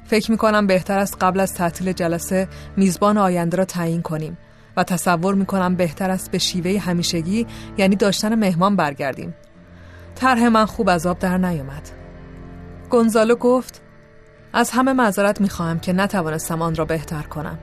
فکر 0.06 0.32
می 0.32 0.38
کنم 0.38 0.68
بهتر 0.68 1.00
است 1.00 1.18
قبل 1.22 1.40
از 1.40 1.54
تعطیل 1.54 1.92
جلسه 1.92 2.48
میزبان 2.78 3.18
آینده 3.18 3.58
را 3.58 3.66
تعیین 3.66 4.02
کنیم 4.02 4.38
و 4.78 4.84
تصور 4.84 5.36
می 5.36 5.46
کنم 5.46 5.76
بهتر 5.76 6.10
است 6.10 6.32
به 6.32 6.38
شیوه 6.38 6.80
همیشگی 6.80 7.48
یعنی 7.78 7.96
داشتن 7.96 8.36
مهمان 8.36 8.76
برگردیم. 8.76 9.34
طرح 10.16 10.48
من 10.48 10.66
خوب 10.66 10.90
از 10.90 11.06
آب 11.08 11.20
در 11.20 11.38
نیامد. 11.38 11.90
گونزالو 12.90 13.36
گفت 13.36 13.82
از 14.54 14.72
همه 14.72 14.94
معذرت 14.94 15.42
می 15.42 15.50
خواهم 15.50 15.80
که 15.80 15.94
نتوانستم 15.94 16.62
آن 16.62 16.76
را 16.76 16.86
بهتر 16.86 17.22
کنم. 17.22 17.60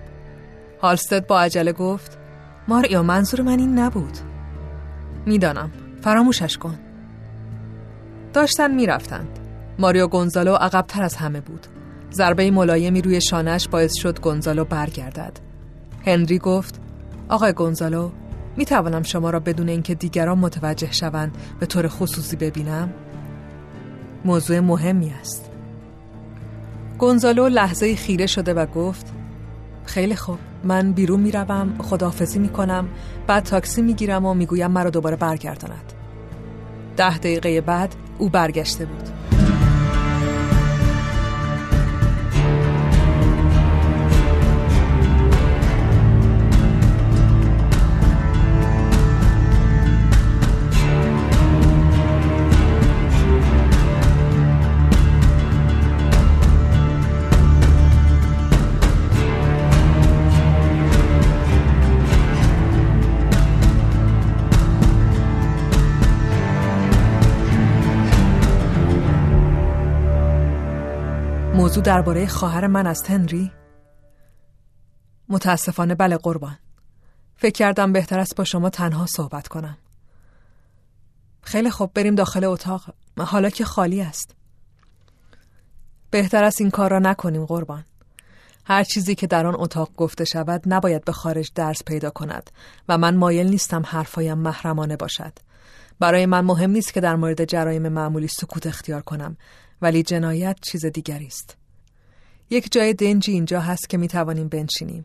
هالستد 0.82 1.26
با 1.26 1.40
عجله 1.40 1.72
گفت 1.72 2.18
ماریو 2.68 3.02
منظور 3.02 3.42
من 3.42 3.58
این 3.58 3.78
نبود. 3.78 4.18
می‌دانم 5.26 5.70
فراموشش 6.02 6.58
کن. 6.58 6.78
داشتن 8.32 8.74
می‌رفتند. 8.74 9.38
ماریو 9.78 10.06
گونزالو 10.06 10.54
عقبتر 10.54 11.02
از 11.02 11.16
همه 11.16 11.40
بود. 11.40 11.66
ضربه 12.12 12.50
ملایمی 12.50 13.02
روی 13.02 13.20
شانش 13.20 13.68
باعث 13.68 13.94
شد 13.94 14.20
گونزالو 14.20 14.64
برگردد. 14.64 15.38
هنری 16.06 16.38
گفت 16.38 16.80
آقای 17.28 17.52
گونزالو 17.52 18.10
می 18.56 18.64
توانم 18.64 19.02
شما 19.02 19.30
را 19.30 19.40
بدون 19.40 19.68
اینکه 19.68 19.94
دیگران 19.94 20.38
متوجه 20.38 20.92
شوند 20.92 21.36
به 21.60 21.66
طور 21.66 21.88
خصوصی 21.88 22.36
ببینم؟ 22.36 22.92
موضوع 24.24 24.60
مهمی 24.60 25.14
است. 25.20 25.50
گونزالو 26.98 27.48
لحظه 27.48 27.96
خیره 27.96 28.26
شده 28.26 28.54
و 28.54 28.66
گفت 28.66 29.06
خیلی 29.84 30.16
خوب 30.16 30.38
من 30.64 30.92
بیرون 30.92 31.20
می‌روم 31.20 31.74
خداحافظی 31.78 32.38
می‌کنم 32.38 32.88
بعد 33.26 33.42
تاکسی 33.42 33.82
می‌گیرم 33.82 34.26
و 34.26 34.34
می‌گویم 34.34 34.70
مرا 34.70 34.90
دوباره 34.90 35.16
برگرداند 35.16 35.92
ده 36.96 37.18
دقیقه 37.18 37.60
بعد 37.60 37.94
او 38.18 38.28
برگشته 38.28 38.84
بود 38.84 39.08
موضوع 71.72 71.84
درباره 71.84 72.26
خواهر 72.26 72.66
من 72.66 72.86
است 72.86 73.10
هنری؟ 73.10 73.52
متاسفانه 75.28 75.94
بله 75.94 76.16
قربان. 76.16 76.58
فکر 77.36 77.52
کردم 77.52 77.92
بهتر 77.92 78.18
است 78.18 78.36
با 78.36 78.44
شما 78.44 78.70
تنها 78.70 79.06
صحبت 79.06 79.48
کنم. 79.48 79.78
خیلی 81.42 81.70
خوب 81.70 81.90
بریم 81.94 82.14
داخل 82.14 82.44
اتاق. 82.44 82.94
حالا 83.18 83.50
که 83.50 83.64
خالی 83.64 84.02
است. 84.02 84.34
بهتر 86.10 86.44
است 86.44 86.60
این 86.60 86.70
کار 86.70 86.90
را 86.90 86.98
نکنیم 86.98 87.44
قربان. 87.44 87.84
هر 88.64 88.84
چیزی 88.84 89.14
که 89.14 89.26
در 89.26 89.46
آن 89.46 89.54
اتاق 89.58 89.90
گفته 89.96 90.24
شود 90.24 90.62
نباید 90.66 91.04
به 91.04 91.12
خارج 91.12 91.52
درس 91.54 91.82
پیدا 91.86 92.10
کند 92.10 92.50
و 92.88 92.98
من 92.98 93.16
مایل 93.16 93.46
نیستم 93.46 93.82
حرفایم 93.86 94.38
محرمانه 94.38 94.96
باشد. 94.96 95.32
برای 96.00 96.26
من 96.26 96.40
مهم 96.44 96.70
نیست 96.70 96.94
که 96.94 97.00
در 97.00 97.16
مورد 97.16 97.44
جرایم 97.44 97.88
معمولی 97.88 98.28
سکوت 98.28 98.66
اختیار 98.66 99.02
کنم 99.02 99.36
ولی 99.82 100.02
جنایت 100.02 100.58
چیز 100.60 100.86
دیگری 100.86 101.26
است. 101.26 101.61
یک 102.52 102.72
جای 102.72 102.94
دنجی 102.94 103.32
اینجا 103.32 103.60
هست 103.60 103.88
که 103.88 103.98
می 103.98 104.08
توانیم 104.08 104.48
بنشینیم. 104.48 105.04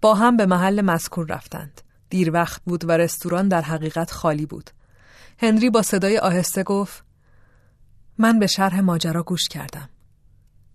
با 0.00 0.14
هم 0.14 0.36
به 0.36 0.46
محل 0.46 0.80
مذکور 0.80 1.26
رفتند. 1.26 1.80
دیر 2.10 2.32
وقت 2.32 2.62
بود 2.64 2.88
و 2.88 2.92
رستوران 2.92 3.48
در 3.48 3.62
حقیقت 3.62 4.10
خالی 4.10 4.46
بود. 4.46 4.70
هنری 5.38 5.70
با 5.70 5.82
صدای 5.82 6.18
آهسته 6.18 6.62
گفت 6.62 7.04
من 8.18 8.38
به 8.38 8.46
شرح 8.46 8.80
ماجرا 8.80 9.22
گوش 9.22 9.48
کردم. 9.48 9.88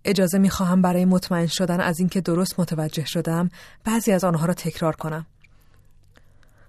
اجازه 0.04 0.38
می 0.38 0.50
خواهم 0.50 0.82
برای 0.82 1.04
مطمئن 1.04 1.46
شدن 1.46 1.80
از 1.80 2.00
اینکه 2.00 2.20
درست 2.20 2.60
متوجه 2.60 3.04
شدم 3.04 3.48
بعضی 3.84 4.12
از 4.12 4.24
آنها 4.24 4.46
را 4.46 4.54
تکرار 4.54 4.96
کنم. 4.96 5.26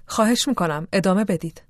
خواهش 0.05 0.47
می 0.47 0.55
کنم 0.55 0.88
ادامه 0.93 1.26
بدید. 1.26 1.68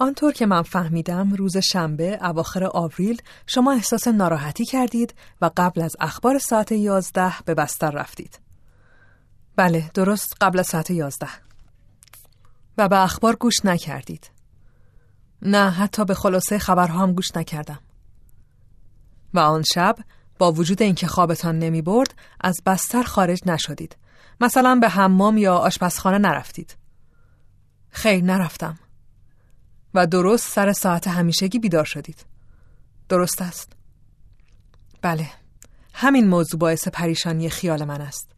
آنطور 0.00 0.32
که 0.32 0.46
من 0.46 0.62
فهمیدم 0.62 1.32
روز 1.32 1.56
شنبه 1.56 2.18
اواخر 2.22 2.64
آوریل 2.64 3.22
شما 3.46 3.72
احساس 3.72 4.08
ناراحتی 4.08 4.64
کردید 4.64 5.14
و 5.40 5.50
قبل 5.56 5.82
از 5.82 5.96
اخبار 6.00 6.38
ساعت 6.38 6.72
یازده 6.72 7.32
به 7.44 7.54
بستر 7.54 7.90
رفتید. 7.90 8.40
بله 9.56 9.90
درست 9.94 10.34
قبل 10.40 10.58
از 10.58 10.66
ساعت 10.66 10.90
یازده. 10.90 11.28
و 12.78 12.88
به 12.88 13.02
اخبار 13.02 13.36
گوش 13.36 13.64
نکردید. 13.64 14.30
نه 15.42 15.70
حتی 15.70 16.04
به 16.04 16.14
خلاصه 16.14 16.58
خبرها 16.58 17.02
هم 17.02 17.12
گوش 17.12 17.36
نکردم. 17.36 17.80
و 19.34 19.38
آن 19.38 19.62
شب 19.62 19.96
با 20.38 20.52
وجود 20.52 20.82
اینکه 20.82 21.06
خوابتان 21.06 21.58
نمی 21.58 21.82
برد 21.82 22.14
از 22.40 22.62
بستر 22.66 23.02
خارج 23.02 23.40
نشدید. 23.46 23.96
مثلا 24.40 24.78
به 24.80 24.88
حمام 24.88 25.38
یا 25.38 25.56
آشپزخانه 25.56 26.18
نرفتید. 26.18 26.76
خیر 27.90 28.24
نرفتم. 28.24 28.78
و 29.94 30.06
درست 30.06 30.48
سر 30.48 30.72
ساعت 30.72 31.08
همیشگی 31.08 31.58
بیدار 31.58 31.84
شدید 31.84 32.24
درست 33.08 33.42
است؟ 33.42 33.72
بله 35.02 35.26
همین 35.94 36.28
موضوع 36.28 36.60
باعث 36.60 36.88
پریشانی 36.88 37.50
خیال 37.50 37.84
من 37.84 38.00
است 38.00 38.30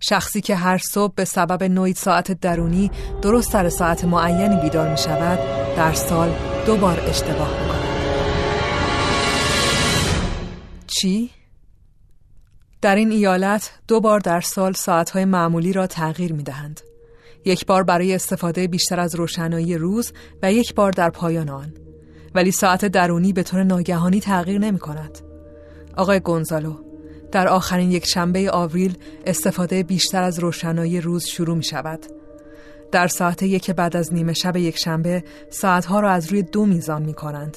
شخصی 0.00 0.40
که 0.40 0.56
هر 0.56 0.78
صبح 0.78 1.14
به 1.14 1.24
سبب 1.24 1.62
نوعی 1.64 1.92
ساعت 1.92 2.32
درونی 2.32 2.90
درست 3.22 3.50
سر 3.52 3.68
ساعت 3.68 4.04
معینی 4.04 4.56
بیدار 4.56 4.90
می 4.90 4.98
شود 4.98 5.38
در 5.76 5.92
سال 5.92 6.34
دو 6.66 6.76
بار 6.76 7.00
اشتباه 7.00 7.62
می 7.62 7.68
کند 7.68 7.84
چی؟ 10.86 11.30
در 12.82 12.96
این 12.96 13.10
ایالت 13.10 13.72
دو 13.88 14.00
بار 14.00 14.20
در 14.20 14.40
سال 14.40 14.72
ساعتهای 14.72 15.24
معمولی 15.24 15.72
را 15.72 15.86
تغییر 15.86 16.32
می 16.32 16.42
دهند. 16.42 16.80
یک 17.44 17.66
بار 17.66 17.82
برای 17.82 18.14
استفاده 18.14 18.66
بیشتر 18.66 19.00
از 19.00 19.14
روشنایی 19.14 19.76
روز 19.76 20.12
و 20.42 20.52
یک 20.52 20.74
بار 20.74 20.92
در 20.92 21.10
پایان 21.10 21.48
آن. 21.48 21.72
ولی 22.34 22.50
ساعت 22.50 22.84
درونی 22.84 23.32
به 23.32 23.42
طور 23.42 23.62
ناگهانی 23.62 24.20
تغییر 24.20 24.58
نمی 24.58 24.78
کند. 24.78 25.18
آقای 25.96 26.20
گونزالو 26.20 26.74
در 27.32 27.48
آخرین 27.48 27.90
یک 27.90 28.06
شنبه 28.06 28.50
آوریل 28.50 28.96
استفاده 29.26 29.82
بیشتر 29.82 30.22
از 30.22 30.38
روشنایی 30.38 31.00
روز 31.00 31.24
شروع 31.24 31.56
می 31.56 31.64
شود. 31.64 32.06
در 32.92 33.06
ساعت 33.06 33.42
یک 33.42 33.70
بعد 33.70 33.96
از 33.96 34.14
نیمه 34.14 34.32
شب 34.32 34.56
یک 34.56 34.78
شنبه 34.78 35.24
ساعتها 35.50 36.00
را 36.00 36.10
از 36.10 36.32
روی 36.32 36.42
دو 36.42 36.66
میزان 36.66 37.02
می 37.02 37.14
کنند. 37.14 37.56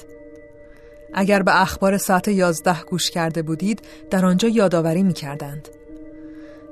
اگر 1.14 1.42
به 1.42 1.62
اخبار 1.62 1.98
ساعت 1.98 2.28
یازده 2.28 2.82
گوش 2.82 3.10
کرده 3.10 3.42
بودید 3.42 3.82
در 4.10 4.26
آنجا 4.26 4.48
یادآوری 4.48 5.02
می 5.02 5.12
کردند. 5.12 5.68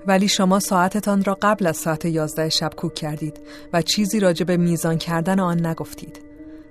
ولی 0.06 0.28
شما 0.28 0.60
ساعتتان 0.60 1.24
را 1.24 1.38
قبل 1.42 1.66
از 1.66 1.76
ساعت 1.76 2.04
یازده 2.04 2.48
شب 2.48 2.70
کوک 2.76 2.94
کردید 2.94 3.40
و 3.72 3.82
چیزی 3.82 4.20
راجع 4.20 4.44
به 4.44 4.56
میزان 4.56 4.98
کردن 4.98 5.40
آن 5.40 5.66
نگفتید. 5.66 6.20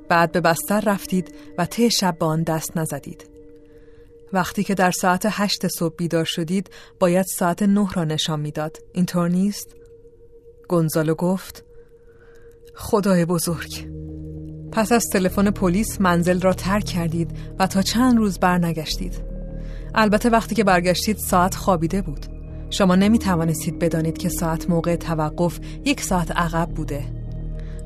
بعد 0.09 0.31
به 0.31 0.41
بستر 0.41 0.81
رفتید 0.85 1.35
و 1.57 1.65
ته 1.65 1.89
شب 1.89 2.17
به 2.19 2.25
آن 2.25 2.43
دست 2.43 2.77
نزدید. 2.77 3.29
وقتی 4.33 4.63
که 4.63 4.73
در 4.73 4.91
ساعت 4.91 5.27
هشت 5.29 5.67
صبح 5.67 5.95
بیدار 5.95 6.25
شدید 6.25 6.69
باید 6.99 7.25
ساعت 7.25 7.63
نه 7.63 7.93
را 7.93 8.03
نشان 8.03 8.39
می‌داد. 8.39 8.77
اینطور 8.93 9.29
نیست؟ 9.29 9.75
گونزالو 10.69 11.15
گفت 11.15 11.63
خدای 12.75 13.25
بزرگ 13.25 13.87
پس 14.71 14.91
از 14.91 15.05
تلفن 15.13 15.51
پلیس 15.51 16.01
منزل 16.01 16.41
را 16.41 16.53
ترک 16.53 16.85
کردید 16.85 17.37
و 17.59 17.67
تا 17.67 17.81
چند 17.81 18.17
روز 18.17 18.39
برنگشتید. 18.39 19.23
البته 19.95 20.29
وقتی 20.29 20.55
که 20.55 20.63
برگشتید 20.63 21.17
ساعت 21.17 21.55
خوابیده 21.55 22.01
بود. 22.01 22.34
شما 22.69 22.95
نمی 22.95 23.19
توانستید 23.19 23.79
بدانید 23.79 24.17
که 24.17 24.29
ساعت 24.29 24.69
موقع 24.69 24.95
توقف 24.95 25.59
یک 25.85 26.01
ساعت 26.01 26.31
عقب 26.31 26.69
بوده. 26.69 27.03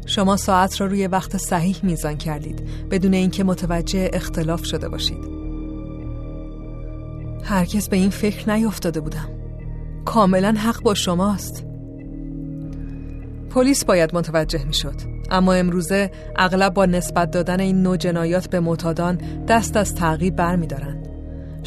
شما 0.06 0.38
ساعت 0.38 0.82
را 0.82 0.88
روی 0.88 1.08
وقت 1.08 1.38
صحیح 1.38 1.78
میزان 1.84 2.18
کردید 2.18 2.64
بدون 2.92 3.14
اینکه 3.14 3.44
متوجه 3.44 4.10
اختلاف 4.14 4.66
شده 4.66 4.90
باشید. 4.90 5.30
هرگز 7.44 7.90
به 7.90 7.98
این 7.98 8.10
فکر 8.10 8.54
نیفتاده 8.54 9.00
بودم. 9.00 9.30
کاملا 10.06 10.52
حق 10.52 10.84
با 10.84 10.94
شماست. 10.94 11.66
پلیس 13.50 13.86
باید 13.86 14.16
متوجه 14.16 14.66
می 14.66 14.74
شد. 14.74 14.96
اما 15.32 15.54
امروزه 15.54 16.12
اغلب 16.36 16.74
با 16.74 16.86
نسبت 16.86 17.32
دادن 17.32 17.60
این 17.60 17.82
نوع 17.82 17.98
جنایات 17.98 18.50
به 18.50 18.60
معتادان 18.60 19.22
دست 19.48 19.78
از 19.78 19.96
تعقیب 19.96 20.36
بر 20.36 20.56
می 20.56 20.68
دارن. 20.68 20.99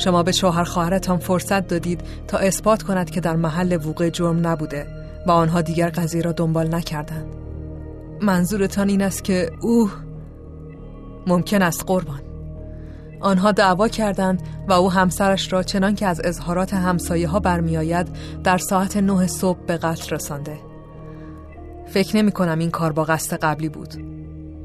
شما 0.04 0.22
به 0.22 0.32
شوهر 0.32 0.64
خواهرتان 0.64 1.18
فرصت 1.18 1.66
دادید 1.66 2.00
تا 2.28 2.38
اثبات 2.38 2.82
کند 2.82 3.10
که 3.10 3.20
در 3.20 3.36
محل 3.36 3.78
وقوع 3.86 4.10
جرم 4.10 4.46
نبوده 4.46 4.86
و 5.26 5.30
آنها 5.30 5.60
دیگر 5.60 5.88
قضیه 5.88 6.22
را 6.22 6.32
دنبال 6.32 6.74
نکردند. 6.74 7.34
منظورتان 8.20 8.88
این 8.88 9.02
است 9.02 9.24
که 9.24 9.50
او 9.60 9.90
ممکن 11.26 11.62
است 11.62 11.84
قربان. 11.86 12.20
آنها 13.20 13.52
دعوا 13.52 13.88
کردند 13.88 14.42
و 14.68 14.72
او 14.72 14.92
همسرش 14.92 15.52
را 15.52 15.62
چنان 15.62 15.94
که 15.94 16.06
از 16.06 16.20
اظهارات 16.24 16.74
همسایه 16.74 17.28
ها 17.28 17.40
برمیآید 17.40 18.08
در 18.44 18.58
ساعت 18.58 18.96
نه 18.96 19.26
صبح 19.26 19.58
به 19.66 19.76
قتل 19.76 20.14
رسانده. 20.14 20.58
فکر 21.86 22.16
نمی 22.16 22.32
کنم 22.32 22.58
این 22.58 22.70
کار 22.70 22.92
با 22.92 23.04
قصد 23.04 23.36
قبلی 23.36 23.68
بود. 23.68 23.94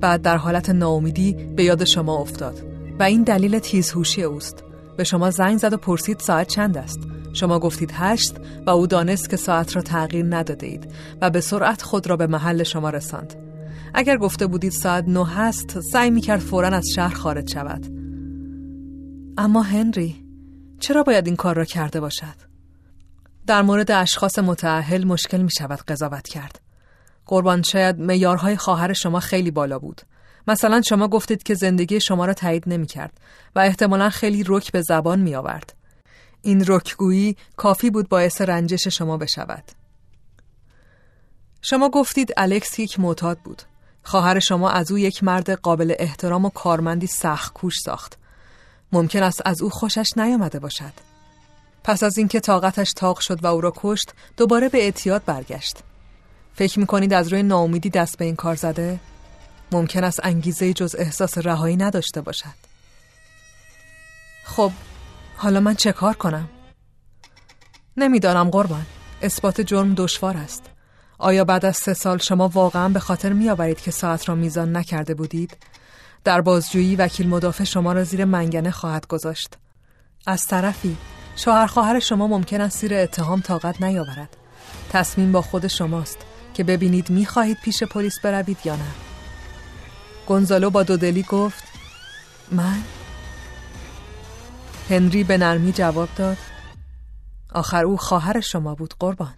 بعد 0.02 0.22
در 0.22 0.38
حالت 0.38 0.70
ناامیدی 0.70 1.34
به 1.34 1.64
یاد 1.64 1.84
شما 1.84 2.18
افتاد 2.18 2.64
و 3.00 3.04
این 3.04 3.24
دلیل 3.24 3.60
تیزهوشی 3.60 4.24
اوست. 4.24 4.67
به 4.98 5.04
شما 5.04 5.32
زنگ 5.32 5.58
زد 5.58 5.74
و 5.74 5.78
پرسید 5.78 6.20
ساعت 6.20 6.48
چند 6.48 6.78
است 6.78 7.00
شما 7.34 7.60
گفتید 7.60 7.92
هشت 7.94 8.36
و 8.66 8.70
او 8.70 8.88
دانست 8.88 9.30
که 9.30 9.38
ساعت 9.38 9.76
را 9.76 9.82
تغییر 9.82 10.26
نداده 10.30 10.68
اید 10.68 10.92
و 11.22 11.30
به 11.30 11.42
سرعت 11.42 11.82
خود 11.82 12.08
را 12.08 12.18
به 12.18 12.28
محل 12.28 12.64
شما 12.64 12.90
رساند 12.90 13.36
اگر 13.94 14.18
گفته 14.18 14.48
بودید 14.48 14.72
ساعت 14.72 15.04
نه 15.08 15.28
هست 15.28 15.80
سعی 15.80 16.10
می 16.10 16.22
کرد 16.22 16.40
فورا 16.40 16.68
از 16.68 16.86
شهر 16.96 17.14
خارج 17.16 17.54
شود 17.54 17.86
اما 19.38 19.62
هنری 19.62 20.28
چرا 20.80 21.04
باید 21.04 21.28
این 21.28 21.36
کار 21.36 21.56
را 21.56 21.66
کرده 21.66 22.00
باشد؟ 22.00 22.48
در 23.48 23.62
مورد 23.62 23.92
اشخاص 23.92 24.40
متعهل 24.40 25.04
مشکل 25.04 25.42
می 25.42 25.52
شود 25.58 25.80
قضاوت 25.80 26.28
کرد 26.28 26.62
قربان 27.26 27.62
شاید 27.62 27.98
میارهای 27.98 28.58
خواهر 28.58 28.94
شما 28.94 29.20
خیلی 29.20 29.52
بالا 29.52 29.80
بود. 29.80 30.02
مثلا 30.48 30.82
شما 30.90 31.08
گفتید 31.08 31.44
که 31.44 31.54
زندگی 31.54 32.02
شما 32.02 32.26
را 32.26 32.34
تایید 32.34 32.64
نمی 32.68 32.88
کرد 32.88 33.14
و 33.56 33.60
احتمالا 33.60 34.10
خیلی 34.10 34.44
رک 34.48 34.72
به 34.72 34.82
زبان 34.82 35.20
می 35.20 35.36
آورد. 35.36 35.74
این 36.42 36.64
رکگویی 36.68 37.36
کافی 37.58 37.90
بود 37.90 38.10
باعث 38.10 38.42
رنجش 38.42 38.88
شما 38.88 39.18
بشود. 39.18 39.64
شما 41.62 41.90
گفتید 41.90 42.34
الکس 42.38 42.80
یک 42.80 43.00
معتاد 43.00 43.40
بود. 43.40 43.62
خواهر 44.04 44.40
شما 44.40 44.70
از 44.70 44.92
او 44.92 44.98
یک 44.98 45.24
مرد 45.24 45.50
قابل 45.50 45.96
احترام 46.00 46.46
و 46.46 46.50
کارمندی 46.50 47.08
سخت 47.08 47.54
کوش 47.54 47.74
ساخت. 47.86 48.18
ممکن 48.92 49.24
است 49.24 49.42
از 49.46 49.62
او 49.62 49.70
خوشش 49.70 50.08
نیامده 50.18 50.60
باشد. 50.60 50.94
پس 51.84 52.04
از 52.04 52.18
اینکه 52.18 52.40
طاقتش 52.40 52.94
تاق 52.96 53.20
شد 53.20 53.44
و 53.44 53.48
او 53.48 53.62
را 53.62 53.74
کشت، 53.76 54.14
دوباره 54.38 54.70
به 54.70 54.78
اعتیاد 54.78 55.26
برگشت. 55.26 55.78
فکر 56.54 56.80
می‌کنید 56.80 57.14
از 57.14 57.28
روی 57.28 57.44
ناامیدی 57.44 57.90
دست 57.90 58.18
به 58.18 58.26
این 58.26 58.36
کار 58.36 58.56
زده؟ 58.56 59.00
ممکن 59.72 60.04
است 60.04 60.20
انگیزه 60.24 60.74
جز 60.74 60.96
احساس 61.00 61.38
رهایی 61.38 61.78
نداشته 61.78 62.22
باشد. 62.22 62.68
خب 64.44 64.72
حالا 65.38 65.60
من 65.60 65.76
چه 65.76 65.92
کار 65.92 66.14
کنم؟ 66.14 66.50
نمی‌دانم 67.98 68.50
قربان. 68.50 68.86
اثبات 69.22 69.62
جرم 69.62 69.94
دشوار 69.94 70.38
است. 70.38 70.64
آیا 71.18 71.44
بعد 71.44 71.66
از 71.66 71.78
سه 71.78 71.94
سال 71.94 72.18
شما 72.18 72.48
واقعا 72.48 72.90
به 72.90 73.00
خاطر 73.00 73.34
میآورید 73.34 73.82
که 73.82 73.92
ساعت 73.92 74.30
را 74.30 74.36
میزان 74.36 74.78
نکرده 74.78 75.14
بودید؟ 75.14 75.58
در 76.24 76.42
بازجویی 76.42 76.96
وکیل 76.96 77.28
مدافع 77.28 77.64
شما 77.64 77.94
را 77.94 78.04
زیر 78.04 78.26
منگنه 78.26 78.72
خواهد 78.72 79.08
گذاشت. 79.08 79.58
از 80.26 80.42
طرفی 80.46 80.98
شوهر 81.36 81.66
خواهر 81.66 82.00
شما 82.00 82.28
ممکن 82.28 82.62
است 82.62 82.80
زیر 82.80 82.94
اتهام 82.94 83.42
طاقت 83.42 83.82
نیاورد. 83.82 84.38
تصمیم 84.90 85.32
با 85.32 85.42
خود 85.42 85.68
شماست. 85.68 86.18
که 86.54 86.64
ببینید 86.64 87.10
می‌خواهید 87.10 87.58
پیش 87.64 87.84
پلیس 87.84 88.20
بروید 88.20 88.58
یا 88.66 88.76
نه 88.76 89.07
گونزالو 90.28 90.70
با 90.70 90.84
دودلی 90.84 91.24
گفت 91.24 91.64
من؟ 92.52 92.84
هنری 94.90 95.24
به 95.24 95.38
نرمی 95.38 95.72
جواب 95.72 96.10
داد 96.16 96.38
آخر 97.54 97.86
او 97.86 97.98
خواهر 97.98 98.40
شما 98.40 98.76
بود 98.76 98.94
قربان 99.00 99.34